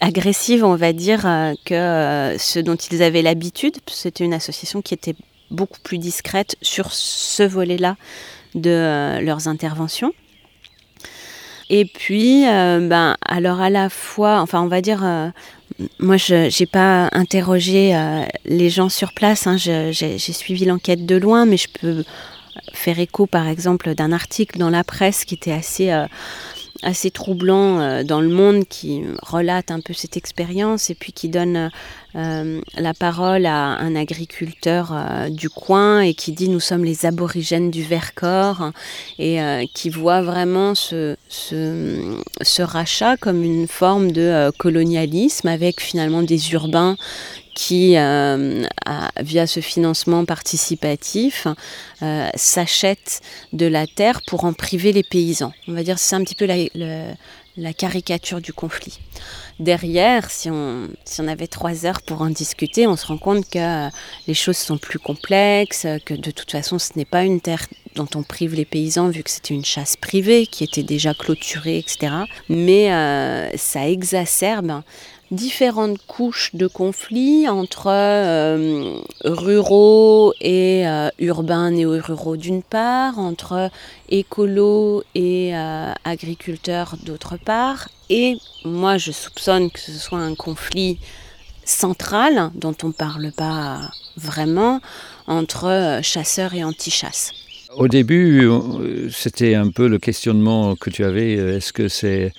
agressives, 0.00 0.64
on 0.64 0.74
va 0.74 0.94
dire, 0.94 1.20
que 1.66 2.34
ce 2.38 2.60
dont 2.60 2.76
ils 2.76 3.02
avaient 3.02 3.20
l'habitude. 3.20 3.76
C'était 3.88 4.24
une 4.24 4.32
association 4.32 4.80
qui 4.80 4.94
était 4.94 5.14
beaucoup 5.50 5.80
plus 5.82 5.98
discrètes 5.98 6.56
sur 6.62 6.92
ce 6.92 7.42
volet-là 7.42 7.96
de 8.54 8.70
euh, 8.70 9.20
leurs 9.20 9.48
interventions. 9.48 10.12
Et 11.68 11.84
puis, 11.84 12.46
euh, 12.46 12.86
ben, 12.88 13.16
alors 13.24 13.60
à 13.60 13.70
la 13.70 13.88
fois, 13.88 14.40
enfin, 14.40 14.62
on 14.62 14.68
va 14.68 14.80
dire, 14.80 15.04
euh, 15.04 15.28
moi, 15.98 16.16
je 16.16 16.60
n'ai 16.60 16.66
pas 16.66 17.08
interrogé 17.12 17.92
les 18.44 18.70
gens 18.70 18.88
sur 18.88 19.12
place, 19.12 19.46
hein, 19.46 19.56
j'ai 19.56 20.18
suivi 20.18 20.64
l'enquête 20.64 21.04
de 21.04 21.16
loin, 21.16 21.44
mais 21.44 21.56
je 21.56 21.68
peux 21.80 22.04
faire 22.72 22.98
écho, 22.98 23.26
par 23.26 23.48
exemple, 23.48 23.94
d'un 23.94 24.12
article 24.12 24.58
dans 24.58 24.70
la 24.70 24.84
presse 24.84 25.24
qui 25.24 25.34
était 25.34 25.52
assez 25.52 25.92
assez 26.82 27.10
troublant 27.10 28.04
dans 28.04 28.20
le 28.20 28.28
monde 28.28 28.64
qui 28.68 29.02
relate 29.22 29.70
un 29.70 29.80
peu 29.80 29.92
cette 29.92 30.16
expérience 30.16 30.88
et 30.88 30.94
puis 30.94 31.12
qui 31.12 31.28
donne 31.28 31.70
euh, 32.16 32.60
la 32.76 32.94
parole 32.94 33.46
à 33.46 33.76
un 33.78 33.94
agriculteur 33.94 34.92
euh, 34.92 35.28
du 35.28 35.50
coin 35.50 36.00
et 36.00 36.14
qui 36.14 36.32
dit 36.32 36.48
nous 36.48 36.60
sommes 36.60 36.84
les 36.84 37.04
aborigènes 37.06 37.70
du 37.70 37.82
Vercors 37.82 38.70
et 39.18 39.38
qui 39.74 39.90
voit 39.90 40.22
vraiment 40.22 40.74
ce, 40.74 41.16
rachat 42.62 43.16
comme 43.16 43.42
une 43.42 43.68
forme 43.68 44.12
de 44.12 44.50
colonialisme 44.58 45.48
avec 45.48 45.80
finalement 45.80 46.22
des 46.22 46.52
urbains 46.52 46.96
qui, 47.56 47.96
euh, 47.96 48.64
via 49.18 49.46
ce 49.46 49.60
financement 49.60 50.26
participatif, 50.26 51.48
euh, 52.02 52.28
s'achètent 52.34 53.22
de 53.54 53.64
la 53.66 53.86
terre 53.86 54.20
pour 54.26 54.44
en 54.44 54.52
priver 54.52 54.92
les 54.92 55.02
paysans. 55.02 55.54
On 55.66 55.72
va 55.72 55.82
dire 55.82 55.98
c'est 55.98 56.14
un 56.14 56.22
petit 56.22 56.34
peu 56.34 56.46
la, 56.46 57.72
caricature 57.72 58.42
du 58.42 58.52
conflit. 58.52 59.00
Derrière, 59.58 60.30
si 60.30 60.50
on, 60.50 60.88
si 61.04 61.20
on 61.22 61.28
avait 61.28 61.46
trois 61.46 61.86
heures 61.86 62.02
pour 62.02 62.20
en 62.20 62.28
discuter, 62.28 62.86
on 62.86 62.96
se 62.96 63.06
rend 63.06 63.16
compte 63.16 63.48
que 63.48 63.88
les 64.26 64.34
choses 64.34 64.58
sont 64.58 64.76
plus 64.76 64.98
complexes, 64.98 65.86
que 66.04 66.12
de 66.12 66.30
toute 66.30 66.50
façon 66.50 66.78
ce 66.78 66.90
n'est 66.96 67.06
pas 67.06 67.24
une 67.24 67.40
terre 67.40 67.66
dont 67.94 68.08
on 68.14 68.22
prive 68.22 68.54
les 68.54 68.66
paysans 68.66 69.08
vu 69.08 69.22
que 69.22 69.30
c'était 69.30 69.54
une 69.54 69.64
chasse 69.64 69.96
privée 69.96 70.46
qui 70.46 70.62
était 70.64 70.82
déjà 70.82 71.14
clôturée, 71.14 71.78
etc. 71.78 72.12
Mais 72.50 72.92
euh, 72.92 73.50
ça 73.56 73.88
exacerbe 73.88 74.82
différentes 75.30 75.98
couches 76.06 76.54
de 76.54 76.66
conflits 76.66 77.48
entre 77.48 77.88
euh, 77.88 78.98
ruraux 79.24 80.32
et 80.40 80.86
euh, 80.86 81.08
urbains 81.18 81.70
néo-ruraux 81.70 82.36
d'une 82.36 82.62
part, 82.62 83.18
entre 83.18 83.70
écolos 84.08 85.02
et 85.14 85.56
euh, 85.56 85.92
agriculteurs 86.04 86.96
d'autre 87.04 87.36
part. 87.36 87.88
Et 88.08 88.36
moi, 88.64 88.98
je 88.98 89.10
soupçonne 89.10 89.70
que 89.70 89.80
ce 89.80 89.92
soit 89.92 90.18
un 90.18 90.34
conflit 90.34 90.98
central 91.64 92.50
dont 92.54 92.76
on 92.84 92.88
ne 92.88 92.92
parle 92.92 93.32
pas 93.32 93.90
vraiment 94.16 94.80
entre 95.26 95.98
chasseurs 96.02 96.54
et 96.54 96.62
anti-chasse. 96.62 97.32
Au 97.74 97.88
début, 97.88 98.48
c'était 99.10 99.54
un 99.54 99.70
peu 99.70 99.88
le 99.88 99.98
questionnement 99.98 100.76
que 100.76 100.88
tu 100.88 101.04
avais. 101.04 101.32
Est-ce 101.32 101.72
que 101.72 101.88
c'est 101.88 102.32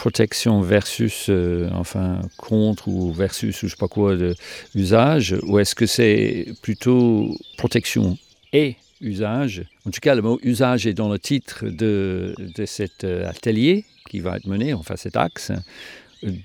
protection 0.00 0.62
versus, 0.62 1.26
euh, 1.28 1.68
enfin, 1.74 2.22
contre 2.38 2.88
ou 2.88 3.12
versus, 3.12 3.62
ou 3.62 3.66
je 3.66 3.72
sais 3.72 3.78
pas 3.78 3.86
quoi, 3.86 4.16
de 4.16 4.34
usage, 4.74 5.36
ou 5.42 5.58
est-ce 5.58 5.74
que 5.74 5.84
c'est 5.84 6.46
plutôt 6.62 7.36
protection 7.58 8.16
et 8.54 8.76
usage? 9.02 9.62
En 9.86 9.90
tout 9.90 10.00
cas, 10.00 10.14
le 10.14 10.22
mot 10.22 10.38
usage 10.42 10.86
est 10.86 10.94
dans 10.94 11.10
le 11.10 11.18
titre 11.18 11.66
de, 11.66 12.34
de 12.38 12.64
cet 12.64 13.04
euh, 13.04 13.28
atelier 13.28 13.84
qui 14.08 14.20
va 14.20 14.38
être 14.38 14.46
mené, 14.46 14.72
enfin 14.72 14.96
cet 14.96 15.16
axe. 15.16 15.52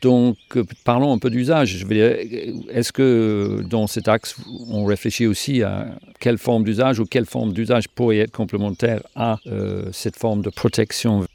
Donc, 0.02 0.38
parlons 0.84 1.14
un 1.14 1.18
peu 1.18 1.30
d'usage. 1.30 1.86
Est-ce 1.90 2.92
que 2.92 3.64
dans 3.70 3.88
cet 3.88 4.10
axe, 4.10 4.36
on 4.70 4.84
réfléchit 4.84 5.28
aussi 5.28 5.64
à 5.64 5.98
quelle 6.20 6.38
forme 6.38 6.66
d'usage 6.66 7.00
ou 7.00 7.06
quelle 7.06 7.26
forme 7.26 7.54
d'usage 7.54 7.88
pourrait 7.88 8.18
être 8.18 8.32
complémentaire 8.32 9.02
à 9.16 9.40
euh, 9.48 9.90
cette 9.94 10.18
forme 10.18 10.42
de 10.42 10.50
protection 10.50 11.26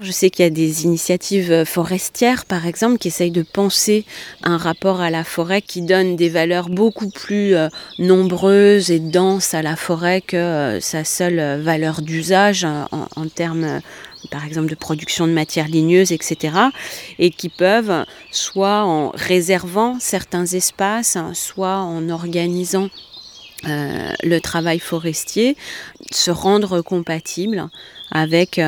je 0.00 0.10
sais 0.10 0.28
qu'il 0.28 0.44
y 0.44 0.46
a 0.46 0.50
des 0.50 0.84
initiatives 0.84 1.52
euh, 1.52 1.64
forestières, 1.64 2.46
par 2.46 2.66
exemple, 2.66 2.98
qui 2.98 3.08
essayent 3.08 3.30
de 3.30 3.42
penser 3.42 4.04
un 4.42 4.56
rapport 4.56 5.00
à 5.00 5.08
la 5.08 5.22
forêt 5.22 5.62
qui 5.62 5.82
donne 5.82 6.16
des 6.16 6.28
valeurs 6.28 6.68
beaucoup 6.68 7.08
plus 7.10 7.54
euh, 7.54 7.68
nombreuses 8.00 8.90
et 8.90 8.98
denses 8.98 9.54
à 9.54 9.62
la 9.62 9.76
forêt 9.76 10.20
que 10.20 10.36
euh, 10.36 10.80
sa 10.80 11.04
seule 11.04 11.62
valeur 11.62 12.02
d'usage 12.02 12.64
en, 12.64 13.28
termes, 13.28 13.80
par 14.32 14.44
exemple, 14.44 14.68
de 14.68 14.74
production 14.74 15.28
de 15.28 15.32
matières 15.32 15.68
ligneuses, 15.68 16.10
etc. 16.10 16.54
Et 17.20 17.30
qui 17.30 17.48
peuvent, 17.48 18.04
soit 18.32 18.82
en 18.82 19.10
réservant 19.10 19.98
certains 20.00 20.46
espaces, 20.46 21.16
soit 21.34 21.78
en 21.78 22.08
organisant 22.08 22.88
le 23.66 24.38
travail 24.40 24.78
forestier, 24.78 25.56
se 26.10 26.30
rendre 26.30 26.82
compatible 26.82 27.68
avec 28.10 28.60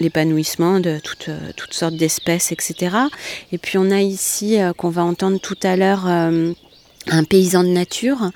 l'épanouissement 0.00 0.80
de 0.80 0.98
toutes, 0.98 1.28
euh, 1.28 1.52
toutes 1.56 1.74
sortes 1.74 1.94
d'espèces, 1.94 2.52
etc. 2.52 2.96
Et 3.52 3.58
puis 3.58 3.78
on 3.78 3.90
a 3.90 4.00
ici, 4.00 4.60
euh, 4.60 4.72
qu'on 4.72 4.90
va 4.90 5.04
entendre 5.04 5.38
tout 5.38 5.58
à 5.62 5.76
l'heure, 5.76 6.06
euh, 6.08 6.52
un 7.10 7.24
paysan 7.24 7.64
de 7.64 7.68
nature. 7.68 8.30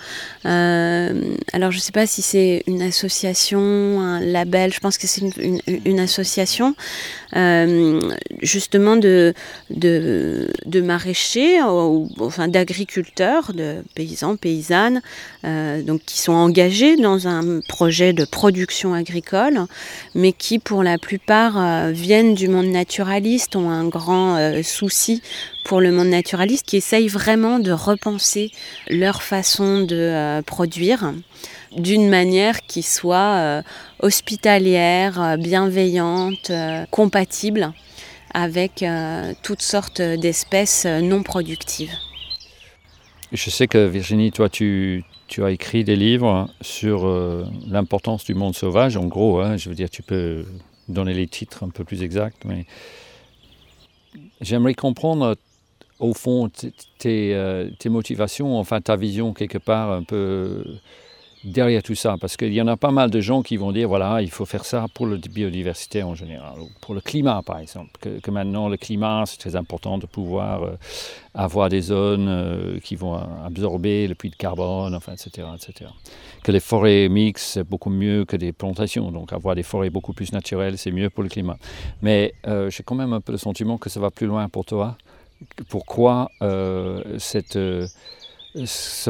alors 0.44 1.70
je 1.70 1.76
ne 1.76 1.80
sais 1.80 1.92
pas 1.92 2.06
si 2.06 2.22
c'est 2.22 2.62
une 2.66 2.82
association, 2.82 4.00
un 4.00 4.20
label, 4.20 4.72
je 4.72 4.80
pense 4.80 4.98
que 4.98 5.06
c'est 5.06 5.22
une, 5.84 6.00
association 6.00 6.74
justement 8.42 8.96
de, 8.96 9.32
de, 9.70 10.48
de 10.66 10.80
maraîchers, 10.80 11.62
enfin 11.62 12.48
d'agriculteurs, 12.48 13.52
de 13.54 13.76
paysans, 13.94 14.36
paysannes, 14.36 15.00
donc 15.42 16.02
qui 16.04 16.18
sont 16.18 16.32
engagés 16.32 16.96
dans 16.96 17.28
un 17.28 17.60
projet 17.68 18.12
de 18.12 18.24
production 18.24 18.94
agricole, 18.94 19.60
mais 20.14 20.32
qui 20.32 20.58
pour 20.58 20.82
la 20.82 20.98
plupart 20.98 21.90
viennent 21.90 22.34
du 22.34 22.48
monde 22.48 22.66
naturaliste, 22.66 23.56
ont 23.56 23.70
un 23.70 23.88
grand 23.88 24.62
souci 24.62 25.22
pour 25.64 25.80
le 25.80 25.90
monde 25.90 26.08
naturaliste 26.08 26.66
qui 26.66 26.76
essayent 26.76 27.08
vraiment 27.08 27.58
de 27.58 27.72
repenser 27.72 28.52
leur 28.88 29.22
façon 29.22 29.80
de 29.80 29.96
euh, 29.96 30.42
produire 30.42 31.12
d'une 31.76 32.08
manière 32.08 32.60
qui 32.66 32.82
soit 32.82 33.36
euh, 33.36 33.62
hospitalière, 34.00 35.20
euh, 35.20 35.36
bienveillante, 35.36 36.52
compatible 36.90 37.72
avec 38.36 38.84
toutes 39.42 39.62
sortes 39.62 40.02
d'espèces 40.02 40.86
non 40.86 41.22
productives. 41.22 41.92
Je 43.30 43.48
sais 43.48 43.68
que 43.68 43.86
Virginie, 43.86 44.32
toi, 44.32 44.48
tu, 44.48 45.04
as 45.38 45.52
écrit 45.52 45.84
des 45.84 45.94
livres 45.94 46.48
sur 46.60 47.06
l'importance 47.68 48.24
du 48.24 48.34
monde 48.34 48.56
sauvage. 48.56 48.96
En 48.96 49.06
gros, 49.06 49.38
hein, 49.38 49.56
je 49.56 49.68
veux 49.68 49.76
dire, 49.76 49.88
tu 49.88 50.02
peux 50.02 50.44
donner 50.88 51.14
les 51.14 51.28
titres 51.28 51.62
un 51.62 51.68
peu 51.68 51.84
plus 51.84 52.02
exacts, 52.02 52.44
mais 52.44 52.66
j'aimerais 54.40 54.74
comprendre 54.74 55.36
au 56.00 56.14
fond, 56.14 56.50
euh, 57.06 57.70
tes, 57.78 57.88
motivations, 57.88 58.58
enfin 58.58 58.80
ta 58.80 58.96
vision 58.96 59.32
quelque 59.32 59.58
part 59.58 59.92
un 59.92 60.02
peu 60.02 60.64
derrière 61.44 61.82
tout 61.82 61.94
ça 61.94 62.16
Parce 62.18 62.38
qu'il 62.38 62.54
y 62.54 62.62
en 62.62 62.66
a 62.68 62.78
pas 62.78 62.90
mal 62.90 63.10
de 63.10 63.20
gens 63.20 63.42
qui 63.42 63.58
vont 63.58 63.70
dire, 63.70 63.86
voilà, 63.86 64.22
il 64.22 64.30
faut 64.30 64.46
faire 64.46 64.64
ça 64.64 64.86
pour 64.94 65.06
la 65.06 65.18
biodiversité 65.18 66.02
en 66.02 66.14
général, 66.14 66.58
ou 66.58 66.68
pour 66.80 66.94
le 66.94 67.02
climat 67.02 67.42
par 67.44 67.58
exemple, 67.58 67.90
que, 68.00 68.30
maintenant 68.30 68.68
le 68.68 68.78
climat, 68.78 69.24
c'est 69.26 69.36
très 69.36 69.54
important 69.54 69.98
de 69.98 70.06
pouvoir 70.06 70.62
euh, 70.62 70.76
avoir 71.34 71.68
des 71.68 71.82
zones 71.82 72.28
euh, 72.28 72.80
qui 72.80 72.96
vont 72.96 73.14
absorber 73.44 74.08
le 74.08 74.14
puits 74.14 74.30
de 74.30 74.36
carbone, 74.36 74.94
enfin, 74.94 75.12
etc., 75.12 75.46
etc. 75.54 75.90
Que 76.42 76.50
les 76.50 76.60
forêts 76.60 77.08
mixtes, 77.08 77.44
c'est 77.44 77.64
beaucoup 77.64 77.90
mieux 77.90 78.24
que 78.24 78.36
des 78.36 78.52
plantations, 78.52 79.12
donc 79.12 79.32
avoir 79.32 79.54
des 79.54 79.62
forêts 79.62 79.90
beaucoup 79.90 80.14
plus 80.14 80.32
naturelles, 80.32 80.78
c'est 80.78 80.92
mieux 80.92 81.10
pour 81.10 81.22
le 81.22 81.28
climat. 81.28 81.58
Mais 82.02 82.34
j'ai 82.68 82.82
quand 82.82 82.94
même 82.94 83.12
un 83.12 83.20
peu 83.20 83.32
le 83.32 83.38
sentiment 83.38 83.78
que 83.78 83.90
ça 83.90 84.00
va 84.00 84.10
plus 84.10 84.26
loin 84.26 84.48
pour 84.48 84.64
toi 84.64 84.96
pourquoi 85.68 86.30
euh, 86.42 87.02
cette, 87.18 87.56
euh, 87.56 87.86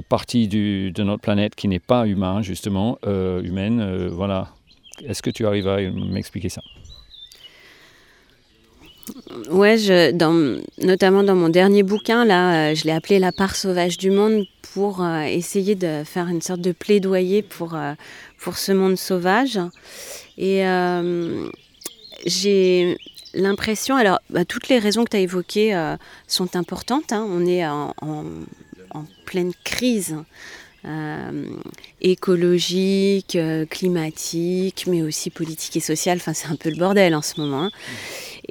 partie 0.09 0.49
de 0.49 1.03
notre 1.03 1.23
planète 1.23 1.55
qui 1.55 1.69
n'est 1.69 1.81
pas 1.81 2.07
humaine, 2.07 2.43
justement, 2.43 2.99
euh, 3.07 3.43
humaine, 3.43 4.09
voilà, 4.09 4.49
Est-ce 5.03 5.23
que 5.23 5.31
tu 5.31 5.47
arrives 5.47 5.69
à 5.69 5.81
m'expliquer 5.91 6.49
ça? 6.49 6.63
Ouais, 9.51 9.77
je, 9.77 10.13
dans, 10.13 10.63
notamment 10.79 11.23
dans 11.23 11.35
mon 11.35 11.51
dernier 11.51 11.83
bouquin, 11.83 12.25
là, 12.25 12.71
euh, 12.71 12.75
je 12.75 12.85
l'ai 12.85 12.93
appelé 12.93 13.19
La 13.19 13.33
part 13.33 13.55
sauvage 13.55 13.99
du 13.99 14.11
monde 14.11 14.47
pour 14.73 15.03
euh, 15.03 15.23
essayer 15.23 15.75
de 15.75 16.03
faire 16.05 16.29
une 16.29 16.41
sorte 16.41 16.61
de 16.61 16.73
plaidoyer 16.73 17.43
pour, 17.43 17.75
euh, 17.75 17.93
pour 18.39 18.57
ce 18.57 18.73
monde 18.73 18.97
sauvage. 18.97 19.59
Et 20.39 20.65
j'ai 22.27 22.97
l'impression, 23.35 23.97
alors 23.97 24.21
bah, 24.31 24.45
toutes 24.45 24.69
les 24.69 24.79
raisons 24.79 25.05
que 25.05 25.11
tu 25.11 25.17
as 25.17 25.21
évoquées 25.21 25.95
sont 26.27 26.57
importantes. 26.57 27.13
Hein. 27.13 27.27
on 27.29 27.47
est 27.47 27.67
en, 27.67 27.95
pleine 29.27 29.53
crise. 29.65 30.17
écologique, 32.01 33.39
climatique, 33.71 34.85
mais 34.87 35.03
aussi 35.03 35.31
politique 35.31 35.77
et 35.77 35.81
sociale. 35.81 36.19
Enfin, 36.19 36.35
c'est 36.35 36.49
un 36.49 36.57
peu 36.57 36.71
le 36.71 36.77
bordel 36.77 37.15
en 37.15 37.23
ce 37.23 37.41
moment. 37.41 37.65
Hein. 37.65 37.71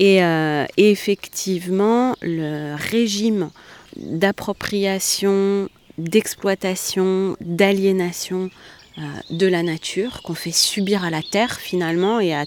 Euh, 0.02 0.66
et, 0.78 0.92
effectivement, 0.92 2.16
le 2.22 2.76
régime 2.76 3.50
d'appropriation, 3.96 5.70
d'exploitation, 5.98 7.38
d'aliénation 7.42 8.50
euh, 8.98 9.02
de 9.30 9.48
la 9.48 9.64
nature 9.64 10.22
qu'on 10.24 10.34
fait 10.34 10.52
subir 10.52 11.04
à 11.04 11.10
la 11.10 11.22
terre 11.22 11.60
finalement 11.60 12.20
et 12.20 12.34
à, 12.34 12.46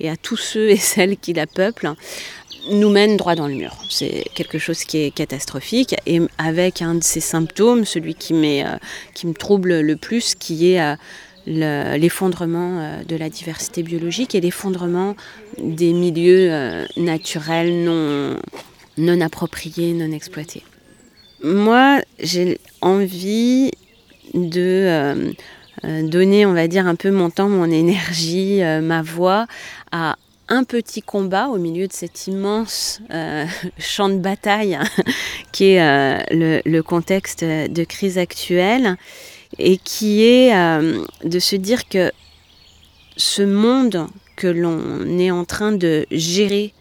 et 0.00 0.10
à 0.10 0.16
tous 0.16 0.36
ceux 0.36 0.70
et 0.70 0.76
celles 0.92 1.16
qui 1.16 1.32
la 1.32 1.46
peuplent 1.46 1.94
nous 2.70 2.90
mène 2.90 3.16
droit 3.16 3.34
dans 3.34 3.48
le 3.48 3.54
mur. 3.54 3.74
C'est 3.88 4.24
quelque 4.34 4.58
chose 4.58 4.84
qui 4.84 4.98
est 4.98 5.10
catastrophique 5.10 5.96
et 6.06 6.20
avec 6.36 6.82
un 6.82 6.96
de 6.96 7.02
ces 7.02 7.20
symptômes, 7.20 7.84
celui 7.84 8.14
qui, 8.14 8.34
euh, 8.34 8.76
qui 9.14 9.26
me 9.26 9.32
trouble 9.32 9.80
le 9.80 9.96
plus, 9.96 10.34
qui 10.34 10.72
est 10.72 10.96
l'effondrement 11.46 12.80
euh, 12.80 13.04
de 13.04 13.16
la 13.16 13.28
diversité 13.28 13.82
biologique 13.82 14.34
et 14.34 14.40
l'effondrement 14.40 15.16
des 15.58 15.92
milieux 15.92 16.52
euh, 16.52 16.86
naturels 16.96 17.84
non, 17.84 18.36
non 18.98 19.20
appropriés, 19.20 19.92
non 19.92 20.12
exploités. 20.12 20.62
Moi, 21.42 22.00
j'ai 22.18 22.58
envie 22.82 23.70
de 24.34 24.60
euh, 24.60 25.32
donner, 25.84 26.46
on 26.46 26.52
va 26.52 26.68
dire, 26.68 26.86
un 26.86 26.94
peu 26.94 27.10
mon 27.10 27.30
temps, 27.30 27.48
mon 27.48 27.70
énergie, 27.70 28.60
ma 28.82 29.02
voix 29.02 29.46
à 29.92 30.16
un 30.48 30.64
petit 30.64 31.00
combat 31.00 31.48
au 31.48 31.58
milieu 31.58 31.86
de 31.86 31.92
cet 31.92 32.26
immense 32.26 33.00
champ 33.78 34.08
de 34.08 34.18
bataille 34.18 34.78
qui 35.52 35.72
est 35.72 36.24
le, 36.30 36.80
contexte 36.80 37.44
de 37.44 37.84
crise 37.84 38.18
actuelle 38.18 38.96
et 39.58 39.78
qui 39.78 40.24
est 40.24 40.54
euh, 40.54 41.04
de 41.24 41.38
se 41.38 41.56
dire 41.56 41.88
que 41.88 42.12
ce 43.16 43.42
monde 43.42 44.06
que 44.36 44.46
l'on 44.46 45.18
est 45.18 45.30
en 45.30 45.44
train 45.44 45.72
de 45.72 46.06
gérer 46.10 46.72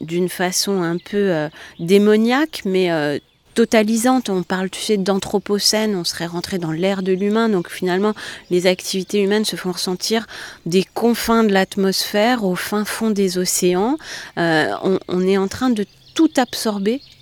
d'une 0.00 0.28
façon 0.28 0.82
un 0.82 0.96
peu 0.96 1.32
euh, 1.32 1.48
démoniaque, 1.78 2.62
mais 2.64 2.90
euh, 2.90 3.18
totalisante. 3.58 4.28
On 4.28 4.44
parle, 4.44 4.70
tu 4.70 4.80
sais, 4.80 4.96
d'anthropocène, 4.98 5.96
on 5.96 6.04
serait 6.04 6.26
rentré 6.26 6.58
dans 6.58 6.70
l'ère 6.70 7.02
de 7.02 7.12
l'humain, 7.12 7.48
donc 7.48 7.68
finalement, 7.70 8.14
les 8.50 8.68
activités 8.68 9.20
humaines 9.20 9.44
se 9.44 9.56
font 9.56 9.72
ressentir 9.72 10.28
des 10.64 10.84
confins 10.94 11.42
de 11.42 11.52
l'atmosphère, 11.52 12.44
au 12.44 12.54
fin 12.54 12.84
fond 12.84 13.10
des 13.10 13.36
océans. 13.36 13.98
on, 14.36 15.26
est 15.26 15.38
en 15.38 15.48
train 15.48 15.70
de 15.70 15.84
tout 16.14 16.30
absorber 16.36 17.00
euh, 17.00 17.17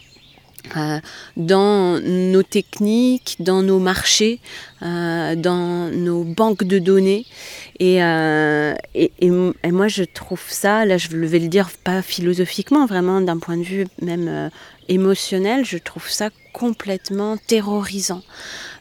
dans 1.36 2.00
nos 2.00 2.42
techniques, 2.42 3.36
dans 3.40 3.62
nos 3.62 3.78
marchés, 3.78 4.40
euh, 4.82 5.34
dans 5.36 5.90
nos 5.90 6.24
banques 6.24 6.64
de 6.64 6.78
données. 6.78 7.26
Euh, 7.80 8.74
et, 8.94 9.12
et, 9.20 9.30
moi, 9.30 9.88
je 9.88 10.04
trouve 10.04 10.42
ça, 10.48 10.84
là, 10.84 10.98
je 10.98 11.08
vais 11.08 11.38
le 11.38 11.48
dire 11.48 11.70
pas 11.84 12.02
philosophiquement, 12.02 12.86
vraiment 12.86 13.20
d'un 13.20 13.38
point 13.38 13.56
de 13.56 13.62
vue 13.62 13.86
même 14.00 14.50
émotionnel, 14.88 15.64
je 15.64 15.78
trouve 15.78 16.08
ça 16.08 16.30
complètement 16.52 17.36
terrorisant. 17.36 18.22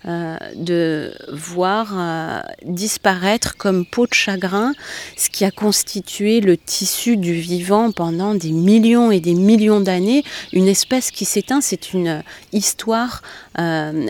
Euh, 0.07 0.37
de 0.53 1.13
voir 1.33 1.95
euh, 1.97 2.41
disparaître 2.63 3.57
comme 3.57 3.87
peau 3.87 4.05
de 4.05 4.13
chagrin 4.13 4.73
ce 5.17 5.31
qui 5.31 5.43
a 5.43 5.49
constitué 5.49 6.41
le 6.41 6.57
tissu 6.57 7.17
du 7.17 7.33
vivant 7.33 7.91
pendant 7.91 8.35
des 8.35 8.51
millions 8.51 9.09
et 9.09 9.19
des 9.19 9.33
millions 9.33 9.79
d'années. 9.79 10.23
Une 10.53 10.67
espèce 10.67 11.09
qui 11.09 11.25
s'éteint, 11.25 11.59
c'est 11.59 11.93
une 11.93 12.21
histoire 12.53 13.23
euh, 13.57 14.05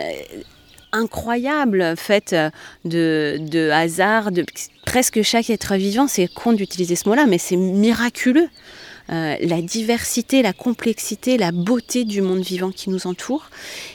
incroyable, 0.92 1.96
faite 1.96 2.36
de, 2.84 3.70
hasard, 3.72 4.32
presque 4.86 5.22
chaque 5.22 5.50
être 5.50 5.76
vivant. 5.76 6.08
C'est 6.08 6.28
con 6.28 6.52
d'utiliser 6.52 6.98
ce 6.98 7.08
mot-là, 7.08 7.26
mais 7.26 7.38
c'est 7.38 7.56
miraculeux. 7.56 8.50
Euh, 9.12 9.36
la 9.40 9.62
diversité, 9.62 10.42
la 10.42 10.54
complexité, 10.54 11.38
la 11.38 11.52
beauté 11.52 12.06
du 12.06 12.22
monde 12.22 12.40
vivant 12.40 12.72
qui 12.72 12.90
nous 12.90 13.06
entoure. 13.06 13.50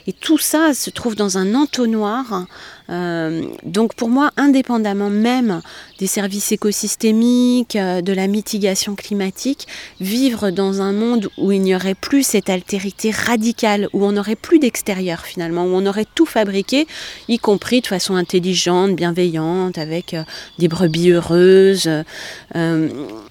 Et 0.06 0.12
tout 0.12 0.38
ça 0.38 0.72
se 0.72 0.88
trouve 0.90 1.16
dans 1.16 1.36
un 1.36 1.54
entonnoir. 1.54 2.46
Euh, 2.90 3.42
donc 3.64 3.94
pour 3.94 4.08
moi, 4.08 4.30
indépendamment 4.36 5.10
même 5.10 5.62
des 5.98 6.06
services 6.06 6.52
écosystémiques, 6.52 7.74
euh, 7.76 8.02
de 8.02 8.12
la 8.12 8.28
mitigation 8.28 8.94
climatique, 8.94 9.66
vivre 10.00 10.50
dans 10.50 10.80
un 10.80 10.92
monde 10.92 11.28
où 11.38 11.50
il 11.50 11.60
n'y 11.60 11.74
aurait 11.74 11.94
plus 11.94 12.22
cette 12.22 12.48
altérité 12.48 13.10
radicale, 13.10 13.88
où 13.92 14.04
on 14.04 14.12
n'aurait 14.12 14.36
plus 14.36 14.60
d'extérieur 14.60 15.20
finalement, 15.24 15.64
où 15.64 15.74
on 15.74 15.86
aurait 15.86 16.06
tout 16.14 16.26
fabriqué, 16.26 16.86
y 17.28 17.38
compris 17.38 17.80
de 17.80 17.88
façon 17.88 18.14
intelligente, 18.14 18.94
bienveillante, 18.94 19.76
avec 19.78 20.14
des 20.58 20.68
brebis 20.68 21.10
heureuses. 21.10 21.90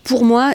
pour 0.03 0.25
moi, 0.25 0.53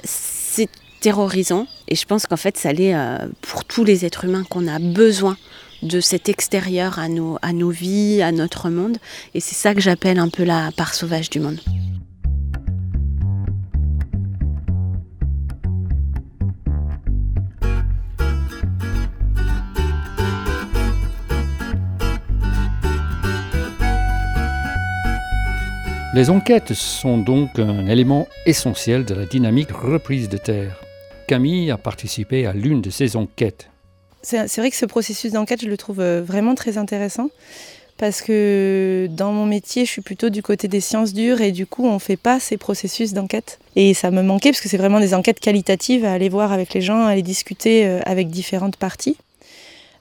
terrorisant. 1.04 1.66
Et 1.86 1.96
je 1.96 2.06
pense 2.06 2.24
qu'en 2.24 2.38
fait, 2.38 2.56
ça 2.56 2.72
l'est 2.72 2.94
euh, 2.94 3.18
pour 3.42 3.66
tous 3.66 3.84
les 3.84 4.06
êtres 4.06 4.24
humains 4.24 4.44
qu'on 4.48 4.66
a 4.66 4.78
besoin 4.78 5.36
de 5.82 6.00
cet 6.00 6.30
extérieur 6.30 6.98
à 6.98 7.08
nos, 7.10 7.36
à 7.42 7.52
nos 7.52 7.68
vies, 7.68 8.22
à 8.22 8.32
notre 8.32 8.70
monde. 8.70 8.96
Et 9.34 9.40
c'est 9.40 9.54
ça 9.54 9.74
que 9.74 9.82
j'appelle 9.82 10.18
un 10.18 10.30
peu 10.30 10.44
la 10.44 10.70
part 10.74 10.94
sauvage 10.94 11.28
du 11.28 11.40
monde. 11.40 11.60
Les 26.14 26.30
enquêtes 26.30 26.72
sont 26.72 27.18
donc 27.18 27.58
un 27.58 27.88
élément 27.88 28.26
essentiel 28.46 29.04
de 29.04 29.14
la 29.14 29.26
dynamique 29.26 29.72
reprise 29.72 30.30
de 30.30 30.38
terre. 30.38 30.83
Camille 31.26 31.70
a 31.70 31.78
participé 31.78 32.46
à 32.46 32.52
l'une 32.52 32.80
de 32.80 32.90
ces 32.90 33.16
enquêtes. 33.16 33.70
C'est 34.22 34.56
vrai 34.56 34.70
que 34.70 34.76
ce 34.76 34.86
processus 34.86 35.32
d'enquête, 35.32 35.62
je 35.62 35.68
le 35.68 35.76
trouve 35.76 36.00
euh, 36.00 36.22
vraiment 36.22 36.54
très 36.54 36.78
intéressant 36.78 37.28
parce 37.98 38.22
que 38.22 39.06
dans 39.10 39.32
mon 39.32 39.46
métier, 39.46 39.84
je 39.84 39.90
suis 39.90 40.02
plutôt 40.02 40.30
du 40.30 40.42
côté 40.42 40.66
des 40.66 40.80
sciences 40.80 41.12
dures 41.12 41.40
et 41.40 41.52
du 41.52 41.66
coup, 41.66 41.86
on 41.86 41.94
ne 41.94 41.98
fait 41.98 42.16
pas 42.16 42.40
ces 42.40 42.56
processus 42.56 43.12
d'enquête. 43.12 43.58
Et 43.76 43.94
ça 43.94 44.10
me 44.10 44.22
manquait 44.22 44.50
parce 44.50 44.60
que 44.60 44.68
c'est 44.68 44.78
vraiment 44.78 45.00
des 45.00 45.14
enquêtes 45.14 45.40
qualitatives 45.40 46.04
à 46.04 46.12
aller 46.12 46.28
voir 46.28 46.52
avec 46.52 46.74
les 46.74 46.80
gens, 46.80 47.04
à 47.04 47.10
aller 47.10 47.22
discuter 47.22 47.86
euh, 47.86 48.00
avec 48.04 48.28
différentes 48.28 48.76
parties. 48.76 49.16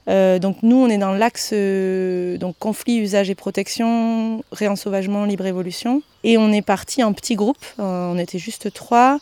Euh, 0.08 0.38
donc 0.38 0.58
nous, 0.62 0.76
on 0.76 0.88
est 0.88 0.98
dans 0.98 1.12
l'axe 1.12 1.50
euh, 1.52 2.36
donc 2.36 2.56
conflit, 2.58 2.98
usage 2.98 3.30
et 3.30 3.34
protection, 3.34 4.42
réensauvagement, 4.52 5.24
libre 5.24 5.46
évolution. 5.46 6.02
Et 6.24 6.38
on 6.38 6.52
est 6.52 6.62
parti 6.62 7.02
en 7.02 7.12
petit 7.12 7.34
groupe, 7.34 7.64
euh, 7.78 8.12
on 8.12 8.18
était 8.18 8.38
juste 8.38 8.72
trois, 8.72 9.18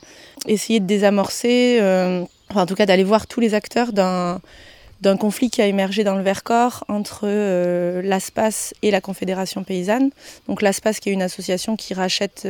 essayer 0.47 0.80
de 0.80 0.87
désamorcer, 0.87 1.78
enfin, 2.51 2.62
en 2.62 2.66
tout 2.66 2.74
cas 2.74 2.87
d'aller 2.87 3.05
voir 3.05 3.26
tous 3.26 3.41
les 3.41 3.55
acteurs 3.55 3.93
d'un 3.93 4.41
d'un 5.01 5.16
conflit 5.16 5.51
qui 5.51 5.61
a 5.61 5.66
émergé 5.66 6.05
dans 6.05 6.14
le 6.14 6.22
Vercors 6.22 6.85
entre 6.87 7.26
l'ASPAS 8.05 8.72
et 8.83 8.93
la 8.93 9.01
Confédération 9.01 9.64
paysanne. 9.64 10.11
Donc 10.47 10.62
l'ASPAS 10.62 11.01
qui 11.01 11.09
est 11.09 11.12
une 11.12 11.22
association 11.22 11.74
qui 11.74 11.93
rachète 11.93 12.47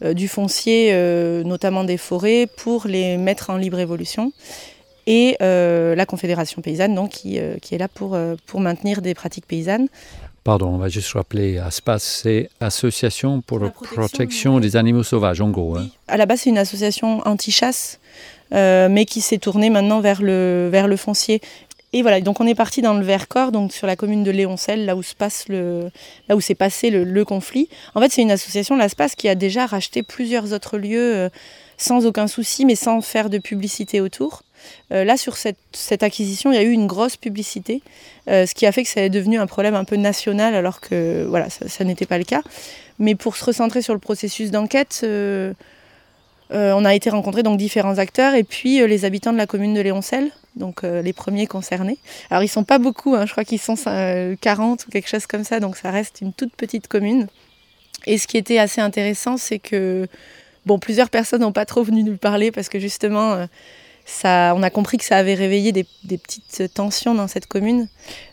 du 0.00 0.28
foncier, 0.28 0.94
notamment 1.44 1.82
des 1.82 1.96
forêts, 1.96 2.46
pour 2.46 2.86
les 2.86 3.16
mettre 3.16 3.50
en 3.50 3.56
libre 3.56 3.80
évolution 3.80 4.30
et 5.06 5.36
euh, 5.40 5.94
la 5.94 6.06
Confédération 6.06 6.62
paysanne, 6.62 6.94
donc, 6.94 7.10
qui, 7.10 7.38
euh, 7.38 7.56
qui 7.60 7.74
est 7.74 7.78
là 7.78 7.88
pour, 7.88 8.14
euh, 8.14 8.34
pour 8.46 8.60
maintenir 8.60 9.02
des 9.02 9.14
pratiques 9.14 9.46
paysannes. 9.46 9.88
Pardon, 10.44 10.68
on 10.68 10.78
va 10.78 10.88
juste 10.88 11.12
rappeler, 11.12 11.58
ASPAS, 11.58 11.98
c'est 11.98 12.50
Association 12.60 13.40
pour 13.40 13.58
la 13.58 13.70
protection, 13.70 14.60
des 14.60 14.76
animaux 14.76 15.02
sauvages, 15.02 15.40
en 15.40 15.50
gros. 15.50 15.76
Hein. 15.76 15.88
À 16.06 16.16
la 16.16 16.26
base, 16.26 16.40
c'est 16.40 16.50
une 16.50 16.58
association 16.58 17.20
anti-chasse, 17.26 17.98
mais 18.52 19.06
qui 19.06 19.20
s'est 19.22 19.38
tournée 19.38 19.70
maintenant 19.70 20.00
vers 20.00 20.22
le, 20.22 20.68
vers 20.70 20.86
le 20.86 20.96
foncier. 20.96 21.40
Et 21.92 22.02
voilà, 22.02 22.20
donc 22.20 22.40
on 22.40 22.46
est 22.46 22.54
parti 22.54 22.80
dans 22.80 22.94
le 22.94 23.04
Vercors, 23.04 23.50
donc 23.50 23.72
sur 23.72 23.88
la 23.88 23.96
commune 23.96 24.22
de 24.22 24.30
Léoncel, 24.30 24.84
là 24.84 24.94
où 24.94 25.02
se 25.02 25.14
passe 25.16 25.46
le, 25.48 25.90
là 26.28 26.36
où 26.36 26.40
s'est 26.40 26.54
passé 26.54 26.90
le, 26.90 27.02
le, 27.02 27.24
conflit. 27.24 27.68
En 27.96 28.00
fait, 28.00 28.12
c'est 28.12 28.22
une 28.22 28.30
association, 28.30 28.76
l'ASPAS, 28.76 29.10
qui 29.16 29.28
a 29.28 29.34
déjà 29.34 29.66
racheté 29.66 30.04
plusieurs 30.04 30.52
autres 30.52 30.78
lieux 30.78 31.28
sans 31.76 32.06
aucun 32.06 32.28
souci, 32.28 32.64
mais 32.64 32.76
sans 32.76 33.00
faire 33.00 33.30
de 33.30 33.38
publicité 33.38 34.00
autour. 34.00 34.42
Là, 34.90 35.16
sur 35.16 35.36
cette, 35.36 35.58
cette, 35.72 36.02
acquisition, 36.02 36.52
il 36.52 36.56
y 36.56 36.58
a 36.58 36.62
eu 36.62 36.70
une 36.70 36.86
grosse 36.86 37.16
publicité, 37.16 37.82
ce 38.26 38.52
qui 38.54 38.66
a 38.66 38.72
fait 38.72 38.82
que 38.82 38.88
ça 38.88 39.02
est 39.02 39.10
devenu 39.10 39.38
un 39.38 39.46
problème 39.46 39.74
un 39.74 39.84
peu 39.84 39.96
national, 39.96 40.54
alors 40.54 40.80
que 40.80 41.24
voilà, 41.28 41.48
ça, 41.50 41.84
n'était 41.84 42.06
pas 42.06 42.18
le 42.18 42.24
cas. 42.24 42.42
Mais 42.98 43.14
pour 43.14 43.36
se 43.36 43.44
recentrer 43.44 43.82
sur 43.82 43.94
le 43.94 44.00
processus 44.00 44.50
d'enquête, 44.50 45.04
on 46.50 46.84
a 46.84 46.94
été 46.94 47.10
rencontrer 47.10 47.42
donc 47.42 47.58
différents 47.58 47.98
acteurs 47.98 48.34
et 48.34 48.44
puis 48.44 48.86
les 48.86 49.04
habitants 49.04 49.32
de 49.32 49.38
la 49.38 49.46
commune 49.46 49.74
de 49.74 49.80
Léoncel, 49.80 50.30
donc 50.54 50.82
les 50.82 51.12
premiers 51.12 51.46
concernés. 51.46 51.98
Alors 52.30 52.42
ils 52.42 52.48
sont 52.48 52.64
pas 52.64 52.78
beaucoup, 52.78 53.14
hein, 53.14 53.26
je 53.26 53.32
crois 53.32 53.44
qu'ils 53.44 53.60
sont 53.60 53.76
40 53.76 54.86
ou 54.86 54.90
quelque 54.90 55.08
chose 55.08 55.26
comme 55.26 55.44
ça, 55.44 55.60
donc 55.60 55.76
ça 55.76 55.90
reste 55.90 56.20
une 56.20 56.32
toute 56.32 56.54
petite 56.54 56.88
commune. 56.88 57.26
Et 58.06 58.18
ce 58.18 58.26
qui 58.26 58.36
était 58.36 58.58
assez 58.58 58.80
intéressant, 58.80 59.36
c'est 59.36 59.58
que 59.58 60.06
bon, 60.64 60.78
plusieurs 60.78 61.10
personnes 61.10 61.40
n'ont 61.40 61.52
pas 61.52 61.64
trop 61.64 61.82
venu 61.82 62.02
nous 62.02 62.16
parler 62.16 62.52
parce 62.52 62.68
que 62.68 62.78
justement, 62.78 63.32
euh, 63.32 63.46
on 64.24 64.62
a 64.62 64.70
compris 64.70 64.98
que 64.98 65.04
ça 65.04 65.16
avait 65.16 65.34
réveillé 65.34 65.72
des, 65.72 65.84
petites 65.84 66.72
tensions 66.74 67.14
dans 67.14 67.28
cette 67.28 67.46
commune. 67.46 67.88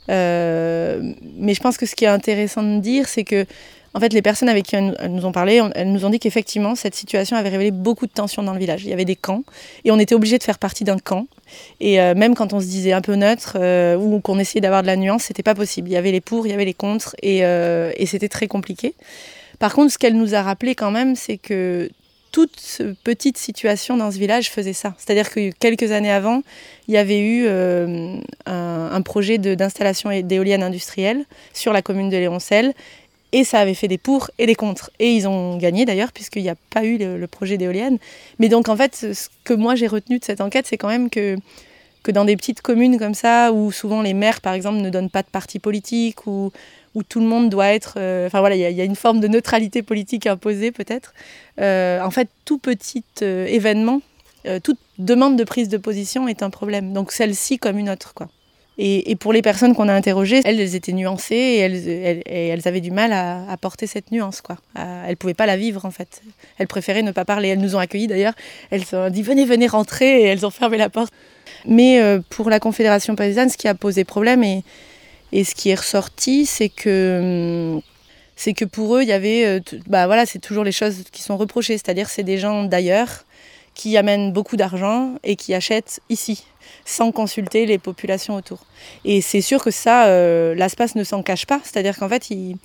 Euh, 0.09 1.13
mais 1.37 1.53
je 1.53 1.61
pense 1.61 1.77
que 1.77 1.85
ce 1.85 1.95
qui 1.95 2.05
est 2.05 2.09
intéressant 2.09 2.63
de 2.63 2.79
dire, 2.79 3.07
c'est 3.07 3.23
que 3.23 3.45
en 3.95 3.99
fait, 3.99 4.11
les 4.11 4.23
personnes 4.23 4.49
avec 4.49 4.65
qui 4.65 4.75
elles 4.75 4.95
nous 5.11 5.23
ont 5.23 5.31
parlé, 5.31 5.61
elles 5.75 5.91
nous 5.91 6.03
ont 6.03 6.09
dit 6.09 6.17
qu'effectivement, 6.17 6.73
cette 6.73 6.95
situation 6.95 7.37
avait 7.37 7.49
révélé 7.49 7.69
beaucoup 7.69 8.07
de 8.07 8.11
tensions 8.11 8.41
dans 8.41 8.53
le 8.53 8.57
village. 8.57 8.83
Il 8.83 8.89
y 8.89 8.93
avait 8.93 9.05
des 9.05 9.15
camps 9.15 9.43
et 9.85 9.91
on 9.91 9.99
était 9.99 10.15
obligé 10.15 10.39
de 10.39 10.43
faire 10.43 10.57
partie 10.57 10.83
d'un 10.83 10.97
camp. 10.97 11.27
Et 11.79 12.01
euh, 12.01 12.15
même 12.15 12.33
quand 12.33 12.53
on 12.53 12.59
se 12.59 12.65
disait 12.65 12.93
un 12.93 13.01
peu 13.01 13.13
neutre 13.13 13.55
ou 13.97 14.19
qu'on 14.19 14.39
essayait 14.39 14.61
d'avoir 14.61 14.81
de 14.81 14.87
la 14.87 14.95
nuance, 14.95 15.25
c'était 15.25 15.43
pas 15.43 15.53
possible. 15.53 15.89
Il 15.89 15.93
y 15.93 15.97
avait 15.97 16.11
les 16.11 16.21
pour, 16.21 16.47
il 16.47 16.49
y 16.49 16.53
avait 16.53 16.65
les 16.65 16.73
contre 16.73 17.15
et 17.21 17.43
c'était 18.07 18.29
très 18.29 18.47
compliqué. 18.47 18.95
Par 19.59 19.75
contre, 19.75 19.93
ce 19.93 19.99
qu'elle 19.99 20.17
nous 20.17 20.33
a 20.33 20.41
rappelé 20.41 20.73
quand 20.73 20.91
même, 20.91 21.15
c'est 21.15 21.37
que 21.37 21.89
toute 22.33 22.81
petite 23.03 23.37
situation 23.37 23.95
dans 23.95 24.11
ce 24.11 24.17
village 24.17 24.49
faisait 24.49 24.73
ça. 24.73 24.95
C'est-à-dire 24.97 25.29
que 25.29 25.51
quelques 25.51 25.91
années 25.91 26.11
avant, 26.11 26.41
il 26.87 26.95
y 26.95 26.97
avait 26.97 27.19
eu 27.19 27.45
euh, 27.45 28.17
un, 28.47 29.01
projet 29.03 29.37
d'installation 29.37 30.09
d'éoliennes 30.21 30.63
industrielles 30.63 31.25
sur 31.53 31.73
la 31.73 31.83
commune 31.83 32.09
de 32.09 32.17
Léoncel. 32.17 32.73
Et 33.33 33.43
ça 33.43 33.59
avait 33.59 33.75
fait 33.75 33.87
des 33.87 33.99
pour 33.99 34.31
et 34.39 34.47
des 34.47 34.55
contre. 34.55 34.89
Et 34.97 35.13
ils 35.13 35.27
ont 35.27 35.57
gagné 35.57 35.85
d'ailleurs, 35.85 36.11
puisqu'il 36.11 36.41
n'y 36.41 36.49
a 36.49 36.55
pas 36.71 36.83
eu 36.83 36.97
le, 36.97 37.27
projet 37.27 37.57
d'éoliennes. 37.57 37.99
Mais 38.39 38.49
donc 38.49 38.67
en 38.67 38.75
fait, 38.75 38.95
ce 38.95 39.29
que 39.43 39.53
moi 39.53 39.75
j'ai 39.75 39.87
retenu 39.87 40.17
de 40.17 40.25
cette 40.25 40.41
enquête, 40.41 40.65
c'est 40.67 40.77
quand 40.77 40.89
même 40.89 41.11
que, 41.11 41.37
que 42.01 42.11
dans 42.11 42.25
des 42.25 42.35
petites 42.35 42.61
communes 42.61 42.97
comme 42.97 43.15
ça, 43.15 43.51
où 43.53 43.71
souvent 43.71 44.01
les 44.01 44.15
maires 44.15 44.41
par 44.41 44.53
exemple 44.53 44.79
ne 44.79 44.89
donnent 44.89 45.11
pas 45.11 45.21
de 45.21 45.29
parti 45.29 45.59
politique, 45.59 46.25
ou 46.25 46.51
où 46.95 47.03
tout 47.03 47.19
le 47.19 47.25
monde 47.25 47.49
doit 47.49 47.67
être. 47.67 47.95
Euh, 47.97 48.27
enfin 48.27 48.39
voilà, 48.39 48.55
il 48.55 48.61
y, 48.61 48.81
a 48.81 48.83
une 48.83 48.95
forme 48.95 49.19
de 49.19 49.27
neutralité 49.27 49.81
politique 49.81 50.27
imposée 50.27 50.71
peut-être. 50.71 51.13
Euh, 51.59 52.01
en 52.01 52.11
fait, 52.11 52.29
tout 52.45 52.57
petit 52.57 53.03
euh, 53.21 53.45
événement, 53.45 54.01
toute 54.61 54.79
demande 54.97 55.37
de 55.37 55.45
prise 55.45 55.69
de 55.69 55.77
position 55.77 56.27
est 56.27 56.43
un 56.43 56.49
problème. 56.49 56.91
Donc 56.91 57.13
celle-ci 57.13 57.59
comme 57.59 57.77
une 57.77 57.89
autre, 57.89 58.13
quoi. 58.13 58.27
Et, 58.79 59.15
pour 59.15 59.33
les 59.33 59.43
personnes 59.43 59.75
qu'on 59.75 59.87
a 59.87 59.93
interrogées, 59.93 60.41
elles, 60.43 60.75
étaient 60.75 60.93
nuancées 60.93 61.35
et 61.35 61.57
elles, 61.59 62.23
elles, 62.25 62.67
avaient 62.67 62.81
du 62.81 62.89
mal 62.89 63.13
à, 63.13 63.47
à, 63.47 63.55
porter 63.55 63.85
cette 63.85 64.11
nuance. 64.11 64.41
Quoi. 64.41 64.57
elles 64.75 65.11
ne 65.11 65.15
pouvaient 65.15 65.35
pas 65.35 65.45
la 65.45 65.57
vivre 65.57 65.85
en 65.85 65.91
fait. 65.91 66.23
Elles 66.57 66.67
préféraient 66.67 67.03
ne 67.03 67.11
pas 67.11 67.23
parler. 67.23 67.49
Elles 67.49 67.59
nous 67.59 67.75
ont 67.75 67.79
accueillis 67.79 68.07
d'ailleurs. 68.07 68.33
Elles 68.71 68.83
ont 68.93 69.11
dit 69.11 69.21
venez, 69.21 69.45
venez 69.45 69.67
rentrer 69.67 70.23
et 70.23 70.23
elles 70.23 70.43
ont 70.43 70.49
fermé 70.49 70.77
la 70.77 70.89
porte. 70.89 71.13
Mais 71.67 72.01
pour 72.31 72.49
la 72.49 72.59
Confédération 72.59 73.15
paysanne, 73.15 73.49
ce 73.49 73.57
qui 73.57 73.67
a 73.67 73.75
posé 73.75 74.03
problème, 74.05 74.43
et, 74.43 74.63
et 75.33 75.43
ce 75.43 75.55
qui 75.55 75.71
est 75.71 75.75
ressorti, 75.75 76.45
c'est 76.45 76.69
que 76.69 77.81
c'est 78.35 78.53
que 78.53 78.65
pour 78.65 78.95
eux, 78.95 79.01
il 79.01 79.07
y 79.07 79.13
avait, 79.13 79.45
euh, 79.45 79.59
bah 79.87 80.05
voilà, 80.05 80.25
c'est 80.25 80.39
toujours 80.39 80.63
les 80.63 80.71
choses 80.71 81.03
qui 81.11 81.23
sont 81.23 81.37
reprochées, 81.37 81.73
c'est-à-dire 81.77 82.07
c'est 82.07 82.23
des 82.23 82.37
gens 82.37 82.63
d'ailleurs 82.63 83.25
qui 83.73 83.97
amènent 83.97 84.31
beaucoup 84.31 84.57
d'argent 84.57 85.15
et 85.23 85.35
qui 85.35 85.55
achètent 85.55 86.01
ici, 86.09 86.45
sans 86.85 87.11
consulter 87.11 87.65
les 87.65 87.79
populations 87.79 88.35
autour. 88.35 88.59
Et 89.05 89.21
c'est 89.21 89.41
sûr 89.41 89.63
que 89.63 89.71
ça, 89.71 90.05
euh, 90.05 90.53
l'espace 90.53 90.93
ne 90.93 91.03
s'en 91.03 91.23
cache 91.23 91.47
pas, 91.47 91.59
c'est-à-dire 91.63 91.97
qu'en 91.97 92.09
fait, 92.09 92.29
ils, 92.29 92.57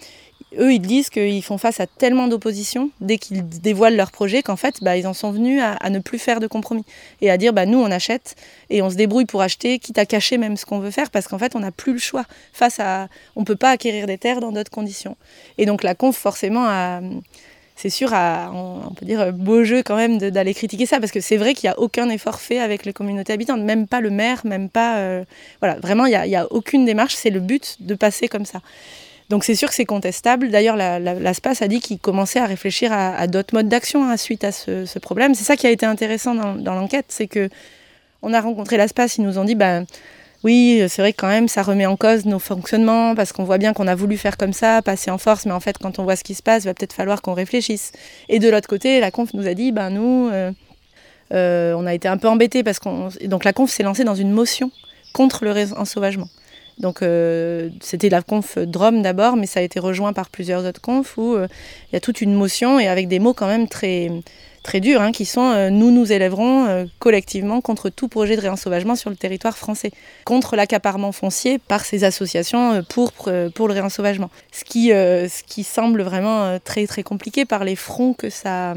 eux, 0.56 0.72
ils 0.72 0.80
disent 0.80 1.10
qu'ils 1.10 1.42
font 1.42 1.58
face 1.58 1.80
à 1.80 1.86
tellement 1.86 2.26
d'opposition 2.26 2.90
dès 3.00 3.18
qu'ils 3.18 3.46
dévoilent 3.46 3.96
leur 3.96 4.10
projet 4.10 4.42
qu'en 4.42 4.56
fait, 4.56 4.82
bah, 4.82 4.96
ils 4.96 5.06
en 5.06 5.12
sont 5.12 5.30
venus 5.30 5.62
à, 5.62 5.90
ne 5.90 5.98
plus 5.98 6.18
faire 6.18 6.40
de 6.40 6.46
compromis 6.46 6.84
et 7.20 7.30
à 7.30 7.36
dire 7.36 7.52
bah, 7.52 7.66
nous, 7.66 7.78
on 7.78 7.90
achète 7.90 8.34
et 8.70 8.80
on 8.80 8.90
se 8.90 8.94
débrouille 8.96 9.26
pour 9.26 9.42
acheter, 9.42 9.78
quitte 9.78 9.98
à 9.98 10.06
cacher 10.06 10.38
même 10.38 10.56
ce 10.56 10.64
qu'on 10.64 10.78
veut 10.78 10.90
faire 10.90 11.10
parce 11.10 11.28
qu'en 11.28 11.38
fait, 11.38 11.54
on 11.54 11.60
n'a 11.60 11.70
plus 11.70 11.92
le 11.92 11.98
choix 11.98 12.24
face 12.52 12.80
à. 12.80 13.08
On 13.36 13.40
ne 13.40 13.44
peut 13.44 13.56
pas 13.56 13.70
acquérir 13.70 14.06
des 14.06 14.18
terres 14.18 14.40
dans 14.40 14.52
d'autres 14.52 14.70
conditions. 14.70 15.16
Et 15.58 15.66
donc, 15.66 15.82
la 15.82 15.94
conf, 15.94 16.16
forcément, 16.16 16.64
a. 16.66 17.00
C'est 17.76 17.90
sûr, 17.90 18.12
à, 18.12 18.50
on 18.52 18.92
peut 18.92 19.06
dire 19.06 19.32
beau 19.32 19.62
jeu 19.62 19.84
quand 19.84 19.94
même 19.94 20.18
d'aller 20.18 20.52
critiquer 20.52 20.84
ça, 20.84 20.98
parce 20.98 21.12
que 21.12 21.20
c'est 21.20 21.36
vrai 21.36 21.54
qu'il 21.54 21.68
n'y 21.68 21.74
a 21.74 21.78
aucun 21.78 22.10
effort 22.10 22.40
fait 22.40 22.58
avec 22.58 22.84
les 22.84 22.92
communautés 22.92 23.32
habitantes, 23.32 23.60
même 23.60 23.86
pas 23.86 24.00
le 24.00 24.10
maire, 24.10 24.44
même 24.44 24.68
pas. 24.68 24.96
Euh, 24.96 25.22
voilà, 25.60 25.78
vraiment, 25.78 26.06
il 26.06 26.10
n'y 26.10 26.34
a, 26.34 26.42
a 26.42 26.46
aucune 26.50 26.84
démarche, 26.84 27.14
c'est 27.14 27.30
le 27.30 27.38
but 27.38 27.76
de 27.78 27.94
passer 27.94 28.26
comme 28.26 28.46
ça. 28.46 28.62
Donc 29.28 29.44
c'est 29.44 29.54
sûr 29.54 29.68
que 29.68 29.74
c'est 29.74 29.84
contestable. 29.84 30.50
D'ailleurs, 30.50 30.76
la, 30.76 30.96
a 30.96 31.68
dit 31.68 31.80
qu'il 31.80 31.98
commençait 31.98 32.38
à 32.38 32.46
réfléchir 32.46 32.92
à, 32.92 33.26
d'autres 33.26 33.54
modes 33.54 33.68
d'action 33.68 34.08
hein, 34.08 34.16
suite 34.16 34.44
à 34.44 34.52
ce, 34.52 34.98
problème. 34.98 35.34
C'est 35.34 35.44
ça 35.44 35.56
qui 35.56 35.66
a 35.66 35.70
été 35.70 35.84
intéressant 35.84 36.34
dans, 36.34 36.74
l'enquête, 36.74 37.06
c'est 37.08 37.26
que 37.26 37.48
on 38.22 38.32
a 38.32 38.40
rencontré 38.40 38.76
la 38.76 38.88
SPAS, 38.88 39.16
ils 39.18 39.22
nous 39.22 39.38
ont 39.38 39.44
dit, 39.44 39.54
ben 39.54 39.86
oui, 40.42 40.82
c'est 40.88 41.02
vrai 41.02 41.12
que 41.12 41.20
quand 41.20 41.28
même 41.28 41.46
ça 41.46 41.62
remet 41.62 41.86
en 41.86 41.96
cause 41.96 42.24
nos 42.24 42.38
fonctionnements 42.38 43.14
parce 43.14 43.32
qu'on 43.32 43.44
voit 43.44 43.58
bien 43.58 43.72
qu'on 43.72 43.86
a 43.86 43.94
voulu 43.94 44.16
faire 44.16 44.36
comme 44.36 44.52
ça, 44.52 44.82
passer 44.82 45.10
en 45.10 45.18
force, 45.18 45.46
mais 45.46 45.52
en 45.52 45.60
fait 45.60 45.78
quand 45.78 45.98
on 45.98 46.04
voit 46.04 46.16
ce 46.16 46.24
qui 46.24 46.34
se 46.34 46.42
passe, 46.42 46.64
il 46.64 46.66
va 46.66 46.74
peut-être 46.74 46.92
falloir 46.92 47.22
qu'on 47.22 47.34
réfléchisse. 47.34 47.92
Et 48.28 48.38
de 48.38 48.48
l'autre 48.48 48.68
côté, 48.68 48.98
la 49.00 49.10
conf 49.10 49.34
nous 49.34 49.46
a 49.46 49.54
dit, 49.54 49.72
ben 49.72 49.90
nous, 49.90 50.30
euh, 50.32 50.50
euh, 51.34 51.74
on 51.74 51.86
a 51.86 51.94
été 51.94 52.08
un 52.08 52.16
peu 52.16 52.28
embêtés 52.28 52.62
parce 52.62 52.78
qu'on 52.78 53.10
donc 53.24 53.44
la 53.44 53.52
conf 53.52 53.70
s'est 53.70 53.82
lancée 53.82 54.04
dans 54.04 54.14
une 54.14 54.30
motion 54.30 54.70
contre 55.12 55.44
le 55.44 55.52
ensauvagement. 55.76 56.28
Donc 56.78 57.02
euh, 57.02 57.70
c'était 57.80 58.08
la 58.08 58.22
conf 58.22 58.58
Drôme 58.58 59.02
d'abord, 59.02 59.36
mais 59.36 59.46
ça 59.46 59.60
a 59.60 59.62
été 59.62 59.80
rejoint 59.80 60.12
par 60.12 60.30
plusieurs 60.30 60.64
autres 60.64 60.80
confs 60.80 61.16
où 61.16 61.34
euh, 61.34 61.48
il 61.90 61.94
y 61.94 61.96
a 61.96 62.00
toute 62.00 62.20
une 62.20 62.34
motion 62.34 62.78
et 62.78 62.86
avec 62.86 63.08
des 63.08 63.18
mots 63.18 63.34
quand 63.34 63.48
même 63.48 63.66
très, 63.66 64.10
très 64.62 64.78
durs 64.78 65.00
hein, 65.00 65.10
qui 65.10 65.24
sont 65.24 65.50
euh, 65.50 65.70
nous 65.70 65.90
nous 65.90 66.12
élèverons 66.12 66.88
collectivement 66.98 67.60
contre 67.60 67.88
tout 67.88 68.08
projet 68.08 68.36
de 68.36 68.40
réensauvagement 68.40 68.94
sur 68.94 69.10
le 69.10 69.16
territoire 69.16 69.58
français, 69.58 69.90
contre 70.24 70.54
l'accaparement 70.54 71.12
foncier 71.12 71.58
par 71.58 71.84
ces 71.84 72.04
associations 72.04 72.82
pour, 72.88 73.12
pour 73.54 73.68
le 73.68 73.74
réensauvagement. 73.74 74.30
Ce 74.52 74.64
qui, 74.64 74.88
ce 74.88 75.42
qui 75.44 75.64
semble 75.64 76.02
vraiment 76.02 76.58
très 76.62 76.86
très 76.86 77.02
compliqué 77.02 77.44
par 77.44 77.64
les 77.64 77.76
fronts 77.76 78.14
que 78.14 78.30
ça 78.30 78.74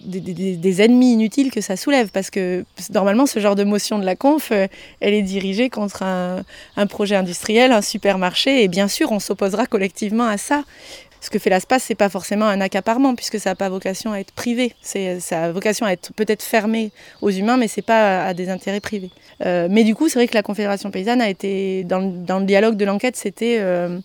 des, 0.00 0.82
ennemis 0.82 1.12
inutiles 1.12 1.50
que 1.50 1.60
ça 1.60 1.76
soulève. 1.76 2.10
Parce 2.10 2.30
que 2.30 2.64
normalement, 2.92 3.26
ce 3.26 3.40
genre 3.40 3.56
de 3.56 3.64
motion 3.64 3.98
de 3.98 4.04
la 4.04 4.16
conf, 4.16 4.50
euh, 4.52 4.66
elle 5.00 5.14
est 5.14 5.22
dirigée 5.22 5.70
contre 5.70 6.02
un, 6.02 6.44
projet 6.86 7.16
industriel, 7.16 7.72
un 7.72 7.82
supermarché. 7.82 8.62
Et 8.62 8.68
bien 8.68 8.88
sûr, 8.88 9.12
on 9.12 9.18
s'opposera 9.18 9.66
collectivement 9.66 10.26
à 10.26 10.36
ça. 10.36 10.64
Ce 11.20 11.30
que 11.30 11.40
fait 11.40 11.50
l'ASPAS, 11.50 11.80
c'est 11.80 11.96
pas 11.96 12.08
forcément 12.08 12.46
un 12.46 12.60
accaparement, 12.60 13.16
puisque 13.16 13.40
ça 13.40 13.50
n'a 13.50 13.56
pas 13.56 13.68
vocation 13.68 14.12
à 14.12 14.20
être 14.20 14.32
privé. 14.32 14.72
Ça 14.82 15.44
a 15.44 15.50
vocation 15.50 15.84
à 15.84 15.92
être 15.92 16.12
peut-être 16.14 16.44
fermé 16.44 16.92
aux 17.22 17.30
humains, 17.30 17.56
mais 17.56 17.66
c'est 17.66 17.82
pas 17.82 18.24
à 18.24 18.34
des 18.34 18.48
intérêts 18.50 18.80
privés. 18.80 19.10
Euh, 19.44 19.66
mais 19.68 19.82
du 19.82 19.96
coup, 19.96 20.08
c'est 20.08 20.18
vrai 20.18 20.28
que 20.28 20.34
la 20.34 20.42
Confédération 20.42 20.92
paysanne 20.92 21.20
a 21.20 21.28
été, 21.28 21.82
dans, 21.84 21.98
le 22.38 22.44
dialogue 22.44 22.76
de 22.76 22.84
l'enquête, 22.84 23.16
c'était 23.16 23.56
euh, 23.58 23.98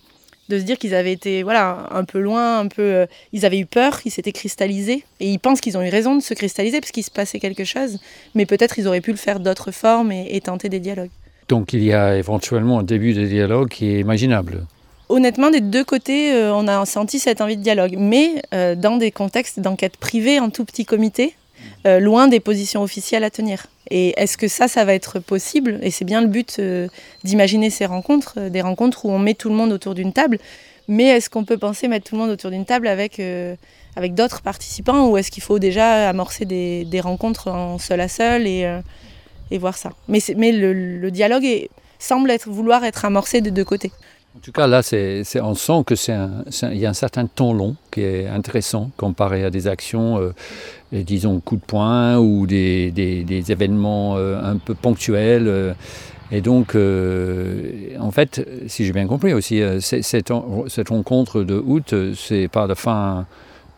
de 0.48 0.58
se 0.58 0.64
dire 0.64 0.78
qu'ils 0.78 0.94
avaient 0.94 1.12
été 1.12 1.42
voilà 1.42 1.88
un 1.90 2.04
peu 2.04 2.18
loin, 2.18 2.58
un 2.58 2.68
peu 2.68 2.82
euh, 2.82 3.06
ils 3.32 3.46
avaient 3.46 3.58
eu 3.58 3.66
peur, 3.66 4.00
ils 4.04 4.10
s'étaient 4.10 4.32
cristallisés 4.32 5.04
et 5.20 5.30
ils 5.30 5.38
pensent 5.38 5.60
qu'ils 5.60 5.78
ont 5.78 5.82
eu 5.82 5.88
raison 5.88 6.14
de 6.14 6.22
se 6.22 6.34
cristalliser 6.34 6.80
parce 6.80 6.92
qu'il 6.92 7.04
se 7.04 7.10
passait 7.10 7.38
quelque 7.38 7.64
chose, 7.64 7.98
mais 8.34 8.46
peut-être 8.46 8.78
ils 8.78 8.86
auraient 8.86 9.00
pu 9.00 9.10
le 9.10 9.16
faire 9.16 9.40
d'autres 9.40 9.70
formes 9.70 10.12
et, 10.12 10.40
tenter 10.44 10.68
des 10.68 10.80
dialogues. 10.80 11.10
Donc 11.48 11.72
il 11.72 11.82
y 11.82 11.92
a 11.92 12.16
éventuellement 12.16 12.80
un 12.80 12.82
début 12.82 13.14
de 13.14 13.24
dialogue 13.24 13.68
qui 13.68 13.86
est 13.86 14.00
imaginable. 14.00 14.66
Honnêtement, 15.08 15.50
des 15.50 15.60
deux 15.60 15.84
côtés, 15.84 16.32
euh, 16.32 16.54
on 16.54 16.66
a 16.66 16.84
senti 16.86 17.18
cette 17.18 17.40
envie 17.40 17.56
de 17.56 17.62
dialogue, 17.62 17.94
mais 17.98 18.42
euh, 18.52 18.74
dans 18.74 18.96
des 18.96 19.10
contextes 19.10 19.60
d'enquête 19.60 19.96
privée 19.96 20.40
en 20.40 20.50
tout 20.50 20.64
petit 20.64 20.84
comité, 20.84 21.34
loin 21.86 22.28
des 22.28 22.40
positions 22.40 22.82
officielles 22.82 23.24
à 23.24 23.30
tenir. 23.30 23.66
Et 23.90 24.14
est-ce 24.16 24.36
que 24.36 24.48
ça, 24.48 24.68
ça 24.68 24.84
va 24.84 24.94
être 24.94 25.18
possible? 25.18 25.78
Et 25.82 25.90
c'est 25.90 26.04
bien 26.04 26.20
le 26.20 26.26
but 26.26 26.56
euh, 26.58 26.88
d'imaginer 27.22 27.70
ces 27.70 27.86
rencontres, 27.86 28.34
euh, 28.38 28.48
des 28.48 28.60
rencontres 28.60 29.04
où 29.04 29.10
on 29.10 29.18
met 29.18 29.34
tout 29.34 29.48
le 29.48 29.54
monde 29.54 29.72
autour 29.72 29.94
d'une 29.94 30.12
table. 30.12 30.38
Mais 30.88 31.04
est-ce 31.04 31.30
qu'on 31.30 31.44
peut 31.44 31.58
penser 31.58 31.88
mettre 31.88 32.08
tout 32.08 32.16
le 32.16 32.22
monde 32.22 32.30
autour 32.30 32.50
d'une 32.50 32.66
table 32.66 32.88
avec, 32.88 33.18
avec 33.96 34.14
d'autres 34.14 34.42
participants? 34.42 35.08
Ou 35.08 35.16
est-ce 35.16 35.30
qu'il 35.30 35.42
faut 35.42 35.58
déjà 35.58 36.10
amorcer 36.10 36.44
des, 36.44 36.84
des, 36.84 37.00
rencontres 37.00 37.48
en 37.48 37.78
seul 37.78 38.02
à 38.02 38.08
seul 38.08 38.46
et, 38.46 38.70
et 39.50 39.56
voir 39.56 39.78
ça? 39.78 39.92
Mais, 40.08 40.18
mais 40.36 40.52
le, 40.52 41.10
dialogue 41.10 41.46
semble 41.98 42.30
être, 42.30 42.50
vouloir 42.50 42.84
être 42.84 43.06
amorcé 43.06 43.40
de 43.40 43.48
deux 43.48 43.64
côtés. 43.64 43.92
En 44.36 44.40
tout 44.40 44.50
cas, 44.50 44.66
là, 44.66 44.82
c'est, 44.82 45.22
on 45.40 45.54
sent 45.54 45.84
qu'il 45.86 46.76
y 46.76 46.86
a 46.86 46.90
un 46.90 46.92
certain 46.92 47.26
ton 47.26 47.54
long 47.54 47.76
qui 47.92 48.00
est 48.02 48.26
intéressant 48.26 48.90
comparé 48.96 49.44
à 49.44 49.50
des 49.50 49.68
actions, 49.68 50.18
euh, 50.18 50.32
disons, 50.92 51.38
coup 51.38 51.54
de 51.54 51.62
poing 51.62 52.18
ou 52.18 52.44
des, 52.46 53.44
événements 53.48 54.16
euh, 54.16 54.42
un 54.42 54.56
peu 54.56 54.74
ponctuels. 54.74 55.46
Euh. 55.46 55.72
et 56.32 56.40
donc, 56.40 56.74
en 56.74 58.10
fait, 58.10 58.44
si 58.66 58.84
j'ai 58.84 58.92
bien 58.92 59.06
compris 59.06 59.32
aussi, 59.32 59.62
cette, 59.80 60.30
rencontre 60.88 61.44
de 61.44 61.54
août, 61.54 61.94
c'est 62.16 62.48
pas 62.48 62.66
la 62.66 62.74
fin 62.74 63.26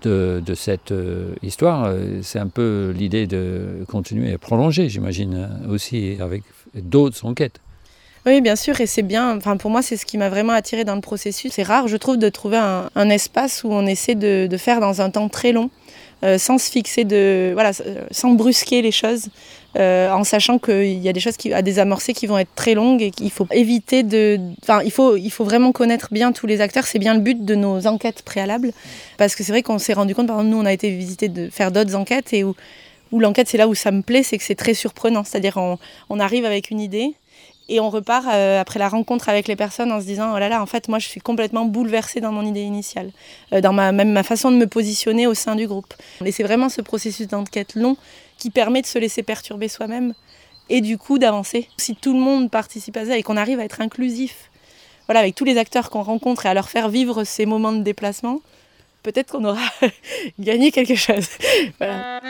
de, 0.04 0.42
cette 0.54 0.94
histoire, 1.42 1.92
c'est 2.22 2.38
un 2.38 2.48
peu 2.48 2.94
l'idée 2.96 3.26
de 3.26 3.84
continuer 3.88 4.32
à 4.32 4.38
prolonger, 4.38 4.88
j'imagine, 4.88 5.50
aussi 5.68 6.16
avec 6.18 6.44
d'autres 6.74 7.26
enquêtes. 7.26 7.60
Oui, 8.26 8.40
bien 8.40 8.56
sûr, 8.56 8.80
et 8.80 8.86
c'est 8.86 9.02
bien. 9.02 9.36
Enfin, 9.36 9.56
pour 9.56 9.70
moi, 9.70 9.82
c'est 9.82 9.96
ce 9.96 10.04
qui 10.04 10.18
m'a 10.18 10.28
vraiment 10.28 10.52
attiré 10.52 10.82
dans 10.82 10.96
le 10.96 11.00
processus. 11.00 11.52
C'est 11.52 11.62
rare, 11.62 11.86
je 11.86 11.96
trouve, 11.96 12.16
de 12.16 12.28
trouver 12.28 12.56
un, 12.56 13.08
espace 13.08 13.62
où 13.62 13.68
on 13.70 13.86
essaie 13.86 14.16
de, 14.16 14.48
faire 14.56 14.80
dans 14.80 15.00
un 15.00 15.10
temps 15.10 15.28
très 15.28 15.52
long, 15.52 15.70
euh, 16.24 16.36
sans 16.36 16.58
se 16.58 16.68
fixer 16.68 17.04
de, 17.04 17.52
voilà, 17.54 17.70
sans 18.10 18.30
brusquer 18.30 18.82
les 18.82 18.90
choses, 18.90 19.28
euh, 19.78 20.10
en 20.10 20.24
sachant 20.24 20.58
qu'il 20.58 20.98
y 20.98 21.08
a 21.08 21.12
des 21.12 21.20
choses 21.20 21.36
qui, 21.36 21.52
à 21.52 21.62
désamorcer 21.62 22.14
qui 22.14 22.26
vont 22.26 22.36
être 22.36 22.52
très 22.56 22.74
longues 22.74 23.00
et 23.00 23.12
qu'il 23.12 23.30
faut 23.30 23.46
éviter 23.52 24.02
de. 24.02 24.40
Enfin, 24.60 24.82
il 24.84 24.90
faut, 24.90 25.16
il 25.16 25.30
faut 25.30 25.44
vraiment 25.44 25.70
connaître 25.70 26.08
bien 26.10 26.32
tous 26.32 26.48
les 26.48 26.60
acteurs. 26.60 26.84
C'est 26.84 26.98
bien 26.98 27.14
le 27.14 27.20
but 27.20 27.44
de 27.44 27.54
nos 27.54 27.86
enquêtes 27.86 28.22
préalables, 28.22 28.72
parce 29.18 29.36
que 29.36 29.44
c'est 29.44 29.52
vrai 29.52 29.62
qu'on 29.62 29.78
s'est 29.78 29.92
rendu 29.92 30.16
compte. 30.16 30.26
Par 30.26 30.40
exemple, 30.40 30.50
nous, 30.50 30.60
on 30.60 30.66
a 30.66 30.72
été 30.72 30.90
visiter 30.90 31.28
de 31.28 31.48
faire 31.48 31.70
d'autres 31.70 31.94
enquêtes 31.94 32.32
et 32.32 32.42
où 32.42 32.56
où 33.12 33.20
l'enquête, 33.20 33.48
c'est 33.48 33.58
là 33.58 33.68
où 33.68 33.74
ça 33.74 33.92
me 33.92 34.02
plaît, 34.02 34.22
c'est 34.22 34.36
que 34.36 34.44
c'est 34.44 34.56
très 34.56 34.74
surprenant. 34.74 35.24
C'est-à-dire, 35.24 35.56
on, 35.56 35.78
on, 36.10 36.18
arrive 36.18 36.44
avec 36.44 36.70
une 36.70 36.80
idée, 36.80 37.14
et 37.68 37.80
on 37.80 37.90
repart 37.90 38.26
euh, 38.28 38.60
après 38.60 38.78
la 38.78 38.88
rencontre 38.88 39.28
avec 39.28 39.48
les 39.48 39.56
personnes 39.56 39.90
en 39.90 40.00
se 40.00 40.06
disant 40.06 40.32
oh 40.34 40.38
là 40.38 40.48
là, 40.48 40.62
en 40.62 40.66
fait, 40.66 40.88
moi, 40.88 40.98
je 40.98 41.06
suis 41.06 41.20
complètement 41.20 41.64
bouleversée 41.64 42.20
dans 42.20 42.32
mon 42.32 42.46
idée 42.46 42.62
initiale, 42.62 43.10
euh, 43.52 43.60
dans 43.60 43.72
ma, 43.72 43.92
même 43.92 44.12
ma 44.12 44.22
façon 44.22 44.50
de 44.50 44.56
me 44.56 44.66
positionner 44.66 45.26
au 45.26 45.34
sein 45.34 45.56
du 45.56 45.66
groupe. 45.66 45.94
Et 46.24 46.32
c'est 46.32 46.44
vraiment 46.44 46.68
ce 46.68 46.80
processus 46.80 47.26
d'enquête 47.26 47.74
long 47.74 47.96
qui 48.38 48.50
permet 48.50 48.82
de 48.82 48.86
se 48.86 48.98
laisser 48.98 49.22
perturber 49.22 49.68
soi-même 49.68 50.14
et 50.68 50.80
du 50.80 50.98
coup 50.98 51.18
d'avancer. 51.18 51.68
Si 51.76 51.96
tout 51.96 52.12
le 52.12 52.20
monde 52.20 52.50
participe 52.50 52.96
à 52.96 53.06
ça 53.06 53.16
et 53.18 53.22
qu'on 53.22 53.36
arrive 53.36 53.60
à 53.60 53.64
être 53.64 53.80
inclusif, 53.80 54.50
voilà, 55.06 55.20
avec 55.20 55.34
tous 55.34 55.44
les 55.44 55.58
acteurs 55.58 55.90
qu'on 55.90 56.02
rencontre 56.02 56.46
et 56.46 56.48
à 56.48 56.54
leur 56.54 56.68
faire 56.68 56.88
vivre 56.88 57.24
ces 57.24 57.46
moments 57.46 57.72
de 57.72 57.82
déplacement, 57.82 58.40
peut-être 59.02 59.32
qu'on 59.32 59.44
aura 59.44 59.68
gagné 60.38 60.70
quelque 60.72 60.96
chose. 60.96 61.28
voilà. 61.78 62.20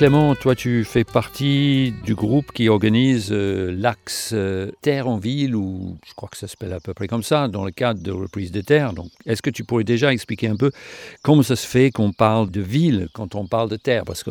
Clément, 0.00 0.34
toi 0.34 0.54
tu 0.54 0.82
fais 0.84 1.04
partie 1.04 1.92
du 2.06 2.14
groupe 2.14 2.52
qui 2.52 2.70
organise 2.70 3.28
euh, 3.32 3.70
l'axe 3.70 4.30
euh, 4.32 4.70
Terre 4.80 5.06
en 5.08 5.18
ville, 5.18 5.54
ou 5.54 5.98
je 6.08 6.14
crois 6.14 6.30
que 6.30 6.38
ça 6.38 6.48
s'appelle 6.48 6.72
à 6.72 6.80
peu 6.80 6.94
près 6.94 7.06
comme 7.06 7.22
ça, 7.22 7.48
dans 7.48 7.66
le 7.66 7.70
cadre 7.70 8.02
de 8.02 8.10
reprise 8.10 8.50
des 8.50 8.62
terres. 8.62 8.94
Donc, 8.94 9.10
est-ce 9.26 9.42
que 9.42 9.50
tu 9.50 9.62
pourrais 9.62 9.84
déjà 9.84 10.10
expliquer 10.10 10.48
un 10.48 10.56
peu 10.56 10.70
comment 11.22 11.42
ça 11.42 11.54
se 11.54 11.66
fait 11.66 11.90
qu'on 11.90 12.12
parle 12.12 12.50
de 12.50 12.62
ville 12.62 13.08
quand 13.12 13.34
on 13.34 13.46
parle 13.46 13.68
de 13.68 13.76
terre? 13.76 14.04
Parce 14.06 14.24
que 14.24 14.30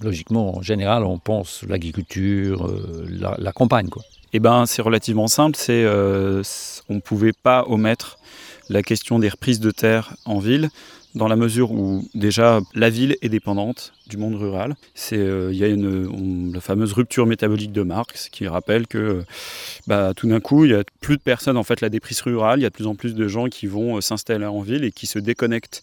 logiquement, 0.00 0.56
en 0.56 0.62
général, 0.62 1.02
on 1.02 1.18
pense 1.18 1.64
l'agriculture, 1.68 2.68
euh, 2.68 3.04
la, 3.10 3.50
campagne. 3.50 3.88
Quoi. 3.88 4.04
Eh 4.32 4.38
ben, 4.38 4.66
c'est 4.66 4.82
relativement 4.82 5.26
simple. 5.26 5.56
C'est, 5.58 5.84
on 5.84 6.94
ne 6.94 7.00
pouvait 7.00 7.32
pas 7.32 7.64
omettre 7.66 8.20
la 8.68 8.84
question 8.84 9.18
des 9.18 9.30
reprises 9.30 9.58
de 9.58 9.72
terre 9.72 10.14
en 10.26 10.38
ville 10.38 10.70
dans 11.14 11.28
la 11.28 11.36
mesure 11.36 11.72
où 11.72 12.06
déjà 12.14 12.60
la 12.74 12.90
ville 12.90 13.16
est 13.22 13.28
dépendante 13.28 13.92
du 14.08 14.16
monde 14.16 14.36
rural. 14.36 14.74
C'est 14.94 15.18
euh, 15.18 15.50
il 15.52 15.58
y 15.58 15.64
a 15.64 15.68
la 15.68 16.60
fameuse 16.60 16.92
rupture 16.92 17.26
métabolique 17.26 17.72
de 17.72 17.82
Marx 17.82 18.28
qui 18.30 18.46
rappelle 18.46 18.86
que 18.86 19.22
bah, 19.86 20.12
tout 20.14 20.28
d'un 20.28 20.40
coup 20.40 20.64
il 20.64 20.72
y 20.72 20.74
a 20.74 20.84
plus 21.00 21.16
de 21.16 21.22
personnes 21.22 21.56
en 21.56 21.64
fait 21.64 21.80
la 21.80 21.88
déprise 21.88 22.20
rurale, 22.20 22.60
il 22.60 22.62
y 22.62 22.66
a 22.66 22.70
de 22.70 22.74
plus 22.74 22.86
en 22.86 22.94
plus 22.94 23.14
de 23.14 23.28
gens 23.28 23.48
qui 23.48 23.66
vont 23.66 23.96
euh, 23.96 24.00
s'installer 24.00 24.46
en 24.46 24.60
ville 24.60 24.84
et 24.84 24.92
qui 24.92 25.06
se 25.06 25.18
déconnectent 25.18 25.82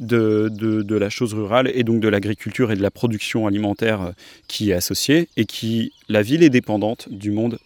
de, 0.00 0.50
de, 0.50 0.96
la 0.96 1.08
chose 1.08 1.32
rurale 1.32 1.70
et 1.74 1.82
donc 1.82 2.00
de 2.00 2.08
l'agriculture 2.08 2.70
et 2.70 2.76
de 2.76 2.82
la 2.82 2.90
production 2.90 3.46
alimentaire 3.46 4.02
euh, 4.02 4.10
qui 4.46 4.70
est 4.70 4.74
associée 4.74 5.28
et 5.36 5.46
qui 5.46 5.92
la 6.08 6.22
ville 6.22 6.42
est 6.42 6.50
dépendante 6.50 7.08
du 7.10 7.30
monde 7.30 7.58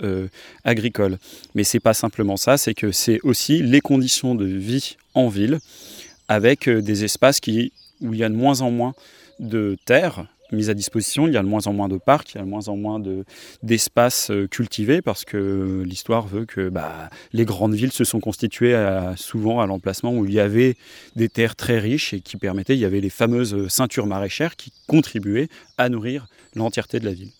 agricole. 0.64 1.18
Mais 1.54 1.62
c'est 1.62 1.80
pas 1.80 1.92
simplement 1.92 2.36
ça, 2.36 2.56
c'est 2.56 2.72
que 2.72 2.90
c'est 2.90 3.20
aussi 3.22 3.62
les 3.62 3.80
conditions 3.80 4.34
de 4.34 4.46
vie 4.46 4.96
en 5.14 5.28
ville 5.28 5.58
avec 6.30 6.68
euh, 6.68 6.80
des 6.80 7.04
espaces 7.04 7.40
où 7.46 8.14
il 8.14 8.18
y 8.18 8.24
a 8.24 8.28
de 8.28 8.34
moins 8.34 8.60
en 8.60 8.70
moins 8.70 8.94
de 9.40 9.76
terres 9.84 10.26
mises 10.52 10.70
à 10.70 10.74
disposition, 10.74 11.26
il 11.26 11.34
y 11.34 11.36
a 11.36 11.42
de 11.42 11.46
moins 11.46 11.66
en 11.66 11.72
moins 11.72 11.88
de 11.88 11.98
parcs, 11.98 12.34
il 12.34 12.38
y 12.38 12.40
a 12.40 12.44
de 12.44 12.48
moins 12.48 12.68
en 12.68 12.76
moins 12.76 13.02
d'espaces 13.62 14.30
euh, 14.30 14.46
cultivés 14.46 15.02
parce 15.02 15.24
que 15.24 15.82
l'histoire 15.84 16.26
veut 16.26 16.44
que 16.44 16.68
bah, 16.68 17.10
les 17.32 17.44
grandes 17.44 17.74
villes 17.74 17.92
se 17.92 18.04
sont 18.04 18.20
constituées 18.20 18.76
souvent 19.16 19.60
à 19.60 19.66
l'emplacement 19.66 20.12
où 20.12 20.24
il 20.24 20.32
y 20.32 20.40
avait 20.40 20.76
des 21.16 21.28
terres 21.28 21.56
très 21.56 21.78
riches 21.78 22.14
et 22.14 22.20
qui 22.20 22.36
permettaient, 22.36 22.74
il 22.74 22.80
y 22.80 22.84
avait 22.84 23.00
les 23.00 23.10
fameuses 23.10 23.68
ceintures 23.68 24.06
maraîchères 24.06 24.56
qui 24.56 24.72
contribuaient 24.86 25.48
à 25.78 25.88
nourrir 25.88 26.26
l'entièreté 26.54 27.00
de 27.00 27.04
la 27.04 27.12
ville. 27.12 27.30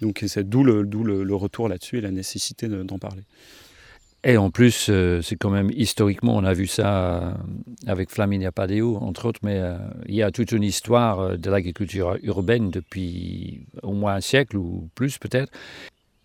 Donc 0.00 0.24
c'est 0.26 0.48
d'où 0.48 0.64
le, 0.64 1.34
retour 1.34 1.68
là-dessus 1.68 1.98
et 1.98 2.00
la 2.00 2.10
nécessité 2.10 2.68
d'en 2.68 2.98
parler. 2.98 3.22
Et 4.26 4.38
en 4.38 4.50
plus, 4.50 4.86
euh, 4.88 5.20
c'est 5.20 5.36
quand 5.36 5.50
même 5.50 5.70
historiquement, 5.76 6.34
on 6.34 6.44
a 6.44 6.54
vu 6.54 6.66
ça 6.66 7.18
euh, 7.22 7.32
avec 7.86 8.10
Flaminia 8.10 8.52
Padeo, 8.52 8.96
entre 8.96 9.26
autres, 9.26 9.40
mais 9.42 9.58
euh, 9.58 9.76
il 10.06 10.14
y 10.14 10.22
a 10.22 10.30
toute 10.30 10.52
une 10.52 10.62
histoire 10.62 11.38
de 11.38 11.50
l'agriculture 11.50 12.16
urbaine 12.22 12.70
depuis 12.70 13.66
au 13.82 13.92
moins 13.92 14.14
un 14.14 14.20
siècle 14.22 14.56
ou 14.56 14.88
plus 14.94 15.18
peut-être. 15.18 15.52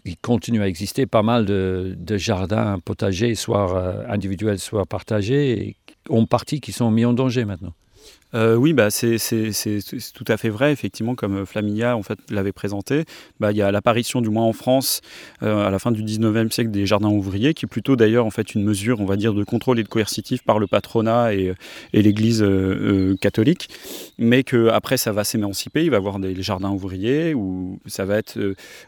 Il 0.06 0.16
continue 0.16 0.62
à 0.62 0.68
exister 0.70 1.08
pas 1.08 1.24
mal 1.24 1.46
de, 1.46 1.98
jardins 2.16 2.80
potagers, 2.80 3.36
soit 3.36 4.08
individuels, 4.08 4.58
soit 4.58 4.86
partagés, 4.86 5.76
en 6.10 6.26
partie 6.26 6.62
qui 6.62 6.72
sont 6.72 6.90
mis 6.90 7.04
en 7.04 7.12
danger 7.12 7.44
maintenant. 7.44 7.74
Euh, 8.36 8.56
oui, 8.56 8.74
bah, 8.74 8.92
c'est 8.92 9.18
tout 10.14 10.26
à 10.28 10.38
fait 10.38 10.50
vrai, 10.50 10.72
effectivement, 10.72 11.16
comme 11.16 11.38
euh, 11.38 11.46
Flaminia 11.46 11.98
en 11.98 12.04
fait, 12.04 12.20
l'avait 12.30 12.52
présenté. 12.52 13.06
Bah, 13.40 13.52
il 13.52 13.58
y 13.58 13.62
a 13.62 13.72
l'apparition, 13.72 14.22
du 14.22 14.30
moins 14.30 14.44
en 14.44 14.54
France, 14.54 15.02
euh, 15.42 15.66
à 15.66 15.72
la 15.72 15.80
fin 15.80 15.92
du 15.92 16.04
19e 16.04 16.52
siècle, 16.52 16.70
des 16.70 16.86
jardins 16.86 17.10
ouvriers, 17.10 17.54
qui 17.56 17.66
est 17.66 17.68
plutôt 17.68 17.96
d'ailleurs 17.96 18.26
en 18.26 18.30
fait, 18.30 18.54
une 18.54 18.64
mesure, 18.64 19.00
on 19.02 19.06
va 19.06 19.16
dire, 19.16 19.34
de 19.34 19.44
contrôle 19.44 19.80
et 19.80 19.84
de 19.84 19.88
coercitif 19.88 20.44
par 20.44 20.60
le 20.60 20.68
patronat 20.68 21.34
et, 21.34 21.54
l'Église 21.94 22.46
catholique. 23.20 23.70
Mais 24.18 24.44
qu'après, 24.44 24.98
ça 24.98 25.12
va 25.12 25.24
s'émanciper, 25.24 25.84
il 25.84 25.90
va 25.90 25.98
y 25.98 26.00
avoir 26.00 26.20
des 26.20 26.42
jardins 26.42 26.70
ouvriers, 26.70 27.34
ou 27.34 27.80
ça 27.86 28.06
va 28.06 28.18
être 28.18 28.38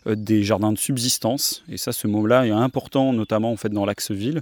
des 0.06 0.44
jardins 0.44 0.72
de 0.72 0.78
subsistance. 0.78 1.64
Et 1.70 1.78
ça, 1.78 1.92
ce 1.92 2.08
mot-là 2.08 2.48
est 2.48 2.52
important, 2.52 3.14
notamment 3.14 3.52
en 3.52 3.58
fait, 3.58 3.70
dans 3.70 3.86
l'axe 3.86 4.12
ville. 4.12 4.42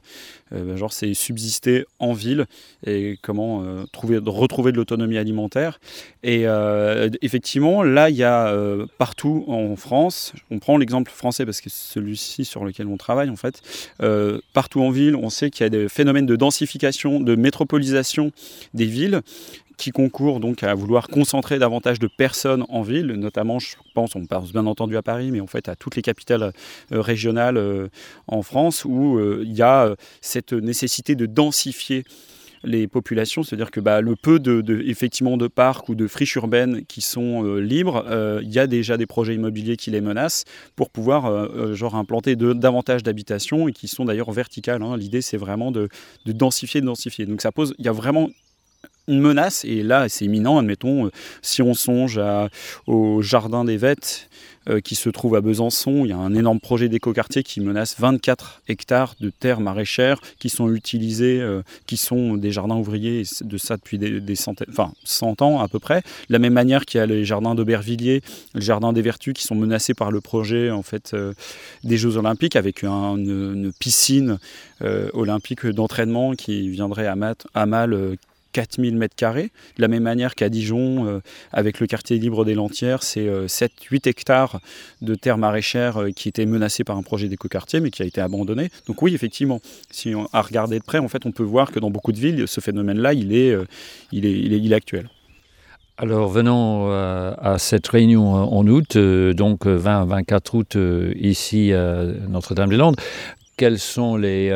Bah, 0.51 0.75
genre, 0.75 0.93
c'est 0.93 1.13
subsister 1.13 1.85
en 1.99 2.13
ville 2.13 2.45
et 2.85 3.17
comment 3.21 3.63
trouver, 3.91 4.19
retrouver 4.23 4.71
de 4.71 4.77
alimentaire. 5.17 5.79
Et 6.23 6.41
euh, 6.45 7.09
effectivement, 7.21 7.83
là, 7.83 8.09
il 8.09 8.15
y 8.15 8.23
a 8.23 8.47
euh, 8.47 8.85
partout 8.97 9.45
en 9.47 9.75
France, 9.75 10.33
on 10.51 10.59
prend 10.59 10.77
l'exemple 10.77 11.11
français 11.11 11.45
parce 11.45 11.61
que 11.61 11.69
c'est 11.69 11.93
celui-ci 11.93 12.45
sur 12.45 12.65
lequel 12.65 12.87
on 12.87 12.97
travaille 12.97 13.29
en 13.29 13.35
fait, 13.35 13.61
euh, 14.01 14.39
partout 14.53 14.81
en 14.81 14.89
ville, 14.89 15.15
on 15.15 15.29
sait 15.29 15.49
qu'il 15.49 15.63
y 15.63 15.67
a 15.67 15.69
des 15.69 15.87
phénomènes 15.87 16.25
de 16.25 16.35
densification, 16.35 17.19
de 17.19 17.35
métropolisation 17.35 18.31
des 18.73 18.85
villes 18.85 19.21
qui 19.77 19.91
concourent 19.91 20.41
donc 20.41 20.61
à 20.63 20.73
vouloir 20.73 21.07
concentrer 21.07 21.57
davantage 21.57 21.99
de 21.99 22.07
personnes 22.07 22.65
en 22.67 22.81
ville, 22.81 23.13
notamment, 23.13 23.59
je 23.59 23.75
pense, 23.93 24.13
on 24.13 24.25
pense 24.25 24.51
bien 24.51 24.65
entendu 24.65 24.97
à 24.97 25.01
Paris, 25.01 25.31
mais 25.31 25.39
en 25.39 25.47
fait 25.47 25.69
à 25.69 25.77
toutes 25.77 25.95
les 25.95 26.01
capitales 26.01 26.51
régionales 26.91 27.89
en 28.27 28.41
France, 28.41 28.83
où 28.83 29.21
il 29.41 29.53
y 29.53 29.61
a 29.61 29.95
cette 30.19 30.51
nécessité 30.51 31.15
de 31.15 31.25
densifier 31.25 32.03
les 32.63 32.87
populations, 32.87 33.43
c'est-à-dire 33.43 33.71
que 33.71 33.79
bah, 33.79 34.01
le 34.01 34.15
peu 34.15 34.39
de, 34.39 34.81
effectivement 34.85 35.37
de 35.37 35.47
parcs 35.47 35.89
ou 35.89 35.95
de 35.95 36.07
friches 36.07 36.35
urbaines 36.35 36.85
qui 36.85 37.01
sont 37.01 37.45
euh, 37.45 37.59
libres, 37.59 38.05
euh, 38.07 38.39
il 38.43 38.51
y 38.51 38.59
a 38.59 38.67
déjà 38.67 38.97
des 38.97 39.05
projets 39.05 39.35
immobiliers 39.35 39.77
qui 39.77 39.91
les 39.91 40.01
menacent 40.01 40.45
pour 40.75 40.89
pouvoir 40.89 41.25
euh, 41.25 41.73
genre 41.73 41.95
implanter 41.95 42.35
davantage 42.35 43.03
d'habitations 43.03 43.67
et 43.67 43.71
qui 43.71 43.87
sont 43.87 44.05
d'ailleurs 44.05 44.31
verticales. 44.31 44.81
Hein. 44.83 44.97
L'idée 44.97 45.21
c'est 45.21 45.37
vraiment 45.37 45.71
de, 45.71 45.89
de 46.25 46.31
densifier, 46.31 46.81
de 46.81 46.85
densifier. 46.85 47.25
Donc 47.25 47.41
ça 47.41 47.51
pose, 47.51 47.73
il 47.79 47.85
y 47.85 47.89
a 47.89 47.93
vraiment 47.93 48.29
une 49.07 49.21
menace, 49.21 49.65
et 49.65 49.81
là 49.81 50.07
c'est 50.07 50.25
imminent, 50.25 50.59
admettons, 50.59 51.09
si 51.41 51.61
on 51.61 51.73
songe 51.73 52.21
au 52.85 53.21
jardin 53.21 53.65
des 53.65 53.75
Vêtes, 53.75 54.29
qui 54.83 54.95
se 54.95 55.09
trouve 55.09 55.35
à 55.35 55.41
Besançon. 55.41 56.05
Il 56.05 56.09
y 56.09 56.13
a 56.13 56.17
un 56.17 56.35
énorme 56.35 56.59
projet 56.59 56.89
d'écoquartier 56.89 57.43
qui 57.43 57.59
menace 57.61 57.95
24 57.99 58.61
hectares 58.67 59.15
de 59.19 59.29
terres 59.29 59.59
maraîchères 59.59 60.21
qui 60.39 60.49
sont 60.49 60.73
utilisées, 60.73 61.41
euh, 61.41 61.61
qui 61.87 61.97
sont 61.97 62.35
des 62.35 62.51
jardins 62.51 62.75
ouvriers 62.75 63.23
de 63.41 63.57
ça 63.57 63.77
depuis 63.77 63.97
des, 63.97 64.35
centaines, 64.35 64.67
enfin 64.69 64.91
100 65.03 65.41
ans 65.41 65.59
à 65.59 65.67
peu 65.67 65.79
près. 65.79 66.01
De 66.29 66.33
la 66.33 66.39
même 66.39 66.53
manière 66.53 66.85
qu'il 66.85 66.99
y 66.99 67.01
a 67.01 67.05
les 67.05 67.25
jardins 67.25 67.55
d'Aubervilliers, 67.55 68.21
le 68.53 68.61
jardin 68.61 68.93
des 68.93 69.01
Vertus 69.01 69.33
qui 69.33 69.43
sont 69.43 69.55
menacés 69.55 69.93
par 69.93 70.11
le 70.11 70.21
projet 70.21 70.71
en 70.71 70.83
fait 70.83 71.11
euh, 71.13 71.33
des 71.83 71.97
Jeux 71.97 72.17
Olympiques 72.17 72.55
avec 72.55 72.83
une, 72.83 73.71
piscine 73.79 74.39
olympique 75.13 75.65
d'entraînement 75.65 76.33
qui 76.33 76.69
viendrait 76.69 77.07
à 77.07 77.65
mal 77.65 78.17
4000 78.53 78.95
mètres 78.95 79.15
carrés. 79.15 79.51
De 79.77 79.81
la 79.81 79.87
même 79.87 80.03
manière 80.03 80.35
qu'à 80.35 80.49
Dijon, 80.49 81.05
euh, 81.07 81.19
avec 81.51 81.79
le 81.79 81.87
quartier 81.87 82.17
libre 82.17 82.45
des 82.45 82.55
Lentières, 82.55 83.03
c'est 83.03 83.27
7-8 83.47 84.07
hectares 84.07 84.59
de 85.01 85.15
terres 85.15 85.37
maraîchères 85.37 86.05
qui 86.15 86.29
étaient 86.29 86.45
menacées 86.45 86.83
par 86.83 86.97
un 86.97 87.03
projet 87.03 87.27
d'écoquartier, 87.27 87.79
mais 87.79 87.91
qui 87.91 88.01
a 88.01 88.05
été 88.05 88.21
abandonné. 88.21 88.69
Donc 88.87 89.01
oui, 89.01 89.13
effectivement, 89.13 89.61
si 89.91 90.15
on 90.15 90.27
a 90.33 90.41
regardé 90.41 90.79
de 90.79 90.83
près, 90.83 90.99
en 90.99 91.07
fait, 91.07 91.25
on 91.25 91.31
peut 91.31 91.43
voir 91.43 91.71
que 91.71 91.79
dans 91.79 91.89
beaucoup 91.89 92.11
de 92.11 92.19
villes, 92.19 92.47
ce 92.47 92.61
phénomène-là, 92.61 93.13
il 93.13 93.33
est, 93.33 93.55
il, 94.11 94.25
est, 94.25 94.31
il, 94.31 94.71
est, 94.71 94.75
actuel. 94.75 95.09
Alors 95.97 96.29
venons 96.29 96.91
à 96.91 97.57
cette 97.59 97.87
réunion 97.87 98.33
en 98.33 98.65
août, 98.67 98.97
donc 98.97 99.65
20-24 99.65 100.55
août 100.55 100.77
ici 101.19 101.73
à 101.73 102.03
Notre-Dame-des-Landes. 102.29 102.95
Quels 103.57 103.79
sont 103.79 104.15
les 104.15 104.53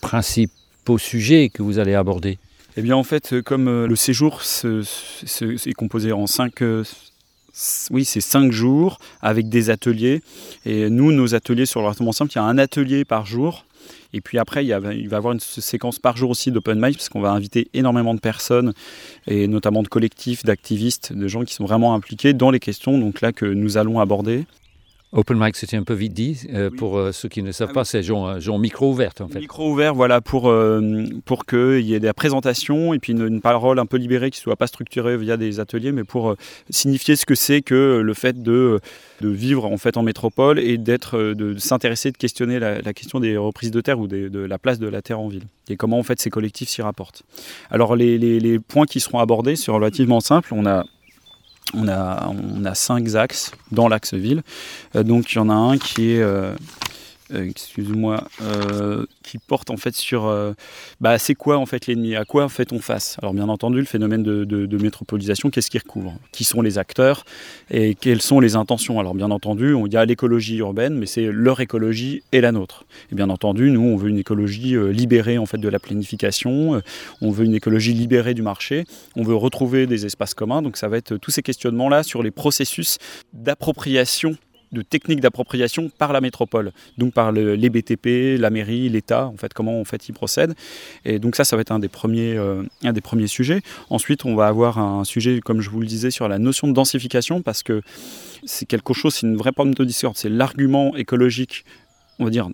principaux 0.00 0.98
sujets 0.98 1.48
que 1.48 1.62
vous 1.62 1.78
allez 1.78 1.94
aborder? 1.94 2.38
Eh 2.78 2.82
bien 2.82 2.94
en 2.94 3.02
fait, 3.02 3.42
comme 3.42 3.86
le 3.86 3.96
séjour 3.96 4.40
est 4.40 5.72
composé 5.72 6.12
en 6.12 6.28
cinq 6.28 6.62
oui, 7.90 8.04
c'est 8.04 8.20
cinq 8.20 8.52
jours 8.52 9.00
avec 9.20 9.48
des 9.48 9.68
ateliers. 9.68 10.22
Et 10.64 10.88
nous, 10.88 11.10
nos 11.10 11.34
ateliers 11.34 11.66
sur 11.66 11.82
le 11.82 12.12
simple, 12.12 12.30
il 12.30 12.36
y 12.36 12.38
a 12.38 12.44
un 12.44 12.56
atelier 12.56 13.04
par 13.04 13.26
jour 13.26 13.64
et 14.12 14.20
puis 14.20 14.38
après, 14.38 14.64
il 14.64 14.72
va 14.72 14.94
y 14.94 15.12
avoir 15.12 15.32
une 15.32 15.40
séquence 15.40 15.98
par 15.98 16.16
jour 16.16 16.30
aussi 16.30 16.52
d'open 16.52 16.78
mic, 16.80 16.96
parce 16.96 17.08
qu'on 17.08 17.20
va 17.20 17.32
inviter 17.32 17.68
énormément 17.74 18.14
de 18.14 18.20
personnes, 18.20 18.72
et 19.26 19.48
notamment 19.48 19.82
de 19.82 19.88
collectifs, 19.88 20.44
d'activistes, 20.44 21.12
de 21.12 21.26
gens 21.26 21.44
qui 21.44 21.54
sont 21.54 21.64
vraiment 21.64 21.94
impliqués 21.94 22.32
dans 22.32 22.52
les 22.52 22.60
questions 22.60 22.96
donc 22.96 23.22
là, 23.22 23.32
que 23.32 23.44
nous 23.44 23.76
allons 23.76 23.98
aborder. 23.98 24.46
Open 25.12 25.38
mic, 25.38 25.56
c'était 25.56 25.78
un 25.78 25.84
peu 25.84 25.94
vite 25.94 26.12
dit. 26.12 26.46
Euh, 26.52 26.68
pour 26.70 26.98
euh, 26.98 27.12
ceux 27.12 27.30
qui 27.30 27.42
ne 27.42 27.50
savent 27.50 27.68
ah 27.70 27.74
pas, 27.74 27.84
c'est 27.84 28.02
genre, 28.02 28.38
genre, 28.40 28.58
micro 28.58 28.90
ouverte 28.90 29.22
en 29.22 29.28
fait. 29.28 29.40
Micro 29.40 29.70
ouvert, 29.70 29.94
voilà, 29.94 30.20
pour, 30.20 30.50
euh, 30.50 31.06
pour 31.24 31.46
qu'il 31.46 31.80
y 31.80 31.94
ait 31.94 32.00
des 32.00 32.12
présentations 32.12 32.92
et 32.92 32.98
puis 32.98 33.12
une, 33.12 33.40
parole 33.40 33.78
un 33.78 33.86
peu 33.86 33.96
libérée 33.96 34.30
qui 34.30 34.40
ne 34.40 34.42
soit 34.42 34.56
pas 34.56 34.66
structurée 34.66 35.16
via 35.16 35.38
des 35.38 35.60
ateliers, 35.60 35.92
mais 35.92 36.04
pour 36.04 36.34
signifier 36.68 37.16
ce 37.16 37.24
que 37.24 37.34
c'est 37.34 37.62
que 37.62 38.02
le 38.04 38.14
fait 38.14 38.42
de, 38.42 38.80
de, 39.22 39.28
vivre 39.28 39.64
en 39.64 39.78
fait 39.78 39.96
en 39.96 40.02
métropole 40.02 40.58
et 40.58 40.76
d'être, 40.76 41.18
de, 41.18 41.56
s'intéresser, 41.56 42.10
de 42.10 42.18
questionner 42.18 42.58
la, 42.58 42.92
question 42.92 43.20
des 43.20 43.36
reprises 43.36 43.70
de 43.70 43.80
terre 43.80 43.98
ou 43.98 44.08
de 44.08 44.38
la 44.38 44.58
place 44.58 44.78
de 44.78 44.88
la 44.88 45.00
terre 45.00 45.20
en 45.20 45.28
ville 45.28 45.44
et 45.70 45.76
comment 45.76 45.98
en 45.98 46.02
fait 46.02 46.20
ces 46.20 46.30
collectifs 46.30 46.68
s'y 46.68 46.82
rapportent. 46.82 47.22
Alors 47.70 47.96
les, 47.96 48.18
les, 48.18 48.40
les 48.40 48.58
points 48.58 48.86
qui 48.86 49.00
seront 49.00 49.20
abordés 49.20 49.56
sont 49.56 49.74
relativement 49.74 50.20
simples. 50.20 50.52
On 50.52 50.66
a 50.66 50.84
on 51.74 51.88
a, 51.88 52.28
on 52.28 52.64
a 52.64 52.74
cinq 52.74 53.14
axes 53.14 53.52
dans 53.70 53.88
l'axe 53.88 54.14
ville. 54.14 54.42
Euh, 54.96 55.02
donc 55.02 55.32
il 55.32 55.36
y 55.36 55.38
en 55.38 55.50
a 55.50 55.54
un 55.54 55.78
qui 55.78 56.12
est 56.12 56.22
euh, 56.22 56.54
excuse-moi, 57.34 58.24
euh, 58.42 59.04
qui 59.22 59.38
porte 59.38 59.70
en 59.70 59.76
fait 59.76 59.94
sur 59.94 60.26
euh, 60.26 60.52
bah, 61.00 61.18
c'est 61.18 61.34
quoi 61.34 61.58
en 61.58 61.66
fait 61.66 61.86
l'ennemi, 61.86 62.16
à 62.16 62.24
quoi 62.24 62.48
fait-on 62.48 62.78
face? 62.78 63.16
Alors 63.20 63.34
bien 63.34 63.48
entendu, 63.48 63.78
le 63.78 63.84
phénomène 63.84 64.22
de, 64.22 64.78
métropolisation, 64.78 65.50
qu'est-ce 65.50 65.70
qu'il 65.70 65.80
recouvre? 65.80 66.14
Qui 66.32 66.44
sont 66.44 66.62
les 66.62 66.78
acteurs? 66.78 67.24
Et 67.70 67.94
quelles 67.94 68.22
sont 68.22 68.40
les 68.40 68.56
intentions? 68.56 69.00
Alors 69.00 69.14
bien 69.14 69.30
entendu, 69.30 69.74
il 69.86 69.92
y 69.92 69.96
a 69.96 70.04
l'écologie 70.04 70.58
urbaine, 70.58 70.94
mais 70.94 71.06
c'est 71.06 71.30
leur 71.32 71.60
écologie 71.60 72.22
et 72.32 72.40
la 72.40 72.52
nôtre. 72.52 72.84
Et 73.10 73.14
bien 73.14 73.28
entendu, 73.28 73.70
nous, 73.70 73.80
on 73.80 73.96
veut 73.96 74.08
une 74.08 74.18
écologie 74.18 74.76
libérée 74.92 75.38
en 75.38 75.46
fait 75.46 75.58
de 75.58 75.68
la 75.68 75.78
planification, 75.78 76.80
on 77.20 77.30
veut 77.30 77.44
une 77.44 77.54
écologie 77.54 77.92
libérée 77.92 78.34
du 78.34 78.42
marché, 78.42 78.84
on 79.16 79.22
veut 79.22 79.34
retrouver 79.34 79.86
des 79.86 80.06
espaces 80.06 80.34
communs. 80.34 80.62
Donc 80.62 80.76
ça 80.76 80.88
va 80.88 80.96
être 80.96 81.16
tous 81.16 81.30
ces 81.30 81.42
questionnements-là 81.42 82.02
sur 82.02 82.22
les 82.22 82.30
processus 82.30 82.98
d'appropriation 83.32 84.36
de 84.72 84.82
techniques 84.82 85.20
d'appropriation 85.20 85.90
par 85.96 86.12
la 86.12 86.20
métropole, 86.20 86.72
donc 86.96 87.12
par 87.12 87.32
les 87.32 87.70
BTP, 87.70 88.38
la 88.38 88.50
mairie, 88.50 88.88
l'État, 88.88 89.26
en 89.26 89.36
fait, 89.36 89.52
comment 89.54 89.80
en 89.80 89.84
fait 89.84 90.08
ils 90.08 90.12
procèdent. 90.12 90.54
Et 91.04 91.18
donc 91.18 91.36
ça, 91.36 91.44
ça 91.44 91.56
va 91.56 91.62
être 91.62 91.72
un 91.72 91.78
des 91.78 91.88
premiers, 91.88 92.36
euh, 92.36 92.62
un 92.82 92.92
des 92.92 93.00
premiers 93.00 93.26
sujets. 93.26 93.62
Ensuite, 93.90 94.24
on 94.24 94.34
va 94.34 94.48
avoir 94.48 94.78
un 94.78 95.04
sujet, 95.04 95.40
comme 95.40 95.60
je 95.60 95.70
vous 95.70 95.80
le 95.80 95.86
disais, 95.86 96.10
sur 96.10 96.28
la 96.28 96.38
notion 96.38 96.68
de 96.68 96.72
densification, 96.72 97.42
parce 97.42 97.62
que 97.62 97.82
c'est 98.44 98.66
quelque 98.66 98.94
chose, 98.94 99.14
c'est 99.14 99.26
une 99.26 99.36
vraie 99.36 99.52
forme 99.54 99.74
de 99.74 99.84
discorde, 99.84 100.16
c'est 100.16 100.28
l'argument 100.28 100.96
écologique, 100.96 101.64
on 102.18 102.24
va 102.24 102.30
dire 102.30 102.48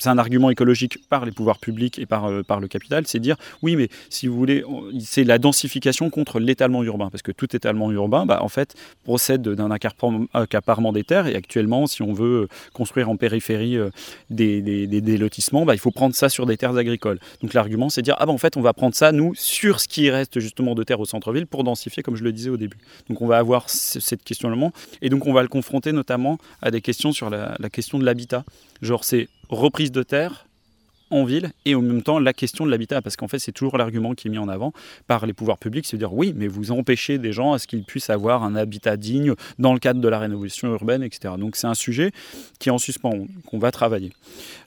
c'est 0.00 0.08
un 0.08 0.18
argument 0.18 0.50
écologique 0.50 0.98
par 1.08 1.24
les 1.24 1.30
pouvoirs 1.30 1.58
publics 1.58 1.98
et 1.98 2.06
par, 2.06 2.26
euh, 2.26 2.42
le 2.60 2.68
capital, 2.68 3.06
c'est 3.06 3.20
dire 3.20 3.36
oui, 3.62 3.76
mais 3.76 3.88
si 4.08 4.26
vous 4.26 4.36
voulez, 4.36 4.64
c'est 4.98 5.24
la 5.24 5.38
densification 5.38 6.10
contre 6.10 6.40
l'étalement 6.40 6.82
urbain, 6.82 7.10
parce 7.10 7.22
que 7.22 7.32
tout 7.32 7.54
étalement 7.54 7.92
urbain, 7.92 8.26
bah, 8.26 8.40
en 8.42 8.48
fait, 8.48 8.74
procède 9.04 9.42
d'un 9.42 9.70
accaparement 9.70 10.92
des 10.92 11.04
terres, 11.04 11.26
et 11.26 11.36
actuellement, 11.36 11.86
si 11.86 12.02
on 12.02 12.12
veut 12.12 12.48
construire 12.72 13.08
en 13.08 13.16
périphérie 13.16 13.76
euh, 13.76 13.90
des, 14.30 15.18
lotissements, 15.18 15.64
bah, 15.64 15.74
il 15.74 15.78
faut 15.78 15.90
prendre 15.90 16.14
ça 16.14 16.28
sur 16.28 16.46
des 16.46 16.56
terres 16.56 16.76
agricoles. 16.76 17.20
Donc 17.42 17.54
l'argument, 17.54 17.88
c'est 17.88 18.02
dire 18.02 18.16
ah 18.18 18.26
bah 18.26 18.32
en 18.32 18.38
fait, 18.38 18.56
on 18.56 18.62
va 18.62 18.72
prendre 18.72 18.94
ça, 18.94 19.12
nous, 19.12 19.34
sur 19.34 19.80
ce 19.80 19.88
qui 19.88 20.10
reste 20.10 20.40
justement 20.40 20.74
de 20.74 20.82
terres 20.82 21.00
au 21.00 21.04
centre-ville 21.04 21.46
pour 21.46 21.62
densifier, 21.64 22.02
comme 22.02 22.16
je 22.16 22.24
le 22.24 22.32
disais 22.32 22.50
au 22.50 22.56
début. 22.56 22.78
Donc 23.08 23.20
on 23.22 23.26
va 23.26 23.38
avoir 23.38 23.68
cette 23.68 24.24
questionnement, 24.24 24.72
et 25.02 25.10
donc 25.10 25.26
on 25.26 25.32
va 25.32 25.42
le 25.42 25.48
confronter 25.48 25.92
notamment 25.92 26.38
à 26.62 26.70
des 26.70 26.80
questions 26.80 27.12
sur 27.12 27.30
la 27.30 27.70
question 27.70 27.98
de 27.98 28.04
l'habitat. 28.04 28.44
Genre, 28.82 29.04
c'est 29.04 29.28
reprise 29.48 29.92
de 29.92 30.02
terre 30.02 30.46
en 31.10 31.24
ville 31.24 31.50
et 31.64 31.74
en 31.74 31.82
même 31.82 32.02
temps 32.02 32.18
la 32.18 32.32
question 32.32 32.64
de 32.64 32.70
l'habitat. 32.70 33.02
Parce 33.02 33.16
qu'en 33.16 33.28
fait 33.28 33.38
c'est 33.38 33.52
toujours 33.52 33.76
l'argument 33.76 34.14
qui 34.14 34.28
est 34.28 34.30
mis 34.30 34.38
en 34.38 34.48
avant 34.48 34.72
par 35.06 35.26
les 35.26 35.32
pouvoirs 35.32 35.58
publics 35.58 35.86
c'est 35.86 35.96
de 35.96 36.02
dire 36.02 36.14
oui 36.14 36.32
mais 36.36 36.46
vous 36.46 36.70
empêchez 36.70 37.18
des 37.18 37.32
gens 37.32 37.52
à 37.52 37.58
ce 37.58 37.66
qu'ils 37.66 37.84
puissent 37.84 38.10
avoir 38.10 38.44
un 38.44 38.54
habitat 38.54 38.96
digne 38.96 39.34
dans 39.58 39.72
le 39.72 39.78
cadre 39.78 40.00
de 40.00 40.08
la 40.08 40.18
rénovation 40.18 40.68
urbaine 40.68 41.02
etc 41.02 41.34
donc 41.38 41.56
c'est 41.56 41.66
un 41.66 41.74
sujet 41.74 42.12
qui 42.58 42.68
est 42.68 42.72
en 42.72 42.78
suspens 42.78 43.26
qu'on 43.46 43.58
va 43.58 43.70
travailler. 43.70 44.12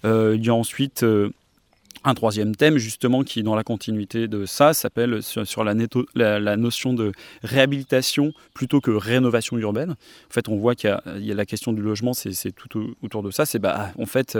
Euh, 0.05 0.35
il 0.35 0.45
y 0.45 0.49
a 0.49 0.53
ensuite 0.53 1.03
euh, 1.03 1.31
un 2.03 2.13
troisième 2.13 2.55
thème, 2.55 2.77
justement, 2.77 3.23
qui, 3.23 3.43
dans 3.43 3.55
la 3.55 3.63
continuité 3.63 4.27
de 4.27 4.45
ça, 4.45 4.73
s'appelle 4.73 5.21
sur, 5.23 5.63
la, 5.63 6.57
notion 6.57 6.93
de 6.93 7.11
réhabilitation 7.43 8.33
plutôt 8.53 8.81
que 8.81 8.91
rénovation 8.91 9.57
urbaine. 9.57 9.91
En 9.91 10.33
fait, 10.33 10.49
on 10.49 10.57
voit 10.57 10.75
qu'il 10.75 10.95
y, 11.19 11.31
a 11.31 11.35
la 11.35 11.45
question 11.45 11.71
du 11.71 11.81
logement, 11.81 12.13
c'est 12.13 12.51
tout 12.51 12.95
autour 13.01 13.23
de 13.23 13.31
ça. 13.31 13.45
C'est 13.45 13.59
bah, 13.59 13.91
en 13.97 14.05
fait, 14.05 14.37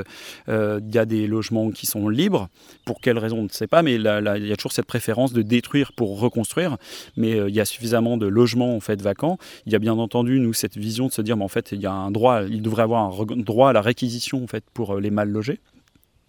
euh, 0.49 0.79
il 0.85 0.93
y 0.93 0.97
a 0.97 1.05
des 1.05 1.27
logements 1.27 1.71
qui 1.71 1.85
sont 1.85 2.09
libres. 2.09 2.49
Pour 2.85 2.99
quelles 2.99 3.17
raisons, 3.17 3.39
on 3.39 3.43
ne 3.43 3.49
sait 3.49 3.67
pas, 3.67 3.81
mais 3.81 3.95
il 3.95 4.01
y 4.01 4.07
a 4.07 4.55
toujours 4.55 4.73
cette 4.73 4.85
préférence 4.85 5.33
de 5.33 5.41
détruire 5.41 5.93
pour 5.93 6.19
reconstruire. 6.19 6.77
Mais 7.15 7.39
euh, 7.39 7.49
il 7.49 7.55
y 7.55 7.61
a 7.61 7.65
suffisamment 7.65 8.17
de 8.17 8.27
logements 8.27 8.75
en 8.75 8.79
fait 8.79 9.01
vacants. 9.01 9.37
Il 9.65 9.71
y 9.71 9.75
a 9.75 9.79
bien 9.79 9.93
entendu 9.93 10.39
nous 10.39 10.53
cette 10.53 10.77
vision 10.77 11.07
de 11.07 11.11
se 11.11 11.21
dire, 11.21 11.37
mais 11.37 11.43
en 11.43 11.49
fait, 11.49 11.71
il 11.71 11.81
y 11.81 11.85
a 11.85 11.93
un 11.93 12.11
droit, 12.11 12.43
il 12.43 12.61
devrait 12.61 12.83
avoir 12.83 13.21
un 13.21 13.25
droit 13.37 13.69
à 13.69 13.73
la 13.73 13.81
réquisition 13.81 14.43
en 14.43 14.47
fait 14.47 14.63
pour 14.73 14.95
euh, 14.95 14.99
les 14.99 15.11
mal 15.11 15.29
logés. 15.29 15.59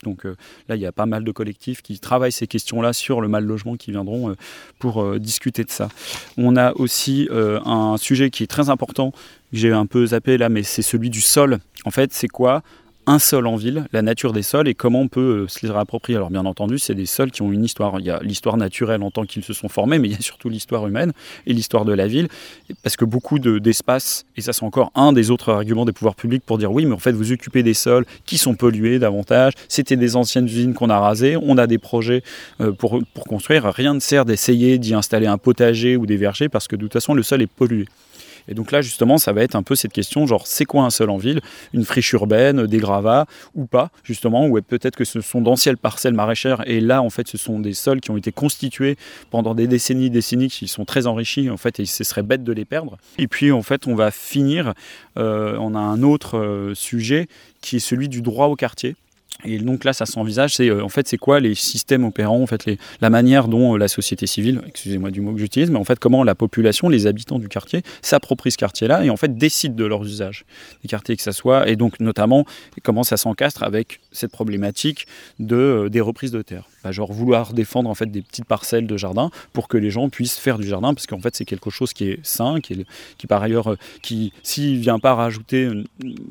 Donc 0.05 0.25
euh, 0.25 0.37
là, 0.69 0.77
il 0.77 0.83
y 0.83 0.87
a 0.87 0.93
pas 0.93 1.07
mal 1.07 1.25
de 1.25 1.33
collectifs 1.33 1.83
qui 1.83 1.99
travaillent 1.99 2.31
ces 2.31 2.47
questions-là 2.47 2.93
sur 2.93 3.21
le 3.21 3.27
mal 3.27 3.45
logement 3.45 3.75
qui 3.75 3.91
viendront 3.91 4.31
euh, 4.31 4.37
pour 4.79 5.03
euh, 5.03 5.19
discuter 5.19 5.65
de 5.65 5.71
ça. 5.71 5.89
On 6.37 6.57
a 6.57 6.73
aussi 6.75 7.29
un 7.33 7.97
sujet 7.97 8.31
qui 8.31 8.43
est 8.43 8.47
très 8.47 8.71
important, 8.71 9.11
que 9.11 9.17
j'ai 9.53 9.73
un 9.73 9.87
peu 9.87 10.07
zappé 10.07 10.39
là, 10.39 10.49
mais 10.49 10.63
c'est 10.63 10.83
celui 10.83 11.11
du 11.11 11.21
sol. 11.21 11.59
En 11.85 11.91
fait, 11.91 12.13
c'est 12.13 12.29
quoi 12.29 12.63
un 13.07 13.19
sol 13.19 13.47
en 13.47 13.57
ville, 13.57 13.87
la 13.93 14.03
nature 14.03 14.33
des 14.33 14.43
sols 14.43 14.69
et 14.69 14.75
comment 14.75 15.01
on 15.01 15.09
peut 15.09 15.45
euh, 15.45 15.49
se 15.49 15.65
les 15.65 15.73
réapproprier. 15.73 16.17
Alors 16.17 16.31
bien 16.31 16.45
entendu, 16.45 16.79
c'est 16.79 16.95
des 16.95 17.07
sols 17.07 17.31
qui 17.31 17.43
ont 17.43 17.53
une 17.53 17.65
histoire. 17.65 18.01
Il 18.01 18.07
y 18.07 18.11
a 18.11 18.21
l'histoire 18.23 18.57
naturelle 18.57 19.03
en 19.03 19.11
tant 19.11 19.25
qu'ils 19.25 19.45
se 19.45 19.53
sont 19.53 19.69
formés, 19.69 19.99
mais 19.99 20.09
il 20.09 20.13
y 20.13 20.17
a 20.17 20.21
surtout 20.21 20.49
l'histoire 20.49 20.87
humaine 20.87 21.13
et 21.47 21.53
l'histoire 21.53 21.85
de 21.85 21.93
la 21.93 22.07
ville. 22.07 22.29
Parce 22.83 22.97
que 22.97 23.05
beaucoup 23.05 23.39
d'espaces, 23.39 24.25
et 24.37 24.41
ça 24.41 24.53
c'est 24.53 24.65
encore 24.65 24.91
un 24.95 25.13
des 25.13 25.31
autres 25.31 25.51
arguments 25.51 25.85
des 25.85 25.93
pouvoirs 25.93 26.15
publics 26.15 26.43
pour 26.45 26.59
dire 26.59 26.73
oui, 26.73 26.87
mais 26.87 26.95
en 26.95 26.99
fait 26.99 27.13
vous 27.13 27.33
occupez 27.33 27.63
des 27.63 27.75
sols 27.75 28.07
qui 28.25 28.39
sont 28.39 28.55
pollués 28.55 28.99
davantage, 28.99 29.53
c'était 29.69 29.97
des 29.97 30.17
anciennes 30.17 30.47
usines 30.47 30.75
qu'on 30.75 30.91
a 30.91 30.99
rasées, 30.99 31.37
on 31.41 31.59
a 31.59 31.67
des 31.67 31.79
projets 31.79 32.23
euh, 32.61 32.73
pour, 32.73 33.01
pour 33.13 33.25
construire, 33.25 33.65
rien 33.67 33.95
ne 33.95 34.01
sert 34.01 34.25
d'essayer 34.25 34.79
d'y 34.79 34.95
installer 34.95 35.27
un 35.27 35.39
potager 35.39 35.97
ou 35.97 36.07
des 36.07 36.17
vergers 36.17 36.49
parce 36.49 36.69
que 36.69 36.77
de 36.77 36.83
toute 36.83 36.93
façon 36.93 37.15
le 37.15 37.23
sol 37.23 37.43
est 37.43 37.47
pollué. 37.47 37.87
Et 38.49 38.55
donc 38.55 38.73
là, 38.73 38.83
justement, 38.83 39.19
ça 39.19 39.33
va 39.33 39.43
être 39.43 39.55
un 39.55 39.63
peu 39.63 39.75
cette 39.75 39.93
question, 39.93 40.27
genre, 40.27 40.47
c'est 40.47 40.65
quoi 40.65 40.85
un 40.85 40.91
sol 40.91 41.11
en 41.11 41.17
ville? 41.17 41.41
Une 41.73 41.85
friche 41.85 42.13
urbaine, 42.13 42.67
des 42.67 42.79
gravats 42.79 43.27
ou 43.55 43.67
pas, 43.67 43.91
justement, 44.03 44.47
ou 44.47 44.61
peut-être 44.61 44.97
que 44.97 45.05
ce 45.05 45.21
sont 45.21 45.41
d'anciennes 45.41 45.77
parcelles 45.77 46.15
maraîchères, 46.15 46.63
et 46.67 46.81
là, 46.81 47.03
en 47.03 47.11
fait, 47.11 47.29
ce 47.29 47.39
sont 47.39 47.59
des 47.61 47.75
sols 47.75 48.01
qui 48.01 48.11
ont 48.11 48.17
été 48.17 48.33
constitués 48.33 48.97
pendant 49.31 49.55
des 49.55 49.67
décennies, 49.67 50.11
décennies, 50.11 50.49
qui 50.49 50.69
sont 50.69 50.85
très 50.85 51.07
enrichis, 51.07 51.51
en 51.51 51.57
fait, 51.57 51.81
et 51.81 51.87
ce 51.87 52.05
serait 52.05 52.23
bête 52.23 52.45
de 52.45 52.53
les 52.53 52.65
perdre. 52.65 52.99
Et 53.19 53.29
puis, 53.29 53.53
en 53.53 53.63
fait, 53.63 53.87
on 53.87 53.95
va 53.95 54.11
finir, 54.11 54.75
euh, 55.19 55.57
on 55.59 55.75
a 55.75 55.81
un 55.81 56.03
autre 56.03 56.39
euh, 56.39 56.75
sujet 56.75 57.29
qui 57.61 57.77
est 57.77 57.81
celui 57.81 58.09
du 58.09 58.23
droit 58.23 58.47
au 58.47 58.57
quartier. 58.57 58.97
Et 59.45 59.59
donc 59.59 59.85
là, 59.85 59.93
ça 59.93 60.07
s'envisage, 60.07 60.55
c'est 60.55 60.71
euh, 60.71 60.83
en 60.83 60.89
fait, 60.89 61.09
c'est 61.09 61.19
quoi 61.19 61.41
les 61.41 61.55
systèmes 61.55 62.05
opérants, 62.05 62.41
en 62.41 62.47
fait, 62.47 62.65
les, 62.67 62.79
la 63.01 63.11
manière 63.11 63.49
dont 63.49 63.75
euh, 63.75 63.79
la 63.79 63.89
société 63.89 64.27
civile, 64.27 64.63
excusez-moi 64.67 65.11
du 65.11 65.21
mot 65.21 65.33
que 65.33 65.41
j'utilise, 65.41 65.71
mais 65.71 65.79
en 65.79 65.85
fait, 65.85 65.99
comment 65.99 66.23
la 66.25 66.35
population, 66.35 66.89
les 66.89 67.07
habitants 67.07 67.39
du 67.39 67.49
quartier 67.49 67.83
s'approprient 68.01 68.53
ce 68.53 68.59
quartier-là 68.59 69.05
et 69.05 69.11
en 69.11 69.17
fait 69.17 69.37
décident 69.37 69.75
de 69.75 69.85
leurs 69.85 70.05
usages. 70.05 70.45
Des 70.83 70.89
quartiers 70.89 71.17
que 71.17 71.23
ça 71.23 71.33
soit, 71.33 71.69
et 71.69 71.77
donc 71.77 72.01
notamment 72.01 72.45
comment 72.83 73.03
ça 73.03 73.17
s'encastre 73.17 73.65
avec 73.65 74.01
cette 74.15 74.31
problématique 74.31 75.07
de 75.39 75.57
euh, 75.57 75.89
des 75.91 76.01
reprises 76.01 76.31
de 76.31 76.43
terre. 76.43 76.69
Bah, 76.83 76.93
genre 76.93 77.13
vouloir 77.13 77.53
défendre 77.53 77.91
en 77.91 77.95
fait 77.95 78.07
des 78.07 78.23
petites 78.23 78.45
parcelles 78.45 78.87
de 78.87 78.97
jardin 78.97 79.31
pour 79.53 79.69
que 79.69 79.77
les 79.77 79.91
gens 79.91 80.09
puissent 80.09 80.39
faire 80.39 80.59
du 80.59 80.67
jardin, 80.67 80.95
parce 80.95 81.07
qu'en 81.07 81.19
fait, 81.19 81.35
c'est 81.37 81.45
quelque 81.45 81.71
chose 81.71 81.93
qui 81.93 82.05
est 82.05 82.21
sain, 82.23 82.61
qui, 82.61 82.87
qui 83.19 83.27
par 83.27 83.43
ailleurs, 83.43 83.77
qui 84.03 84.33
s'il 84.43 84.79
vient 84.79 84.99
pas 84.99 85.15
rajouter 85.15 85.69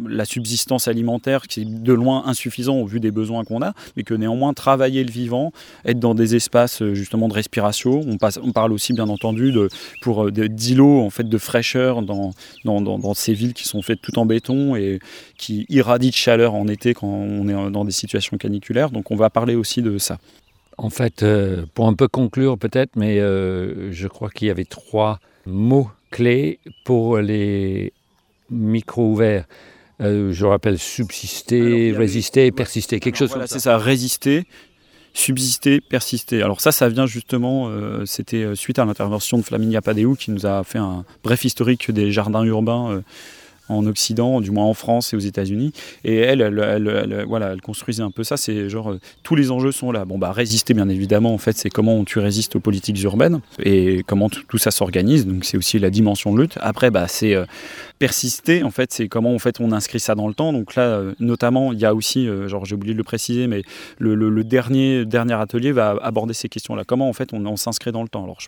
la 0.08 0.26
subsistance 0.26 0.88
alimentaire, 0.88 1.44
qui 1.48 1.62
est 1.62 1.66
de 1.66 1.94
loin 1.94 2.24
insuffisant 2.26 2.78
au 2.78 2.86
vu 2.86 3.00
des 3.00 3.12
besoins 3.12 3.44
qu'on 3.44 3.62
a, 3.62 3.74
mais 3.98 4.04
que 4.04 4.14
néanmoins 4.14 4.54
travailler 4.54 5.04
le 5.04 5.12
vivant, 5.12 5.52
être 5.86 6.00
dans 6.00 6.16
des 6.16 6.36
espaces 6.36 6.82
euh, 6.82 6.94
justement 6.94 7.28
de 7.28 7.34
respiration. 7.34 8.02
On, 8.08 8.18
passe, 8.18 8.40
on 8.42 8.52
parle 8.52 8.72
aussi 8.72 8.94
bien 8.94 9.10
entendu 9.10 9.52
de, 9.52 9.70
pour 10.02 10.32
d'îlots 10.32 11.02
en 11.02 11.10
fait 11.10 11.28
de 11.28 11.38
fraîcheur 11.38 12.02
dans, 12.02 12.34
dans, 12.64 12.82
dans, 12.82 13.14
ces 13.14 13.34
villes 13.34 13.54
qui 13.54 13.68
sont 13.68 13.82
faites 13.82 14.02
tout 14.02 14.18
en 14.20 14.26
béton 14.26 14.76
et 14.76 15.00
qui 15.38 15.66
irradient 15.70 16.10
de 16.10 16.16
chaleur 16.16 16.56
en 16.56 16.68
été 16.68 16.94
quand 16.94 17.08
on 17.08 17.48
est 17.48 17.73
dans 17.74 17.84
des 17.84 17.92
situations 17.92 18.38
caniculaires. 18.38 18.90
Donc 18.90 19.12
on 19.12 19.18
va 19.18 19.30
parler 19.30 19.56
aussi 19.56 19.82
de 19.82 19.98
ça. 19.98 20.20
En 20.78 20.90
fait, 20.90 21.26
pour 21.76 21.88
un 21.88 21.94
peu 21.94 22.08
conclure 22.08 22.58
peut-être, 22.58 22.96
mais 22.96 23.18
je 23.18 24.08
crois 24.08 24.30
qu'il 24.30 24.48
y 24.48 24.52
avait 24.52 24.66
trois 24.66 25.20
mots 25.46 25.90
clés 26.10 26.60
pour 26.86 27.18
les 27.18 27.94
micros 28.50 29.12
ouverts. 29.12 29.46
Euh, 30.02 30.32
je 30.32 30.46
rappelle 30.46 30.80
subsister, 30.80 31.92
résister, 31.92 32.52
persister, 32.52 33.00
quelque 33.00 33.18
chose 33.18 33.30
voilà, 33.30 33.48
C'est 33.48 33.60
ça, 33.60 33.78
résister, 33.78 34.46
subsister, 35.14 35.82
persister. 35.82 36.42
Alors 36.42 36.62
ça, 36.62 36.72
ça 36.72 36.90
vient 36.90 37.06
justement, 37.06 37.70
euh, 37.70 38.06
c'était 38.06 38.44
euh, 38.44 38.56
suite 38.56 38.80
à 38.80 38.86
l'intervention 38.86 39.38
de 39.38 39.44
Flaminia 39.44 39.82
Padéou 39.82 40.16
qui 40.16 40.32
nous 40.32 40.46
a 40.46 40.64
fait 40.64 40.80
un 40.80 41.06
bref 41.24 41.46
historique 41.46 41.92
des 41.92 42.12
jardins 42.12 42.44
urbains 42.44 43.04
en 43.70 43.86
Occident, 43.86 44.42
du 44.42 44.52
moins 44.52 44.66
en 44.66 44.74
France 44.74 45.14
et 45.14 45.16
aux 45.16 45.20
États-Unis. 45.20 45.72
Et 46.04 46.18
elle, 46.18 46.42
elle, 46.42 47.26
voilà, 47.28 47.54
elle 47.54 47.62
construisait 47.62 48.04
un 48.04 48.12
peu 48.12 48.24
ça. 48.24 48.38
C'est 48.38 48.70
genre 48.70 48.92
euh, 48.92 49.00
tous 49.24 49.36
les 49.36 49.52
enjeux 49.52 49.72
sont 49.72 49.92
là. 49.92 50.06
Bon 50.06 50.18
bah 50.18 50.32
résister 50.32 50.74
bien 50.74 50.90
évidemment. 50.90 51.34
En 51.34 51.38
fait, 51.38 51.58
c'est 51.58 51.70
comment 51.70 52.04
tu 52.04 52.20
résistes 52.20 52.56
aux 52.56 52.60
politiques 52.60 53.02
urbaines 53.04 53.40
et 53.64 54.04
comment 54.06 54.30
tout 54.30 54.58
ça 54.58 54.72
s'organise. 54.72 55.26
Donc 55.26 55.46
c'est 55.46 55.58
aussi 55.58 55.80
la 55.80 55.90
dimension 55.90 56.34
de 56.34 56.42
lutte. 56.42 56.58
Après 56.62 56.92
bah 56.92 57.08
c'est 57.08 57.36
euh, 57.36 57.46
persister. 58.00 58.64
En 58.64 58.72
fait, 58.72 58.92
c'est 58.92 59.08
comment 59.08 59.34
en 59.34 59.40
fait 59.40 59.60
on 59.60 59.72
inscrit 59.72 60.00
ça 60.00 60.16
dans 60.16 60.28
le 60.28 60.34
temps. 60.34 60.52
Donc 60.52 60.76
là, 60.76 60.84
euh, 60.84 61.14
notamment, 61.20 61.72
il 61.72 61.80
y 61.80 61.86
a 61.86 61.96
aussi, 61.96 62.28
genre 62.48 62.66
j'ai 62.66 62.76
oublié 62.76 62.94
de 62.94 62.98
le 62.98 63.04
préciser, 63.04 63.48
mais 63.48 63.62
le, 63.98 64.44
dernier 64.44 65.06
dernier 65.06 65.36
atelier 65.36 65.72
va 65.72 65.96
aborder 66.02 66.34
ces 66.34 66.50
questions-là. 66.50 66.84
Comment 66.86 67.08
en 67.08 67.14
fait 67.14 67.32
on, 67.34 67.56
s'inscrit 67.56 67.92
dans 67.92 68.04
le 68.04 68.10
temps? 68.10 68.24
Alors 68.24 68.40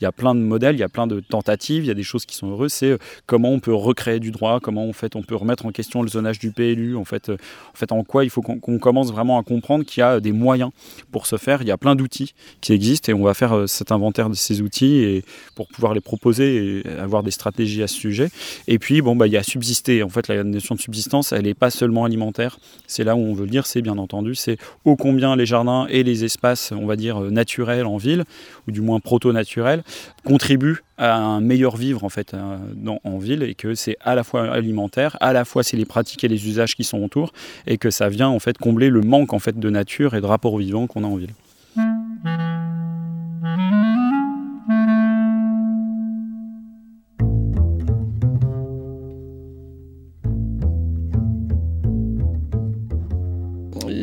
il 0.00 0.04
y 0.04 0.06
a 0.06 0.12
plein 0.12 0.34
de 0.34 0.40
modèles, 0.40 0.76
il 0.76 0.80
y 0.80 0.84
a 0.84 0.88
plein 0.88 1.06
de 1.06 1.20
tentatives, 1.20 1.84
il 1.84 1.88
y 1.88 1.90
a 1.90 1.94
des 1.94 2.02
choses 2.02 2.24
qui 2.24 2.36
sont 2.36 2.50
heureuses. 2.50 2.72
C'est 2.72 2.96
comment 3.26 3.50
on 3.50 3.60
peut 3.60 3.74
recréer 3.74 4.18
du 4.18 4.30
droit 4.30 4.60
comment 4.62 4.88
en 4.88 4.92
fait 4.92 5.16
on 5.16 5.22
peut 5.22 5.34
remettre 5.34 5.66
en 5.66 5.72
question 5.72 6.02
le 6.02 6.08
zonage 6.08 6.38
du 6.38 6.50
PLU, 6.50 6.94
euh, 6.94 6.98
en, 6.98 7.04
fait, 7.04 7.92
en 7.92 8.04
quoi 8.04 8.24
il 8.24 8.30
faut 8.30 8.40
qu'on 8.40 8.78
commence 8.78 9.12
vraiment 9.12 9.38
à 9.38 9.42
comprendre 9.42 9.84
qu'il 9.84 10.00
y 10.00 10.04
a 10.04 10.20
des 10.20 10.32
moyens 10.32 10.70
pour 11.10 11.26
se 11.26 11.36
faire. 11.36 11.60
Il 11.60 11.68
y 11.68 11.70
a 11.70 11.76
plein 11.76 11.94
d'outils 11.94 12.34
qui 12.60 12.72
existent 12.72 13.12
et 13.12 13.14
on 13.14 13.22
va 13.22 13.34
faire 13.34 13.52
euh, 13.52 13.66
cet 13.66 13.92
inventaire 13.92 14.30
de 14.30 14.34
ces 14.34 14.62
outils 14.62 14.96
et 14.96 15.24
pour 15.54 15.68
pouvoir 15.68 15.92
les 15.92 16.00
proposer 16.00 16.82
et 16.86 16.88
avoir 16.98 17.22
des 17.22 17.30
stratégies 17.30 17.82
à 17.82 17.86
ce 17.86 17.96
sujet. 17.96 18.30
Et 18.68 18.78
puis 18.78 19.02
bon 19.02 19.16
bah 19.16 19.26
il 19.26 19.32
y 19.32 19.36
a 19.36 19.42
subsister. 19.42 20.02
En 20.02 20.08
fait 20.08 20.28
la 20.28 20.42
notion 20.44 20.74
de 20.74 20.80
subsistance, 20.80 21.32
elle 21.32 21.42
n'est 21.42 21.54
pas 21.54 21.70
seulement 21.70 22.04
alimentaire. 22.04 22.58
C'est 22.86 23.04
là 23.04 23.16
où 23.16 23.20
on 23.20 23.34
veut 23.34 23.44
le 23.44 23.50
dire, 23.50 23.66
c'est 23.66 23.82
bien 23.82 23.98
entendu, 23.98 24.34
c'est 24.34 24.56
ô 24.84 24.96
combien 24.96 25.36
les 25.36 25.46
jardins 25.46 25.86
et 25.90 26.02
les 26.02 26.24
espaces, 26.24 26.72
on 26.72 26.86
va 26.86 26.96
dire 26.96 27.20
naturels 27.20 27.86
en 27.86 27.96
ville 27.96 28.24
ou 28.66 28.70
du 28.70 28.80
moins 28.80 29.00
proto-naturels 29.00 29.82
contribuent 30.24 30.82
à 31.02 31.16
un 31.16 31.40
meilleur 31.40 31.76
vivre 31.76 32.04
en 32.04 32.08
fait 32.08 32.32
euh, 32.32 32.56
en 33.02 33.18
ville 33.18 33.42
et 33.42 33.54
que 33.54 33.74
c'est 33.74 33.96
à 34.00 34.14
la 34.14 34.22
fois 34.22 34.52
alimentaire, 34.52 35.16
à 35.20 35.32
la 35.32 35.44
fois 35.44 35.64
c'est 35.64 35.76
les 35.76 35.84
pratiques 35.84 36.22
et 36.22 36.28
les 36.28 36.46
usages 36.46 36.76
qui 36.76 36.84
sont 36.84 37.02
autour 37.02 37.32
et 37.66 37.76
que 37.76 37.90
ça 37.90 38.08
vient 38.08 38.28
en 38.28 38.38
fait 38.38 38.56
combler 38.56 38.88
le 38.88 39.00
manque 39.00 39.32
en 39.32 39.40
fait 39.40 39.58
de 39.58 39.70
nature 39.70 40.14
et 40.14 40.20
de 40.20 40.26
rapport 40.26 40.56
vivant 40.58 40.86
qu'on 40.86 41.02
a 41.02 41.06
en 41.08 41.16
ville. 41.16 41.32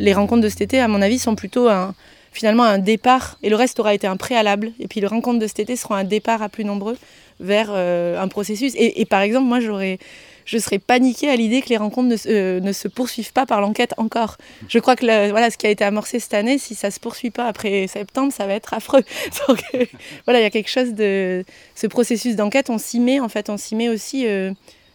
Les 0.00 0.14
rencontres 0.14 0.42
de 0.42 0.48
cet 0.48 0.62
été, 0.62 0.80
à 0.80 0.88
mon 0.88 1.02
avis, 1.02 1.18
sont 1.18 1.34
plutôt 1.34 1.68
un, 1.68 1.94
finalement 2.32 2.62
un 2.62 2.78
départ, 2.78 3.38
et 3.42 3.50
le 3.50 3.56
reste 3.56 3.78
aura 3.80 3.94
été 3.94 4.06
un 4.06 4.16
préalable. 4.16 4.72
Et 4.80 4.88
puis 4.88 5.00
le 5.00 5.08
rencontre 5.08 5.38
de 5.38 5.46
cet 5.46 5.60
été 5.60 5.76
sera 5.76 5.98
un 5.98 6.04
départ 6.04 6.42
à 6.42 6.48
plus 6.48 6.64
nombreux 6.64 6.96
vers 7.38 7.68
euh, 7.70 8.20
un 8.20 8.28
processus. 8.28 8.72
Et, 8.76 9.04
par 9.04 9.20
exemple, 9.20 9.46
moi, 9.46 9.60
j'aurais, 9.60 9.98
je 10.46 10.56
serais 10.58 10.78
paniquée 10.78 11.28
à 11.28 11.36
l'idée 11.36 11.60
que 11.60 11.68
les 11.68 11.76
rencontres 11.76 12.08
ne, 12.08 12.30
euh, 12.30 12.72
se 12.72 12.88
poursuivent 12.88 13.32
pas 13.32 13.44
par 13.44 13.60
l'enquête 13.60 13.92
encore. 13.98 14.36
Je 14.68 14.78
crois 14.78 14.96
que 14.96 15.30
voilà, 15.30 15.50
ce 15.50 15.58
qui 15.58 15.66
a 15.66 15.70
été 15.70 15.84
amorcé 15.84 16.18
cette 16.18 16.34
année, 16.34 16.58
si 16.58 16.74
ça 16.74 16.90
se 16.90 16.98
poursuit 16.98 17.30
pas 17.30 17.46
après 17.46 17.86
septembre, 17.86 18.32
ça 18.32 18.46
va 18.46 18.54
être 18.54 18.72
affreux. 18.72 19.04
Donc 19.48 19.62
euh, 19.74 19.84
voilà, 20.24 20.40
il 20.40 20.42
y 20.42 20.46
a 20.46 20.50
quelque 20.50 20.70
chose 20.70 20.94
de 20.94 21.44
ce 21.74 21.86
processus 21.86 22.36
d'enquête, 22.36 22.70
on 22.70 22.78
s'y 22.78 23.00
met 23.00 23.20
en 23.20 23.28
fait, 23.28 23.50
on 23.50 23.56
s'y 23.56 23.74
met 23.74 23.88
aussi. 23.88 24.26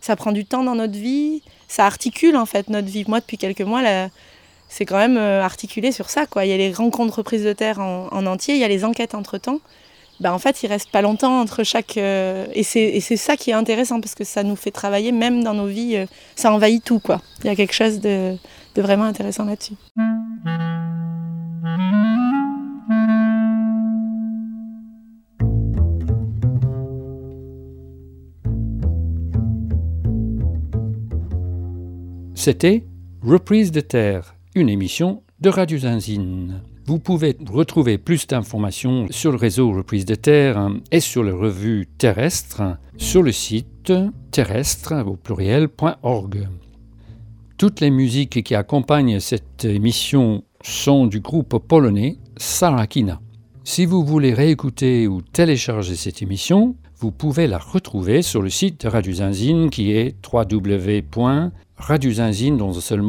ça 0.01 0.15
prend 0.15 0.31
du 0.31 0.45
temps 0.45 0.63
dans 0.63 0.75
notre 0.75 0.97
vie, 0.97 1.41
ça 1.67 1.85
articule 1.85 2.37
en 2.37 2.45
fait 2.45 2.69
notre 2.69 2.87
vie. 2.87 3.05
Moi, 3.07 3.19
depuis 3.19 3.37
quelques 3.37 3.61
mois, 3.61 3.81
la, 3.81 4.09
c'est 4.68 4.86
quand 4.86 4.97
même 4.97 5.18
euh, 5.18 5.41
articulé 5.41 5.91
sur 5.91 6.09
ça. 6.09 6.26
Quoi. 6.26 6.45
Il 6.45 6.51
y 6.51 6.53
a 6.53 6.57
les 6.57 6.72
rencontres 6.72 7.22
prises 7.24 7.43
de 7.43 7.53
terre 7.53 7.80
en, 7.80 8.26
entier, 8.26 8.55
il 8.55 8.59
y 8.59 8.63
a 8.63 8.68
les 8.68 8.84
enquêtes 8.86 9.16
entre-temps. 9.16 9.59
Ben, 10.22 10.32
en 10.32 10.39
fait, 10.39 10.63
il 10.63 10.68
reste 10.68 10.89
pas 10.91 11.01
longtemps 11.01 11.41
entre 11.41 11.63
chaque... 11.63 11.97
Euh, 11.97 12.45
et 12.53 12.63
c'est 12.63 13.18
ça 13.18 13.36
qui 13.36 13.51
est 13.51 13.53
intéressant, 13.53 13.99
parce 13.99 14.16
que 14.16 14.24
ça 14.24 14.43
nous 14.43 14.55
fait 14.55 14.72
travailler, 14.72 15.11
même 15.11 15.43
dans 15.43 15.53
nos 15.53 15.68
vies, 15.68 15.97
euh, 15.97 16.05
ça 16.36 16.51
envahit 16.51 16.84
tout. 16.84 16.99
Quoi. 16.99 17.22
Il 17.43 17.47
y 17.47 17.49
a 17.49 17.55
quelque 17.55 17.74
chose 17.74 17.99
de, 17.99 18.36
de 18.76 18.82
vraiment 18.82 19.03
intéressant 19.03 19.45
là-dessus. 19.45 19.74
C'était 32.36 32.84
Reprise 33.24 33.72
de 33.72 33.82
terre 33.82 34.36
une 34.55 34.69
émission 34.69 35.21
de 35.41 35.49
Radio 35.49 35.77
Zinzine. 35.77 36.61
Vous 36.85 36.99
pouvez 36.99 37.35
retrouver 37.51 37.97
plus 37.97 38.25
d'informations 38.25 39.07
sur 39.09 39.31
le 39.31 39.37
réseau 39.37 39.71
Reprise 39.71 40.05
de 40.05 40.15
Terre 40.15 40.69
et 40.91 41.01
sur 41.01 41.23
les 41.23 41.31
revues 41.31 41.89
terrestres 41.97 42.63
sur 42.97 43.21
le 43.21 43.33
site 43.33 43.91
terrestre 44.31 45.03
au 45.05 45.17
pluriel.org. 45.17 46.47
Toutes 47.57 47.81
les 47.81 47.89
musiques 47.89 48.43
qui 48.43 48.55
accompagnent 48.55 49.19
cette 49.19 49.65
émission 49.65 50.45
sont 50.63 51.07
du 51.07 51.19
groupe 51.19 51.57
polonais 51.57 52.17
Sarakina. 52.37 53.19
Si 53.65 53.85
vous 53.85 54.05
voulez 54.05 54.33
réécouter 54.33 55.05
ou 55.07 55.21
télécharger 55.21 55.95
cette 55.95 56.21
émission, 56.21 56.75
vous 56.99 57.11
pouvez 57.11 57.47
la 57.47 57.57
retrouver 57.57 58.21
sur 58.21 58.41
le 58.41 58.49
site 58.49 58.85
de 58.85 58.87
Radio 58.87 59.11
Zinzine 59.13 59.69
qui 59.69 59.91
est 59.91 60.15
www.radiozinzine 60.31 62.55
dans 62.57 62.77
un 62.77 62.81
seul. 62.81 63.01